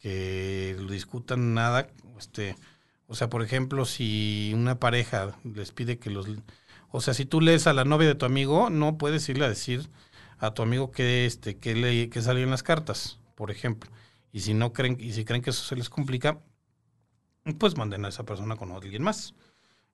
que 0.00 0.74
lo 0.80 0.90
discutan 0.90 1.54
nada 1.54 1.86
este 2.18 2.56
o 3.06 3.14
sea 3.14 3.30
por 3.30 3.44
ejemplo 3.44 3.84
si 3.84 4.50
una 4.52 4.80
pareja 4.80 5.38
les 5.44 5.70
pide 5.70 6.00
que 6.00 6.10
los 6.10 6.26
o 6.90 7.00
sea 7.00 7.14
si 7.14 7.24
tú 7.24 7.40
lees 7.40 7.68
a 7.68 7.72
la 7.72 7.84
novia 7.84 8.08
de 8.08 8.16
tu 8.16 8.26
amigo 8.26 8.68
no 8.68 8.98
puedes 8.98 9.28
irle 9.28 9.44
a 9.44 9.48
decir 9.48 9.88
a 10.38 10.54
tu 10.54 10.62
amigo 10.62 10.90
que 10.90 11.24
este 11.24 11.56
que 11.58 11.76
le 11.76 12.10
que 12.10 12.20
salió 12.20 12.44
las 12.46 12.64
cartas 12.64 13.20
por 13.36 13.52
ejemplo 13.52 13.88
y 14.32 14.40
si 14.40 14.54
no 14.54 14.72
creen 14.72 14.96
y 14.98 15.12
si 15.12 15.24
creen 15.24 15.42
que 15.42 15.50
eso 15.50 15.62
se 15.62 15.76
les 15.76 15.88
complica 15.88 16.40
pues 17.54 17.76
manden 17.76 18.04
a 18.04 18.08
esa 18.08 18.24
persona 18.24 18.56
con 18.56 18.72
alguien 18.72 19.02
más. 19.02 19.34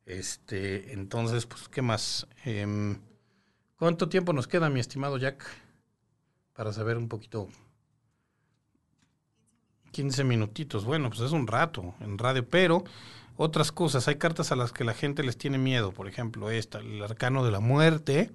Este 0.04 0.92
entonces 0.92 1.46
pues 1.46 1.68
qué 1.68 1.82
más 1.82 2.26
em, 2.44 2.98
cuánto 3.76 4.08
tiempo 4.08 4.32
nos 4.32 4.48
queda 4.48 4.68
mi 4.68 4.80
estimado 4.80 5.16
Jack 5.16 5.44
para 6.54 6.72
saber 6.72 6.96
un 6.96 7.08
poquito. 7.08 7.48
15 9.92 10.24
minutitos, 10.24 10.86
bueno, 10.86 11.10
pues 11.10 11.20
es 11.20 11.32
un 11.32 11.46
rato 11.46 11.94
en 12.00 12.16
radio, 12.16 12.48
pero 12.48 12.82
otras 13.36 13.72
cosas, 13.72 14.08
hay 14.08 14.16
cartas 14.16 14.52
a 14.52 14.56
las 14.56 14.72
que 14.72 14.84
la 14.84 14.94
gente 14.94 15.22
les 15.22 15.36
tiene 15.36 15.58
miedo, 15.58 15.92
por 15.92 16.08
ejemplo 16.08 16.50
esta, 16.50 16.78
el 16.78 17.02
arcano 17.02 17.44
de 17.44 17.50
la 17.50 17.60
muerte, 17.60 18.30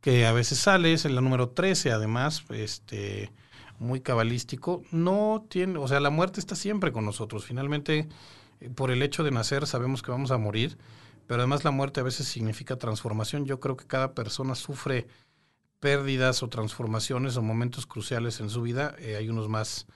que 0.00 0.26
a 0.26 0.32
veces 0.32 0.58
sale, 0.58 0.92
es 0.92 1.04
en 1.04 1.14
la 1.14 1.20
número 1.20 1.50
13 1.50 1.92
además, 1.92 2.44
este, 2.50 3.32
muy 3.78 4.00
cabalístico, 4.00 4.82
no 4.90 5.46
tiene, 5.48 5.78
o 5.78 5.88
sea, 5.88 6.00
la 6.00 6.10
muerte 6.10 6.40
está 6.40 6.56
siempre 6.56 6.92
con 6.92 7.04
nosotros, 7.04 7.44
finalmente 7.44 8.08
eh, 8.60 8.70
por 8.70 8.90
el 8.90 9.02
hecho 9.02 9.24
de 9.24 9.30
nacer 9.30 9.66
sabemos 9.66 10.02
que 10.02 10.10
vamos 10.10 10.30
a 10.30 10.38
morir, 10.38 10.78
pero 11.26 11.40
además 11.40 11.64
la 11.64 11.70
muerte 11.70 12.00
a 12.00 12.04
veces 12.04 12.28
significa 12.28 12.76
transformación, 12.76 13.46
yo 13.46 13.60
creo 13.60 13.76
que 13.76 13.86
cada 13.86 14.14
persona 14.14 14.54
sufre 14.54 15.06
pérdidas 15.80 16.42
o 16.42 16.48
transformaciones 16.48 17.36
o 17.36 17.42
momentos 17.42 17.86
cruciales 17.86 18.40
en 18.40 18.48
su 18.48 18.62
vida. 18.62 18.94
Eh, 18.98 19.16
hay 19.16 19.28
unos 19.28 19.50
más 19.50 19.86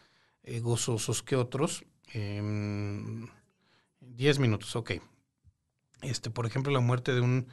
eh, 0.43 0.61
gozosos 0.61 1.22
que 1.22 1.35
otros. 1.35 1.87
Diez 4.01 4.39
minutos, 4.39 4.76
ok. 4.76 4.93
Este, 6.03 6.29
por 6.29 6.45
ejemplo, 6.45 6.72
la 6.72 6.81
muerte 6.81 7.14
de 7.14 7.20
un, 7.20 7.47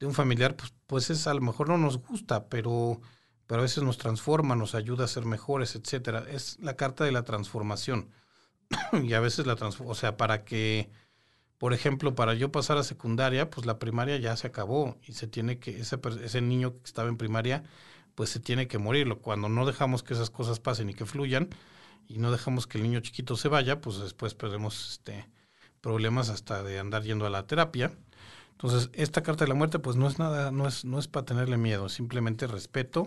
de 0.00 0.06
un 0.06 0.14
familiar, 0.14 0.56
pues, 0.56 0.74
pues 0.86 1.10
es 1.10 1.26
a 1.26 1.34
lo 1.34 1.40
mejor 1.40 1.68
no 1.68 1.78
nos 1.78 1.98
gusta, 1.98 2.48
pero, 2.48 3.00
pero 3.46 3.60
a 3.60 3.62
veces 3.62 3.82
nos 3.82 3.98
transforma, 3.98 4.56
nos 4.56 4.74
ayuda 4.74 5.04
a 5.04 5.08
ser 5.08 5.24
mejores, 5.24 5.76
etcétera. 5.76 6.24
Es 6.28 6.58
la 6.60 6.76
carta 6.76 7.04
de 7.04 7.12
la 7.12 7.24
transformación. 7.24 8.10
y 9.02 9.12
a 9.14 9.20
veces 9.20 9.46
la 9.46 9.56
transforma, 9.56 9.92
o 9.92 9.94
sea, 9.94 10.16
para 10.16 10.44
que 10.44 10.90
por 11.58 11.72
ejemplo, 11.72 12.14
para 12.14 12.34
yo 12.34 12.52
pasar 12.52 12.76
a 12.76 12.82
secundaria, 12.82 13.48
pues 13.50 13.66
la 13.66 13.78
primaria 13.78 14.18
ya 14.18 14.36
se 14.36 14.46
acabó 14.46 14.98
y 15.06 15.12
se 15.14 15.26
tiene 15.26 15.58
que, 15.58 15.80
ese, 15.80 15.98
ese 16.22 16.40
niño 16.42 16.72
que 16.78 16.84
estaba 16.84 17.08
en 17.08 17.16
primaria, 17.16 17.64
pues 18.14 18.30
se 18.30 18.40
tiene 18.40 18.68
que 18.68 18.78
morir. 18.78 19.08
Cuando 19.22 19.48
no 19.48 19.64
dejamos 19.66 20.02
que 20.02 20.14
esas 20.14 20.30
cosas 20.30 20.60
pasen 20.60 20.90
y 20.90 20.94
que 20.94 21.06
fluyan 21.06 21.48
y 22.08 22.18
no 22.18 22.30
dejamos 22.30 22.66
que 22.66 22.78
el 22.78 22.84
niño 22.84 23.00
chiquito 23.00 23.36
se 23.36 23.48
vaya, 23.48 23.80
pues 23.80 23.98
después 23.98 24.34
perdemos 24.34 24.92
este, 24.92 25.28
problemas 25.80 26.28
hasta 26.28 26.62
de 26.62 26.78
andar 26.78 27.02
yendo 27.04 27.26
a 27.26 27.30
la 27.30 27.46
terapia. 27.46 27.92
Entonces, 28.52 28.90
esta 28.92 29.22
carta 29.22 29.44
de 29.44 29.48
la 29.48 29.54
muerte, 29.54 29.78
pues 29.78 29.96
no 29.96 30.08
es 30.08 30.18
nada, 30.18 30.50
no 30.50 30.68
es, 30.68 30.84
no 30.84 30.98
es 30.98 31.08
para 31.08 31.26
tenerle 31.26 31.56
miedo, 31.56 31.88
simplemente 31.88 32.46
respeto 32.46 33.06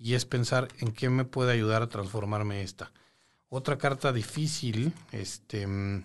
y 0.00 0.14
es 0.14 0.24
pensar 0.24 0.68
en 0.78 0.92
qué 0.92 1.10
me 1.10 1.24
puede 1.24 1.52
ayudar 1.52 1.82
a 1.82 1.88
transformarme 1.88 2.62
esta. 2.62 2.90
Otra 3.50 3.76
carta 3.78 4.12
difícil, 4.12 4.94
este, 5.12 5.66
mm, 5.66 6.04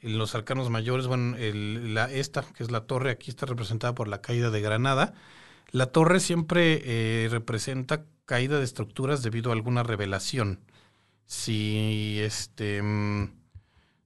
en 0.00 0.18
los 0.18 0.34
arcanos 0.34 0.70
mayores, 0.70 1.06
bueno, 1.06 1.36
la, 1.38 2.10
esta, 2.10 2.42
que 2.42 2.62
es 2.64 2.70
la 2.70 2.86
torre, 2.86 3.10
aquí 3.10 3.30
está 3.30 3.46
representada 3.46 3.94
por 3.94 4.08
la 4.08 4.22
caída 4.22 4.50
de 4.50 4.60
Granada. 4.60 5.14
La 5.70 5.86
torre 5.86 6.18
siempre 6.20 6.82
eh, 6.84 7.28
representa 7.30 8.04
caída 8.24 8.58
de 8.58 8.64
estructuras 8.64 9.22
debido 9.22 9.50
a 9.50 9.54
alguna 9.54 9.82
revelación. 9.82 10.60
Si 11.26 12.18
este 12.20 12.82
mm, 12.82 13.32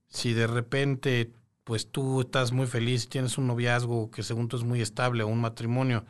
si 0.09 0.33
de 0.33 0.47
repente 0.47 1.33
pues 1.63 1.91
tú 1.91 2.21
estás 2.21 2.51
muy 2.53 2.65
feliz, 2.67 3.09
tienes 3.09 3.37
un 3.37 3.47
noviazgo 3.47 4.09
que 4.11 4.23
según 4.23 4.47
tú 4.47 4.57
es 4.57 4.63
muy 4.63 4.81
estable 4.81 5.23
o 5.23 5.27
un 5.27 5.41
matrimonio 5.41 6.05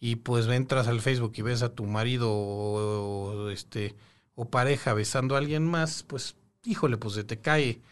y 0.00 0.16
pues 0.16 0.46
entras 0.48 0.88
al 0.88 1.00
Facebook 1.00 1.32
y 1.36 1.42
ves 1.42 1.62
a 1.62 1.74
tu 1.74 1.84
marido 1.84 2.32
o 2.32 3.50
este 3.50 3.94
o 4.34 4.48
pareja 4.48 4.94
besando 4.94 5.34
a 5.34 5.38
alguien 5.38 5.66
más, 5.66 6.02
pues 6.02 6.36
híjole, 6.64 6.96
pues 6.96 7.14
se 7.14 7.24
te 7.24 7.38
cae, 7.38 7.82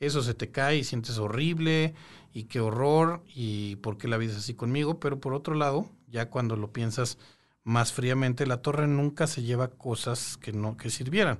eso 0.00 0.22
se 0.22 0.32
te 0.34 0.50
cae 0.50 0.78
y 0.78 0.84
sientes 0.84 1.18
horrible 1.18 1.94
y 2.32 2.44
qué 2.44 2.60
horror 2.60 3.22
y 3.34 3.76
por 3.76 3.98
qué 3.98 4.08
la 4.08 4.16
vida 4.16 4.32
es 4.32 4.38
así 4.38 4.54
conmigo, 4.54 4.98
pero 4.98 5.20
por 5.20 5.34
otro 5.34 5.54
lado, 5.54 5.90
ya 6.08 6.30
cuando 6.30 6.56
lo 6.56 6.72
piensas 6.72 7.18
más 7.64 7.92
fríamente, 7.92 8.46
la 8.46 8.62
torre 8.62 8.86
nunca 8.86 9.26
se 9.26 9.42
lleva 9.42 9.68
cosas 9.68 10.38
que 10.38 10.52
no 10.52 10.78
que 10.78 10.88
sirvieran. 10.88 11.38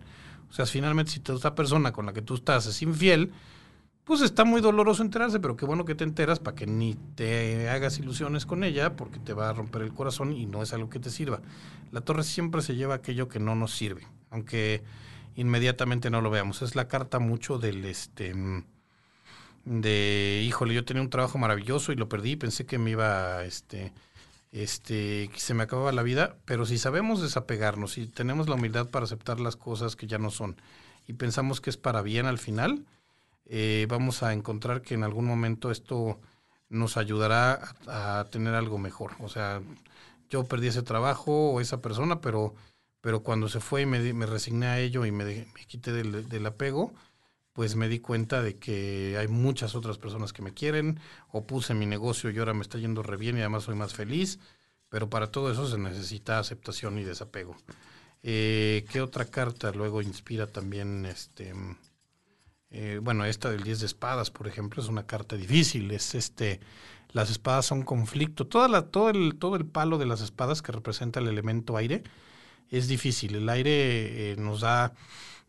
O 0.51 0.53
sea, 0.53 0.67
finalmente 0.67 1.13
si 1.13 1.23
esta 1.27 1.55
persona 1.55 1.93
con 1.93 2.07
la 2.07 2.13
que 2.13 2.23
tú 2.23 2.35
estás 2.35 2.67
es 2.67 2.83
infiel, 2.83 3.33
pues 4.11 4.23
está 4.23 4.45
muy 4.45 4.61
doloroso 4.61 5.03
enterarse, 5.03 5.39
pero 5.41 5.57
qué 5.57 5.65
bueno 5.65 5.85
que 5.85 5.95
te 5.95 6.05
enteras 6.05 6.41
para 6.41 6.57
que 6.57 6.67
ni 6.67 6.97
te 7.15 7.69
hagas 7.69 7.99
ilusiones 7.99 8.45
con 8.45 8.65
ella, 8.65 8.97
porque 8.97 9.19
te 9.19 9.33
va 9.33 9.51
a 9.51 9.53
romper 9.53 9.83
el 9.83 9.95
corazón 9.95 10.33
y 10.33 10.47
no 10.47 10.63
es 10.63 10.73
algo 10.73 10.91
que 10.91 10.99
te 10.99 11.11
sirva. 11.11 11.41
La 11.93 12.01
torre 12.01 12.25
siempre 12.25 12.63
se 12.63 12.75
lleva 12.75 12.97
aquello 12.97 13.29
que 13.29 13.39
no 13.39 13.55
nos 13.55 13.73
sirve 13.73 14.07
aunque 14.31 14.83
inmediatamente 15.37 16.11
no 16.11 16.21
lo 16.21 16.31
veamos. 16.31 16.63
Es 16.63 16.75
la 16.75 16.89
carta 16.89 17.19
mucho 17.19 17.59
del 17.59 17.85
este 17.85 18.35
de 19.65 20.43
híjole, 20.47 20.75
yo 20.75 20.85
tenía 20.85 21.03
un 21.03 21.11
trabajo 21.11 21.37
maravilloso 21.37 21.93
y 21.93 21.97
lo 21.97 22.09
perdí, 22.09 22.37
pensé 22.37 22.65
que 22.65 22.79
me 22.79 22.91
iba 22.91 23.45
este 23.45 23.93
este 24.53 25.29
que 25.33 25.39
se 25.39 25.55
me 25.55 25.63
acababa 25.63 25.93
la 25.93 26.03
vida, 26.03 26.37
pero 26.45 26.67
si 26.67 26.79
sabemos 26.79 27.23
desapegarnos 27.23 27.99
y 27.99 28.07
tenemos 28.07 28.49
la 28.49 28.57
humildad 28.57 28.89
para 28.89 29.05
aceptar 29.05 29.39
las 29.39 29.57
cosas 29.57 29.97
que 29.97 30.07
ya 30.07 30.19
no 30.19 30.31
son 30.31 30.57
y 31.07 31.13
pensamos 31.13 31.61
que 31.61 31.71
es 31.71 31.77
para 31.77 32.03
bien 32.03 32.27
al 32.27 32.39
final, 32.39 32.85
eh, 33.51 33.87
vamos 33.89 34.23
a 34.23 34.33
encontrar 34.33 34.81
que 34.81 34.95
en 34.95 35.05
algún 35.05 35.27
momento 35.27 35.71
esto 35.71 36.19
nos 36.71 36.97
ayudará 36.97 37.75
a, 37.87 38.25
tener 38.31 38.55
algo 38.55 38.79
mejor. 38.79 39.13
O 39.21 39.29
sea, 39.29 39.61
yo 40.31 40.45
perdí 40.45 40.69
ese 40.69 40.83
trabajo 40.83 41.51
o 41.53 41.61
esa 41.61 41.83
persona, 41.83 42.21
pero 42.21 42.55
pero 43.01 43.23
cuando 43.23 43.49
se 43.49 43.61
fue 43.61 43.83
y 43.83 43.87
me, 43.87 44.27
resigné 44.27 44.67
a 44.67 44.79
ello 44.79 45.07
y 45.07 45.13
me, 45.13 45.47
quité 45.67 45.93
del, 45.93 46.47
apego, 46.47 46.93
pues 47.53 47.75
me 47.75 47.89
di 47.89 47.99
cuenta 47.99 48.43
de 48.43 48.57
que 48.57 49.17
hay 49.19 49.29
muchas 49.29 49.75
otras 49.75 49.99
personas 49.99 50.33
que 50.33 50.43
me 50.43 50.53
quieren, 50.53 51.01
o 51.31 51.47
puse 51.47 51.75
mi 51.75 51.87
negocio 51.87 52.31
y 52.31 52.39
ahora 52.39 52.55
me 52.55 52.63
está 52.63 52.79
yendo 52.79 53.03
re 53.03 53.17
bien 53.17 53.37
y 53.37 53.41
además 53.41 53.65
soy 53.65 53.75
más 53.75 53.95
feliz, 53.95 54.39
pero 54.89 55.09
para 55.09 55.31
todo 55.31 55.51
eso 55.51 55.67
se 55.67 55.79
necesita 55.79 56.39
aceptación 56.39 56.99
y 56.99 57.05
desapego. 57.05 57.57
Eh, 58.23 58.85
¿Qué 58.91 59.01
otra 59.01 59.25
carta 59.25 59.73
luego 59.73 60.03
inspira 60.03 60.47
también 60.47 61.07
este... 61.07 61.55
Eh, 62.71 63.01
bueno, 63.03 63.25
esta 63.25 63.51
del 63.51 63.65
10 63.65 63.81
de 63.81 63.87
espadas, 63.87 64.31
por 64.31 64.47
ejemplo, 64.47 64.83
es 64.83 64.89
una 64.89 65.07
carta 65.07 65.37
difícil. 65.37 65.91
Es 65.91 66.15
este, 66.15 66.61
las 67.13 67.31
espadas 67.31 67.67
son 67.67 67.83
conflicto. 67.83 68.47
Toda 68.47 68.69
la, 68.69 68.83
todo, 68.83 69.11
el, 69.11 69.37
todo 69.37 69.57
el 69.57 69.67
palo 69.67 69.99
de 69.99 70.07
las 70.07 70.21
espadas 70.21 70.63
que 70.63 70.73
representa 70.73 71.21
el 71.21 71.29
elemento 71.29 71.77
aire 71.77 72.05
es 72.71 72.89
difícil. 72.89 73.35
El 73.35 73.49
aire 73.49 74.33
eh, 74.33 74.37
nos 74.37 74.61
da, 74.61 74.95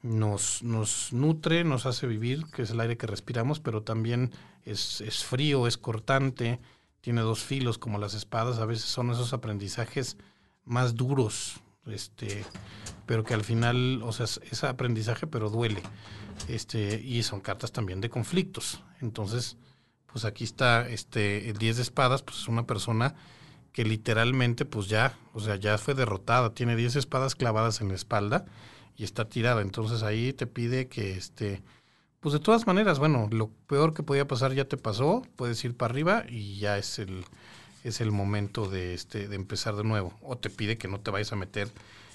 nos, 0.02 0.64
nos 0.64 1.14
nutre, 1.14 1.64
nos 1.64 1.86
hace 1.86 2.08
vivir, 2.08 2.46
que 2.48 2.64
es 2.64 2.72
el 2.72 2.80
aire 2.80 2.98
que 2.98 3.08
respiramos, 3.08 3.60
pero 3.60 3.84
también 3.84 4.32
es, 4.66 5.02
es 5.02 5.24
frío, 5.24 5.68
es 5.68 5.78
cortante, 5.78 6.60
tiene 7.02 7.22
dos 7.22 7.44
filos 7.44 7.78
como 7.78 8.00
las 8.00 8.16
espadas. 8.16 8.58
A 8.58 8.66
veces 8.66 8.86
son 8.86 9.12
esos 9.12 9.34
aprendizajes 9.34 10.18
más 10.66 10.96
duros, 10.96 11.62
este, 11.86 12.44
pero 13.06 13.24
que 13.24 13.36
al 13.36 13.44
final, 13.44 14.02
o 14.04 14.12
sea, 14.12 14.26
es 14.26 14.64
aprendizaje, 14.64 15.28
pero 15.28 15.52
duele. 15.52 15.84
Este, 16.48 17.02
y 17.02 17.24
son 17.24 17.42
cartas 17.42 17.72
también 17.72 18.02
de 18.02 18.10
conflictos. 18.10 18.84
Entonces, 19.02 19.58
pues 20.12 20.26
aquí 20.26 20.44
está 20.44 20.88
este, 20.88 21.50
el 21.50 21.58
10 21.58 21.78
de 21.78 21.82
espadas, 21.82 22.22
pues 22.22 22.40
es 22.40 22.48
una 22.48 22.66
persona 22.66 23.16
que 23.72 23.86
literalmente 23.86 24.66
pues 24.66 24.88
ya, 24.88 25.18
o 25.34 25.40
sea, 25.40 25.56
ya 25.56 25.78
fue 25.78 25.94
derrotada, 25.94 26.54
tiene 26.54 26.76
10 26.76 26.98
espadas 26.98 27.36
clavadas 27.36 27.82
en 27.82 27.88
la 27.88 27.96
espalda 27.96 28.46
y 28.98 29.04
está 29.04 29.30
tirada. 29.30 29.62
Entonces 29.62 30.04
ahí 30.04 30.34
te 30.34 30.48
pide 30.48 30.88
que 30.88 31.14
este 31.14 31.62
pues 32.20 32.34
de 32.34 32.40
todas 32.40 32.68
maneras, 32.68 33.00
bueno, 33.00 33.28
lo 33.32 33.50
peor 33.68 33.96
que 33.96 34.04
podía 34.04 34.28
pasar 34.28 34.54
ya 34.54 34.66
te 34.66 34.78
pasó, 34.78 35.24
puedes 35.36 35.64
ir 35.66 35.76
para 35.76 35.92
arriba 35.92 36.24
y 36.30 36.60
ya 36.60 36.78
es 36.78 37.00
el 37.00 37.26
es 37.84 38.00
el 38.00 38.12
momento 38.12 38.68
de 38.68 38.94
este 38.94 39.28
de 39.28 39.36
empezar 39.36 39.76
de 39.76 39.84
nuevo 39.84 40.14
o 40.22 40.38
te 40.38 40.50
pide 40.52 40.78
que 40.78 40.88
no 40.88 41.00
te 41.00 41.10
vayas 41.10 41.34
a 41.34 41.36
meter 41.36 41.68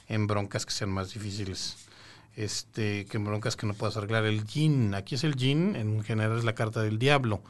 en 0.09 0.27
broncas 0.29 0.65
que 0.65 0.73
sean 0.73 0.91
más 0.91 1.13
difíciles. 1.13 1.86
Este, 2.37 3.07
que 3.07 3.19
broncas 3.19 3.57
que 3.57 3.67
no 3.67 3.75
puedas 3.75 3.97
arreglar 3.97 4.25
el 4.25 4.45
yin. 4.45 4.95
Aquí 4.95 5.17
es 5.17 5.25
el 5.25 5.35
yin, 5.35 5.75
en 5.75 6.05
general 6.05 6.39
es 6.39 6.45
la 6.45 6.55
carta 6.55 6.83
del 6.83 6.99
diablo 6.99 7.43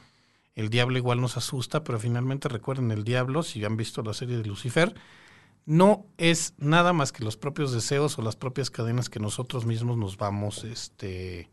el 0.56 0.70
diablo 0.70 0.96
igual 0.96 1.20
nos 1.20 1.36
asusta, 1.36 1.84
pero 1.84 2.00
finalmente 2.00 2.48
recuerden, 2.48 2.90
el 2.90 3.04
diablo, 3.04 3.42
si 3.42 3.62
han 3.64 3.76
visto 3.76 4.02
la 4.02 4.14
serie 4.14 4.38
de 4.38 4.44
Lucifer, 4.46 4.94
no 5.66 6.06
es 6.16 6.54
nada 6.56 6.94
más 6.94 7.12
que 7.12 7.24
los 7.24 7.36
propios 7.36 7.72
deseos 7.72 8.18
o 8.18 8.22
las 8.22 8.36
propias 8.36 8.70
cadenas 8.70 9.10
que 9.10 9.20
nosotros 9.20 9.66
mismos 9.66 9.98
nos 9.98 10.16
vamos, 10.16 10.64
este, 10.64 11.50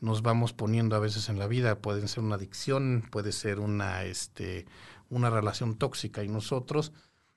nos 0.00 0.22
vamos 0.22 0.52
poniendo 0.52 0.94
a 0.94 1.00
veces 1.00 1.28
en 1.28 1.40
la 1.40 1.48
vida. 1.48 1.80
Pueden 1.80 2.06
ser 2.06 2.22
una 2.22 2.36
adicción, 2.36 3.04
puede 3.10 3.32
ser 3.32 3.58
una, 3.58 4.04
este, 4.04 4.66
una 5.10 5.30
relación 5.30 5.76
tóxica 5.76 6.22
y 6.22 6.28
nosotros, 6.28 6.92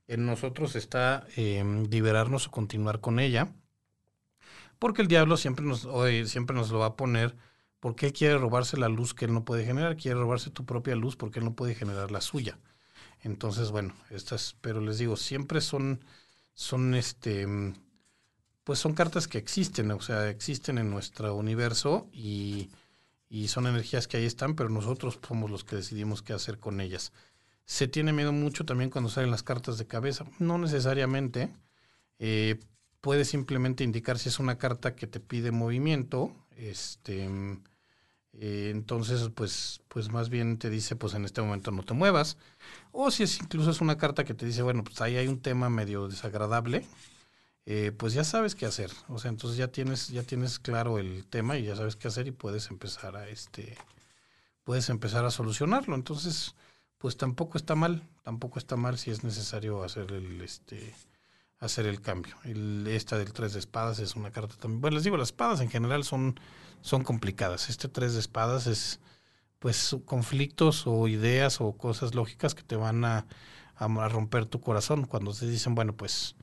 en 0.08 0.28
nosotros 0.28 0.76
está 0.76 1.26
em, 1.36 1.86
liberarnos 1.86 2.48
o 2.48 2.52
continuar 2.52 3.00
con 3.00 3.20
ella, 3.20 3.56
porque 4.82 5.04
el 5.04 5.08
diablo 5.08 5.38
siempre 5.38 5.64
nos, 5.64 5.88
siempre 6.26 6.56
nos 6.56 6.72
lo 6.72 6.80
va 6.80 6.88
a 6.88 6.96
poner 6.96 7.36
porque 7.80 8.08
él 8.08 8.14
quiere 8.14 8.40
robarse 8.40 8.78
la 8.78 8.90
luz 8.90 9.14
que 9.14 9.26
él 9.26 9.34
no 9.34 9.46
puede 9.46 9.64
generar, 9.64 9.96
quiere 9.96 10.20
robarse 10.20 10.50
tu 10.50 10.66
propia 10.66 10.96
luz 10.96 11.16
porque 11.16 11.38
él 11.38 11.46
no 11.46 11.54
puede 11.54 11.76
generar 11.76 12.10
la 12.10 12.20
suya. 12.20 12.58
Entonces, 13.20 13.70
bueno, 13.70 13.94
estas, 14.10 14.56
pero 14.60 14.82
les 14.82 14.98
digo, 14.98 15.18
siempre 15.18 15.62
son, 15.62 16.04
son 16.56 16.96
este, 16.96 17.46
pues 18.64 18.80
son 18.80 18.94
cartas 18.96 19.28
que 19.28 19.38
existen, 19.38 19.92
o 19.92 20.02
sea, 20.02 20.28
existen 20.30 20.80
en 20.80 20.90
nuestro 20.90 21.36
universo 21.36 22.10
y, 22.12 22.72
y 23.30 23.50
son 23.50 23.68
energías 23.68 24.08
que 24.08 24.18
ahí 24.18 24.26
están, 24.26 24.56
pero 24.56 24.70
nosotros 24.70 25.20
somos 25.28 25.52
los 25.52 25.64
que 25.64 25.76
decidimos 25.76 26.24
qué 26.24 26.34
hacer 26.34 26.58
con 26.58 26.82
ellas. 26.82 27.14
Se 27.66 27.88
tiene 27.88 28.14
miedo 28.14 28.32
mucho 28.32 28.66
también 28.66 28.90
cuando 28.90 29.12
salen 29.12 29.30
las 29.30 29.44
cartas 29.44 29.78
de 29.78 29.86
cabeza, 29.86 30.26
no 30.40 30.58
necesariamente. 30.58 31.56
Eh, 32.18 32.58
puede 33.02 33.26
simplemente 33.26 33.84
indicar 33.84 34.20
si 34.20 34.30
es 34.30 34.40
una 34.40 34.58
carta 34.58 34.96
que 34.96 35.08
te 35.08 35.20
pide 35.20 35.52
movimiento, 35.52 36.34
este, 36.56 37.28
eh, 38.34 38.70
entonces, 38.72 39.30
pues, 39.36 39.82
pues 39.88 40.10
más 40.12 40.30
bien 40.30 40.58
te 40.58 40.70
dice, 40.70 40.96
pues 40.96 41.14
en 41.16 41.26
este 41.26 41.42
momento 41.42 41.72
no 41.72 41.84
te 41.84 41.94
muevas. 41.94 42.38
O 42.92 43.12
si 43.12 43.24
es 43.24 43.40
incluso 43.42 43.72
es 43.72 43.82
una 43.82 43.98
carta 43.98 44.24
que 44.24 44.34
te 44.34 44.46
dice, 44.46 44.62
bueno, 44.62 44.84
pues 44.84 45.02
ahí 45.02 45.18
hay 45.18 45.28
un 45.28 45.42
tema 45.42 45.70
medio 45.70 46.08
desagradable, 46.08 46.86
eh, 47.66 47.92
pues 47.92 48.14
ya 48.14 48.24
sabes 48.24 48.56
qué 48.56 48.66
hacer. 48.66 48.92
O 49.10 49.20
sea, 49.20 49.30
entonces 49.30 49.58
ya 49.58 49.70
tienes, 49.70 50.10
ya 50.10 50.24
tienes 50.24 50.60
claro 50.60 51.00
el 51.00 51.26
tema 51.28 51.58
y 51.58 51.64
ya 51.66 51.76
sabes 51.76 51.96
qué 51.96 52.08
hacer 52.08 52.28
y 52.28 52.32
puedes 52.32 52.70
empezar 52.72 53.16
a 53.16 53.28
este, 53.30 53.78
puedes 54.64 54.90
empezar 54.90 55.26
a 55.26 55.32
solucionarlo. 55.32 55.96
Entonces, 55.96 56.56
pues 56.98 57.18
tampoco 57.18 57.58
está 57.58 57.76
mal, 57.76 58.08
tampoco 58.24 58.60
está 58.60 58.76
mal 58.78 58.98
si 58.98 59.12
es 59.12 59.24
necesario 59.24 59.84
hacer 59.84 60.12
el 60.14 60.42
este 60.42 60.94
hacer 61.62 61.86
el 61.86 62.02
cambio. 62.02 62.36
Esta 62.88 63.18
del 63.18 63.32
tres 63.32 63.54
de 63.54 63.60
espadas 63.60 64.00
es 64.00 64.18
una 64.18 64.32
carta 64.32 64.56
también. 64.58 64.82
Bueno, 64.82 64.96
les 64.96 65.06
digo, 65.06 65.16
las 65.16 65.30
espadas 65.30 65.62
en 65.62 65.70
general 65.70 66.04
son 66.04 66.36
son 66.82 67.04
complicadas. 67.04 67.70
Este 67.70 67.88
tres 67.88 68.14
de 68.14 68.20
espadas 68.20 68.68
es 68.68 69.00
pues 69.60 69.96
conflictos 70.06 70.88
o 70.88 71.08
ideas 71.08 71.62
o 71.62 71.74
cosas 71.74 72.16
lógicas 72.16 72.56
que 72.56 72.64
te 72.64 72.76
van 72.76 73.06
a, 73.06 73.28
a, 73.76 74.10
romper 74.10 74.48
tu 74.48 74.60
corazón 74.60 75.06
cuando 75.06 75.34
te 75.34 75.48
dicen, 75.48 75.76
bueno, 75.76 75.96
pues, 75.96 76.36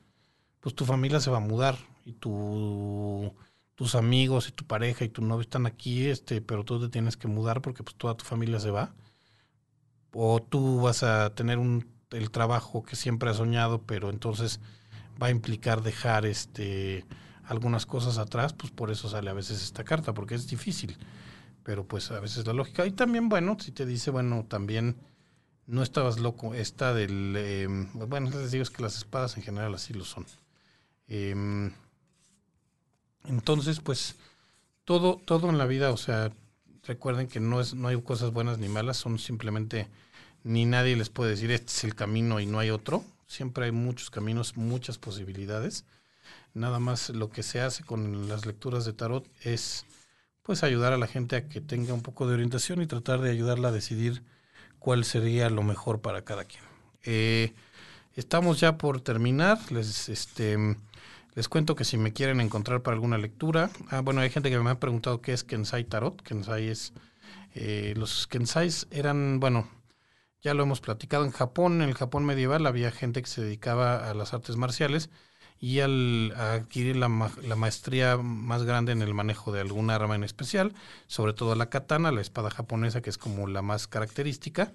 pues 0.61 0.73
tu 0.73 0.85
familia 0.85 1.19
se 1.19 1.29
va 1.29 1.37
a 1.37 1.41
mudar 1.41 1.77
y 2.05 2.13
tu, 2.13 3.33
tus 3.75 3.95
amigos 3.95 4.47
y 4.47 4.53
tu 4.53 4.65
pareja 4.65 5.03
y 5.03 5.09
tu 5.09 5.21
novio 5.21 5.41
están 5.41 5.65
aquí, 5.65 6.07
este, 6.07 6.41
pero 6.41 6.63
tú 6.63 6.79
te 6.79 6.87
tienes 6.87 7.17
que 7.17 7.27
mudar 7.27 7.61
porque 7.61 7.83
pues 7.83 7.95
toda 7.97 8.15
tu 8.15 8.23
familia 8.23 8.59
se 8.61 8.71
va. 8.71 8.93
O 10.13 10.41
tú 10.41 10.81
vas 10.81 11.03
a 11.03 11.35
tener 11.35 11.57
un, 11.59 11.87
el 12.11 12.31
trabajo 12.31 12.83
que 12.83 12.95
siempre 12.95 13.29
has 13.29 13.37
soñado, 13.37 13.83
pero 13.83 14.09
entonces 14.09 14.61
va 15.21 15.27
a 15.27 15.31
implicar 15.31 15.81
dejar 15.81 16.25
este 16.25 17.05
algunas 17.49 17.87
cosas 17.87 18.19
atrás, 18.19 18.53
pues 18.53 18.71
por 18.71 18.91
eso 18.91 19.09
sale 19.09 19.29
a 19.31 19.33
veces 19.33 19.63
esta 19.63 19.83
carta, 19.83 20.13
porque 20.13 20.35
es 20.35 20.47
difícil. 20.47 20.95
Pero 21.63 21.83
pues 21.83 22.11
a 22.11 22.19
veces 22.19 22.45
la 22.45 22.53
lógica. 22.53 22.85
Y 22.85 22.91
también, 22.91 23.27
bueno, 23.27 23.57
si 23.59 23.71
te 23.71 23.87
dice, 23.87 24.11
bueno, 24.11 24.45
también 24.47 24.95
no 25.65 25.81
estabas 25.83 26.19
loco, 26.19 26.53
esta 26.53 26.93
del... 26.93 27.35
Em, 27.35 27.89
bueno, 28.07 28.29
les 28.29 28.51
digo 28.51 28.61
es 28.61 28.69
que 28.69 28.83
las 28.83 28.97
espadas 28.97 29.35
en 29.35 29.43
general 29.43 29.73
así 29.73 29.93
lo 29.93 30.05
son. 30.05 30.25
Em, 31.07 31.71
entonces, 33.25 33.79
pues, 33.79 34.15
todo, 34.85 35.19
todo 35.25 35.49
en 35.49 35.57
la 35.57 35.65
vida, 35.65 35.91
o 35.91 35.97
sea, 35.97 36.31
recuerden 36.83 37.27
que 37.27 37.39
no, 37.39 37.61
es, 37.61 37.73
no 37.73 37.87
hay 37.87 37.99
cosas 38.01 38.31
buenas 38.31 38.59
ni 38.59 38.67
malas, 38.67 38.97
son 38.97 39.17
simplemente, 39.19 39.87
ni 40.43 40.65
nadie 40.65 40.95
les 40.95 41.09
puede 41.09 41.31
decir 41.31 41.51
este 41.51 41.71
es 41.71 41.83
el 41.83 41.95
camino 41.95 42.39
y 42.39 42.45
no 42.45 42.59
hay 42.59 42.69
otro. 42.69 43.03
Siempre 43.29 43.65
hay 43.65 43.71
muchos 43.71 44.09
caminos, 44.09 44.57
muchas 44.57 44.97
posibilidades. 44.97 45.85
Nada 46.55 46.79
más 46.79 47.11
lo 47.11 47.29
que 47.29 47.43
se 47.43 47.61
hace 47.61 47.83
con 47.83 48.27
las 48.27 48.47
lecturas 48.47 48.85
de 48.85 48.93
tarot 48.93 49.29
es 49.43 49.85
pues 50.41 50.63
ayudar 50.63 50.93
a 50.93 50.97
la 50.97 51.05
gente 51.05 51.35
a 51.35 51.47
que 51.47 51.61
tenga 51.61 51.93
un 51.93 52.01
poco 52.01 52.27
de 52.27 52.33
orientación 52.33 52.81
y 52.81 52.87
tratar 52.87 53.21
de 53.21 53.29
ayudarla 53.29 53.67
a 53.67 53.71
decidir 53.71 54.23
cuál 54.79 55.05
sería 55.05 55.51
lo 55.51 55.61
mejor 55.61 56.01
para 56.01 56.23
cada 56.23 56.45
quien. 56.45 56.63
Eh, 57.03 57.53
estamos 58.15 58.59
ya 58.59 58.79
por 58.79 58.99
terminar. 58.99 59.59
Les, 59.71 60.09
este, 60.09 60.57
les 61.35 61.47
cuento 61.47 61.75
que 61.75 61.85
si 61.85 61.99
me 61.99 62.13
quieren 62.13 62.41
encontrar 62.41 62.81
para 62.81 62.95
alguna 62.95 63.19
lectura, 63.19 63.69
ah, 63.91 64.01
bueno, 64.01 64.21
hay 64.21 64.31
gente 64.31 64.49
que 64.49 64.57
me 64.57 64.71
ha 64.71 64.79
preguntado 64.79 65.21
qué 65.21 65.33
es 65.33 65.43
Kensai 65.43 65.83
Tarot. 65.83 66.19
Kensai 66.23 66.67
es, 66.67 66.93
eh, 67.53 67.93
los 67.95 68.25
Kensais 68.25 68.87
eran, 68.89 69.39
bueno, 69.39 69.69
ya 70.41 70.53
lo 70.53 70.63
hemos 70.63 70.81
platicado 70.81 71.25
en 71.25 71.31
Japón, 71.31 71.81
en 71.81 71.89
el 71.89 71.95
Japón 71.95 72.25
medieval 72.25 72.65
había 72.65 72.91
gente 72.91 73.21
que 73.21 73.29
se 73.29 73.41
dedicaba 73.41 74.09
a 74.09 74.13
las 74.13 74.33
artes 74.33 74.55
marciales 74.55 75.09
y 75.59 75.81
al 75.81 76.33
adquirir 76.37 76.95
la, 76.95 77.31
la, 77.43 77.55
maestría 77.55 78.17
más 78.17 78.63
grande 78.63 78.93
en 78.93 79.01
el 79.01 79.13
manejo 79.13 79.51
de 79.51 79.59
algún 79.59 79.89
arma 79.89 80.15
en 80.15 80.23
especial, 80.23 80.73
sobre 81.07 81.33
todo 81.33 81.53
la 81.55 81.69
katana, 81.69 82.11
la 82.11 82.21
espada 82.21 82.49
japonesa, 82.49 83.01
que 83.01 83.09
es 83.09 83.17
como 83.17 83.45
la 83.47 83.61
más 83.61 83.87
característica, 83.87 84.71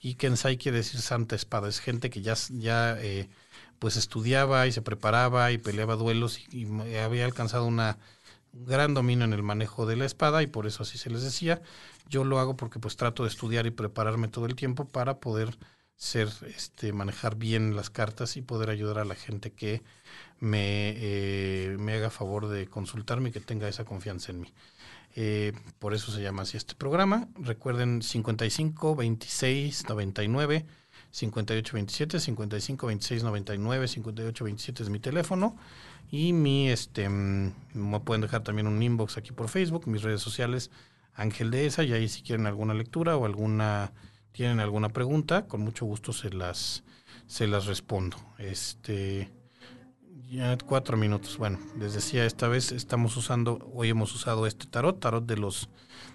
y 0.00 0.14
Kensai 0.14 0.56
quiere 0.56 0.78
decir 0.78 1.00
santa 1.00 1.34
espada, 1.36 1.68
es 1.68 1.80
gente 1.80 2.10
que 2.10 2.22
ya, 2.22 2.34
ya 2.50 2.96
eh, 3.00 3.28
pues 3.80 3.96
estudiaba 3.96 4.66
y 4.66 4.72
se 4.72 4.82
preparaba 4.82 5.52
y 5.52 5.58
peleaba 5.58 5.96
duelos 5.96 6.38
y, 6.52 6.66
había 6.98 7.24
alcanzado 7.24 7.66
una, 7.66 7.96
un 7.96 7.98
gran 8.52 8.94
dominio 8.94 9.24
en 9.24 9.32
el 9.32 9.42
manejo 9.42 9.86
de 9.86 9.96
la 9.96 10.04
espada 10.04 10.42
y 10.42 10.46
por 10.46 10.66
eso 10.66 10.82
así 10.82 10.98
se 10.98 11.10
les 11.10 11.22
decía. 11.22 11.62
Yo 12.08 12.24
lo 12.24 12.38
hago 12.38 12.56
porque 12.56 12.78
pues 12.78 12.96
trato 12.96 13.22
de 13.24 13.28
estudiar 13.28 13.66
y 13.66 13.70
prepararme 13.70 14.28
todo 14.28 14.46
el 14.46 14.54
tiempo 14.54 14.86
para 14.86 15.20
poder 15.20 15.56
ser, 15.96 16.28
este, 16.46 16.92
manejar 16.92 17.36
bien 17.36 17.76
las 17.76 17.90
cartas 17.90 18.36
y 18.36 18.42
poder 18.42 18.70
ayudar 18.70 18.98
a 18.98 19.04
la 19.04 19.14
gente 19.14 19.52
que 19.52 19.82
me, 20.38 20.94
eh, 20.96 21.76
me 21.78 21.92
haga 21.94 22.10
favor 22.10 22.48
de 22.48 22.66
consultarme 22.66 23.28
y 23.28 23.32
que 23.32 23.40
tenga 23.40 23.68
esa 23.68 23.84
confianza 23.84 24.32
en 24.32 24.40
mí. 24.40 24.52
Eh, 25.16 25.52
por 25.78 25.92
eso 25.92 26.12
se 26.12 26.22
llama 26.22 26.42
así 26.42 26.56
este 26.56 26.74
programa. 26.74 27.28
Recuerden 27.34 28.02
55 28.02 28.96
26 28.96 29.88
99 29.88 30.66
5827, 31.10 32.20
55 32.20 32.86
26 32.86 33.22
99, 33.24 33.88
58 33.88 34.44
27 34.44 34.82
es 34.82 34.88
mi 34.88 35.00
teléfono. 35.00 35.56
Y 36.10 36.32
mi, 36.32 36.68
este, 36.68 37.08
mm, 37.08 37.52
me 37.74 38.00
pueden 38.00 38.22
dejar 38.22 38.42
también 38.42 38.66
un 38.66 38.82
inbox 38.82 39.16
aquí 39.16 39.32
por 39.32 39.48
Facebook, 39.48 39.86
mis 39.86 40.02
redes 40.02 40.20
sociales, 40.20 40.70
Ángel 41.14 41.50
de 41.50 41.66
esa, 41.66 41.84
y 41.84 41.92
ahí 41.92 42.08
si 42.08 42.22
quieren 42.22 42.46
alguna 42.46 42.74
lectura 42.74 43.16
o 43.16 43.24
alguna, 43.24 43.92
tienen 44.32 44.60
alguna 44.60 44.88
pregunta, 44.88 45.46
con 45.46 45.60
mucho 45.60 45.86
gusto 45.86 46.12
se 46.12 46.30
las, 46.30 46.82
se 47.26 47.46
las 47.46 47.66
respondo. 47.66 48.16
Este, 48.38 49.30
ya 50.28 50.56
cuatro 50.58 50.96
minutos. 50.96 51.38
Bueno, 51.38 51.58
les 51.78 51.94
decía, 51.94 52.24
esta 52.24 52.48
vez 52.48 52.72
estamos 52.72 53.16
usando, 53.16 53.70
hoy 53.74 53.90
hemos 53.90 54.14
usado 54.14 54.46
este 54.46 54.66
tarot, 54.66 54.98
tarot 54.98 55.26
de 55.26 55.36
los, 55.36 55.68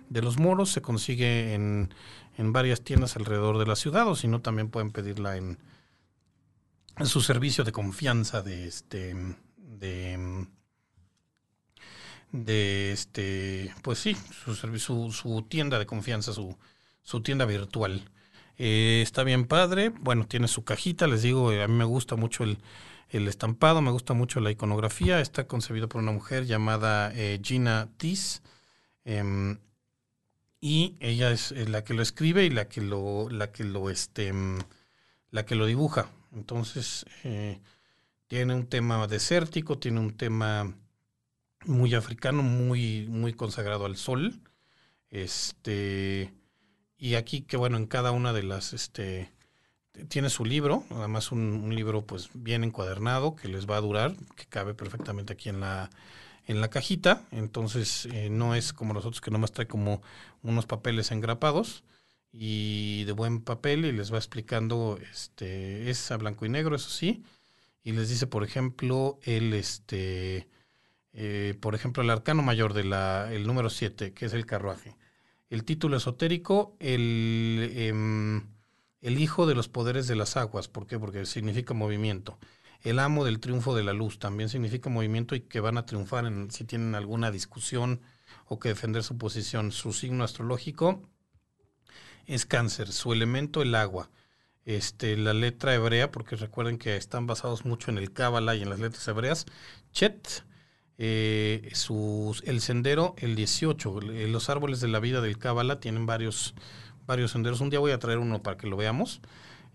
de 0.09 0.21
los 0.21 0.37
moros, 0.37 0.69
se 0.69 0.81
consigue 0.81 1.53
en 1.53 1.89
en 2.37 2.53
varias 2.53 2.81
tiendas 2.81 3.15
alrededor 3.15 3.57
de 3.57 3.65
la 3.65 3.75
ciudad, 3.75 4.07
o 4.07 4.15
si 4.15 4.27
no, 4.27 4.41
también 4.41 4.69
pueden 4.69 4.91
pedirla 4.91 5.37
en, 5.37 5.57
su 7.03 7.21
servicio 7.21 7.63
de 7.63 7.73
confianza 7.73 8.41
de 8.41 8.67
este 8.67 9.15
de 9.79 10.47
de 12.31 12.91
este 12.91 13.73
pues 13.81 13.99
sí 13.99 14.17
su 14.45 15.45
tienda 15.47 15.79
de 15.79 15.85
confianza 15.85 16.33
su, 16.33 16.57
su 17.01 17.21
tienda 17.21 17.45
virtual. 17.45 18.09
Eh, 18.57 19.01
está 19.01 19.23
bien 19.23 19.45
padre. 19.45 19.89
Bueno 19.89 20.27
tiene 20.27 20.47
su 20.47 20.63
cajita 20.63 21.07
les 21.07 21.21
digo 21.21 21.49
a 21.51 21.67
mí 21.67 21.73
me 21.73 21.85
gusta 21.85 22.15
mucho 22.15 22.43
el, 22.43 22.57
el 23.09 23.27
estampado 23.27 23.81
me 23.81 23.91
gusta 23.91 24.13
mucho 24.13 24.39
la 24.41 24.51
iconografía. 24.51 25.21
Está 25.21 25.47
concebido 25.47 25.87
por 25.87 26.01
una 26.01 26.11
mujer 26.11 26.45
llamada 26.45 27.11
eh, 27.15 27.39
Gina 27.41 27.89
Tis 27.97 28.41
em, 29.05 29.59
y 30.59 30.95
ella 30.99 31.31
es 31.31 31.51
la 31.51 31.83
que 31.83 31.93
lo 31.93 32.01
escribe 32.01 32.45
y 32.45 32.49
la 32.49 32.67
que 32.67 32.81
lo, 32.81 33.29
la 33.29 33.51
que 33.51 33.63
lo, 33.63 33.89
este, 33.89 34.33
mm, 34.33 34.59
la 35.31 35.45
que 35.45 35.55
lo 35.55 35.65
dibuja. 35.67 36.09
Entonces, 36.33 37.05
eh, 37.23 37.59
tiene 38.27 38.53
un 38.53 38.67
tema 38.67 39.07
desértico, 39.07 39.77
tiene 39.77 39.99
un 39.99 40.15
tema 40.17 40.75
muy 41.65 41.93
africano, 41.93 42.43
muy, 42.43 43.07
muy 43.07 43.33
consagrado 43.33 43.85
al 43.85 43.97
sol. 43.97 44.41
Este, 45.09 46.33
y 46.97 47.15
aquí 47.15 47.41
que 47.41 47.57
bueno, 47.57 47.77
en 47.77 47.87
cada 47.87 48.11
una 48.11 48.33
de 48.33 48.43
las, 48.43 48.73
este, 48.73 49.31
tiene 50.09 50.29
su 50.29 50.45
libro, 50.45 50.83
además 50.91 51.31
un, 51.31 51.39
un 51.39 51.75
libro 51.75 52.05
pues 52.05 52.29
bien 52.33 52.63
encuadernado 52.63 53.35
que 53.35 53.47
les 53.47 53.69
va 53.69 53.77
a 53.77 53.81
durar, 53.81 54.15
que 54.35 54.45
cabe 54.45 54.73
perfectamente 54.73 55.33
aquí 55.33 55.49
en 55.49 55.59
la, 55.59 55.89
en 56.47 56.61
la 56.61 56.69
cajita, 56.69 57.23
entonces 57.31 58.07
eh, 58.11 58.29
no 58.29 58.55
es 58.55 58.73
como 58.73 58.93
los 58.93 59.05
otros 59.05 59.21
que 59.21 59.31
nomás 59.31 59.51
trae 59.51 59.67
como 59.67 60.01
unos 60.43 60.65
papeles 60.65 61.11
engrapados 61.11 61.83
y 62.31 63.03
de 63.05 63.13
buen 63.13 63.41
papel 63.41 63.85
y 63.85 63.91
les 63.91 64.13
va 64.13 64.17
explicando, 64.17 64.99
este, 65.11 65.89
es 65.89 66.11
a 66.11 66.17
blanco 66.17 66.45
y 66.45 66.49
negro, 66.49 66.75
eso 66.75 66.89
sí, 66.89 67.23
y 67.85 67.93
les 67.93 68.09
dice, 68.09 68.27
por 68.27 68.43
ejemplo, 68.43 69.19
el, 69.23 69.53
este, 69.53 70.49
eh, 71.13 71.55
por 71.61 71.75
ejemplo, 71.75 72.03
el 72.03 72.09
arcano 72.09 72.43
mayor 72.43 72.73
de 72.73 72.83
la, 72.83 73.31
el 73.31 73.47
número 73.47 73.69
7, 73.69 74.13
que 74.13 74.25
es 74.25 74.33
el 74.33 74.45
carruaje. 74.45 74.97
El 75.49 75.63
título 75.63 75.95
esotérico, 75.95 76.75
el, 76.81 77.71
em, 77.75 78.47
el 79.01 79.19
hijo 79.19 79.45
de 79.47 79.55
los 79.55 79.69
poderes 79.69 80.07
de 80.07 80.17
las 80.17 80.35
aguas, 80.35 80.67
¿por 80.67 80.87
qué? 80.87 80.99
Porque 80.99 81.25
significa 81.25 81.73
movimiento 81.73 82.37
el 82.85 82.99
amo 82.99 83.25
del 83.25 83.39
triunfo 83.39 83.75
de 83.75 83.83
la 83.83 83.93
luz. 83.93 84.19
También 84.19 84.47
significa 84.47 84.89
movimiento 84.89 85.35
y 85.35 85.41
que 85.41 85.59
van 85.59 85.77
a 85.77 85.85
triunfar 85.85 86.25
en, 86.25 86.51
si 86.51 86.65
tienen 86.65 86.93
alguna 86.93 87.31
discusión 87.31 88.01
o 88.45 88.59
que 88.59 88.69
defender 88.69 89.03
su 89.03 89.17
posición. 89.17 89.71
Su 89.71 89.91
signo 89.91 90.23
astrológico 90.23 91.01
es 92.27 92.45
cáncer, 92.45 92.91
su 92.91 93.11
elemento 93.11 93.63
el 93.63 93.73
agua. 93.73 94.11
Este, 94.65 95.15
la 95.15 95.33
letra 95.33 95.75
hebrea, 95.75 96.11
porque 96.11 96.35
recuerden 96.35 96.79
que 96.79 96.95
están 96.95 97.27
basados 97.27 97.65
mucho 97.65 97.91
en 97.91 97.99
el 97.99 98.11
Cábala 98.11 98.55
y 98.55 98.63
en 98.63 98.69
las 98.69 98.79
letras 98.79 99.07
hebreas, 99.07 99.45
Chet, 99.91 100.43
eh, 100.97 101.71
el 102.45 102.61
sendero, 102.61 103.13
el 103.19 103.35
18, 103.35 104.01
los 104.01 104.49
árboles 104.49 104.81
de 104.81 104.87
la 104.87 104.99
vida 104.99 105.21
del 105.21 105.37
Cábala 105.37 105.79
tienen 105.79 106.07
varios, 106.07 106.55
varios 107.05 107.31
senderos. 107.31 107.61
Un 107.61 107.69
día 107.69 107.79
voy 107.79 107.91
a 107.91 107.99
traer 107.99 108.17
uno 108.17 108.41
para 108.41 108.57
que 108.57 108.65
lo 108.65 108.75
veamos. 108.75 109.21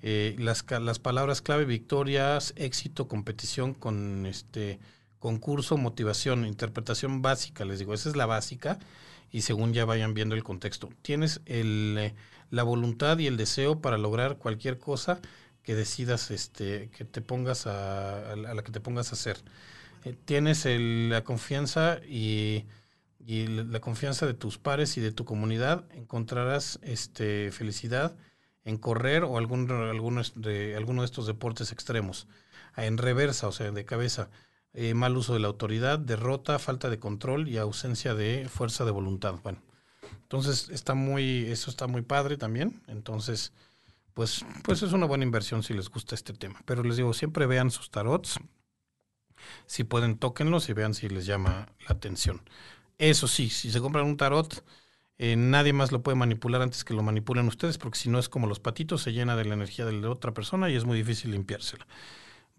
Eh, 0.03 0.35
las, 0.39 0.65
las 0.69 0.99
palabras 0.99 1.41
clave, 1.41 1.67
victorias, 1.67 2.53
éxito, 2.57 3.07
competición 3.07 3.75
con 3.75 4.27
este 4.27 4.81
concurso, 5.21 5.77
motivación, 5.77 6.47
interpretación 6.47 7.23
básica, 7.23 7.65
les 7.65 7.79
digo, 7.79 7.95
esa 7.95 8.09
es 8.09 8.17
la 8.17 8.27
básica 8.27 8.79
y 9.31 9.43
según 9.43 9.73
ya 9.73 9.85
vayan 9.85 10.15
viendo 10.15 10.35
el 10.35 10.45
contexto. 10.45 10.89
Tienes 11.03 11.41
el, 11.47 11.97
eh, 11.99 12.15
la 12.51 12.63
voluntad 12.63 13.19
y 13.19 13.27
el 13.27 13.37
deseo 13.37 13.81
para 13.81 13.99
lograr 13.99 14.39
cualquier 14.39 14.79
cosa 14.79 15.21
que 15.63 15.75
decidas, 15.75 16.31
este, 16.31 16.91
que 16.91 17.05
te 17.05 17.21
pongas 17.21 17.67
a, 17.67 18.33
a 18.33 18.37
la 18.37 18.63
que 18.63 18.73
te 18.73 18.81
pongas 18.81 19.11
a 19.11 19.15
hacer. 19.15 19.39
Eh, 20.05 20.17
tienes 20.25 20.67
el, 20.67 21.11
la 21.11 21.25
confianza 21.25 22.01
y, 22.09 22.67
y, 23.27 23.47
la 23.47 23.81
confianza 23.81 24.27
de 24.27 24.35
tus 24.35 24.59
pares 24.59 24.97
y 24.97 25.01
de 25.01 25.13
tu 25.13 25.25
comunidad, 25.25 25.85
encontrarás 25.93 26.79
este, 26.83 27.51
felicidad 27.53 28.17
en 28.65 28.79
correr 28.79 29.25
o 29.25 29.37
algún, 29.39 29.67
de, 29.67 30.77
alguno 30.77 31.03
de 31.03 31.07
estos 31.07 31.27
deportes 31.27 31.73
extremos. 31.73 32.29
En 32.77 32.99
reversa, 32.99 33.49
o 33.49 33.53
sea, 33.53 33.71
de 33.73 33.85
cabeza, 33.85 34.31
eh, 34.73 34.95
mal 34.95 35.17
uso 35.17 35.35
de 35.35 35.41
la 35.41 35.49
autoridad, 35.49 35.99
derrota, 35.99 36.59
falta 36.59 36.91
de 36.91 36.99
control 36.99 37.49
y 37.49 37.59
ausencia 37.59 38.15
de 38.15 38.49
fuerza 38.49 38.85
de 38.85 38.91
voluntad. 38.91 39.35
Bueno, 39.43 39.63
entonces 40.23 40.69
está 40.71 40.95
muy, 40.95 41.47
eso 41.47 41.71
está 41.71 41.87
muy 41.87 42.03
padre 42.03 42.37
también. 42.37 42.83
Entonces, 42.87 43.53
pues, 44.15 44.45
pues 44.63 44.83
es 44.83 44.93
una 44.93 45.07
buena 45.07 45.25
inversión 45.25 45.63
si 45.63 45.75
les 45.75 45.89
gusta 45.89 46.15
este 46.15 46.33
tema. 46.33 46.61
Pero 46.67 46.83
les 46.83 46.97
digo, 46.97 47.13
siempre 47.15 47.47
vean 47.47 47.71
sus 47.71 47.91
tarots. 47.91 48.39
Si 49.67 49.85
pueden, 49.85 50.19
tóquenlos 50.19 50.69
y 50.69 50.73
vean 50.73 50.95
si 50.95 51.09
les 51.09 51.27
llama 51.27 51.67
la 51.89 51.95
atención. 51.95 52.43
Eso 52.99 53.27
sí, 53.27 53.49
si 53.49 53.71
se 53.71 53.81
compran 53.81 54.05
un 54.05 54.19
tarot, 54.19 54.63
eh, 55.17 55.37
nadie 55.37 55.73
más 55.73 55.91
lo 55.91 56.03
puede 56.03 56.17
manipular 56.17 56.61
antes 56.61 56.85
que 56.85 56.93
lo 56.93 57.03
manipulen 57.03 57.49
ustedes, 57.49 57.79
porque 57.79 57.99
si 57.99 58.11
no 58.11 58.19
es 58.19 58.29
como 58.29 58.47
los 58.47 58.61
patitos, 58.61 59.03
se 59.03 59.13
llena 59.13 59.37
de 59.37 59.47
la 59.47 59.55
energía 59.55 59.87
de 59.87 59.93
la 59.93 60.11
otra 60.11 60.35
persona 60.35 60.69
y 60.71 60.77
es 60.77 60.85
muy 60.85 60.99
difícil 60.99 61.31
limpiársela. 61.31 61.87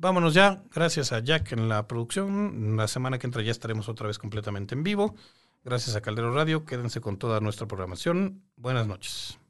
Vámonos 0.01 0.33
ya, 0.33 0.63
gracias 0.73 1.11
a 1.11 1.19
Jack 1.19 1.51
en 1.51 1.69
la 1.69 1.87
producción. 1.87 2.75
La 2.75 2.87
semana 2.87 3.19
que 3.19 3.27
entra 3.27 3.43
ya 3.43 3.51
estaremos 3.51 3.87
otra 3.87 4.07
vez 4.07 4.17
completamente 4.17 4.73
en 4.73 4.81
vivo. 4.81 5.13
Gracias 5.63 5.95
a 5.95 6.01
Caldero 6.01 6.33
Radio, 6.33 6.65
quédense 6.65 7.01
con 7.01 7.17
toda 7.17 7.39
nuestra 7.39 7.67
programación. 7.67 8.41
Buenas 8.55 8.87
noches. 8.87 9.40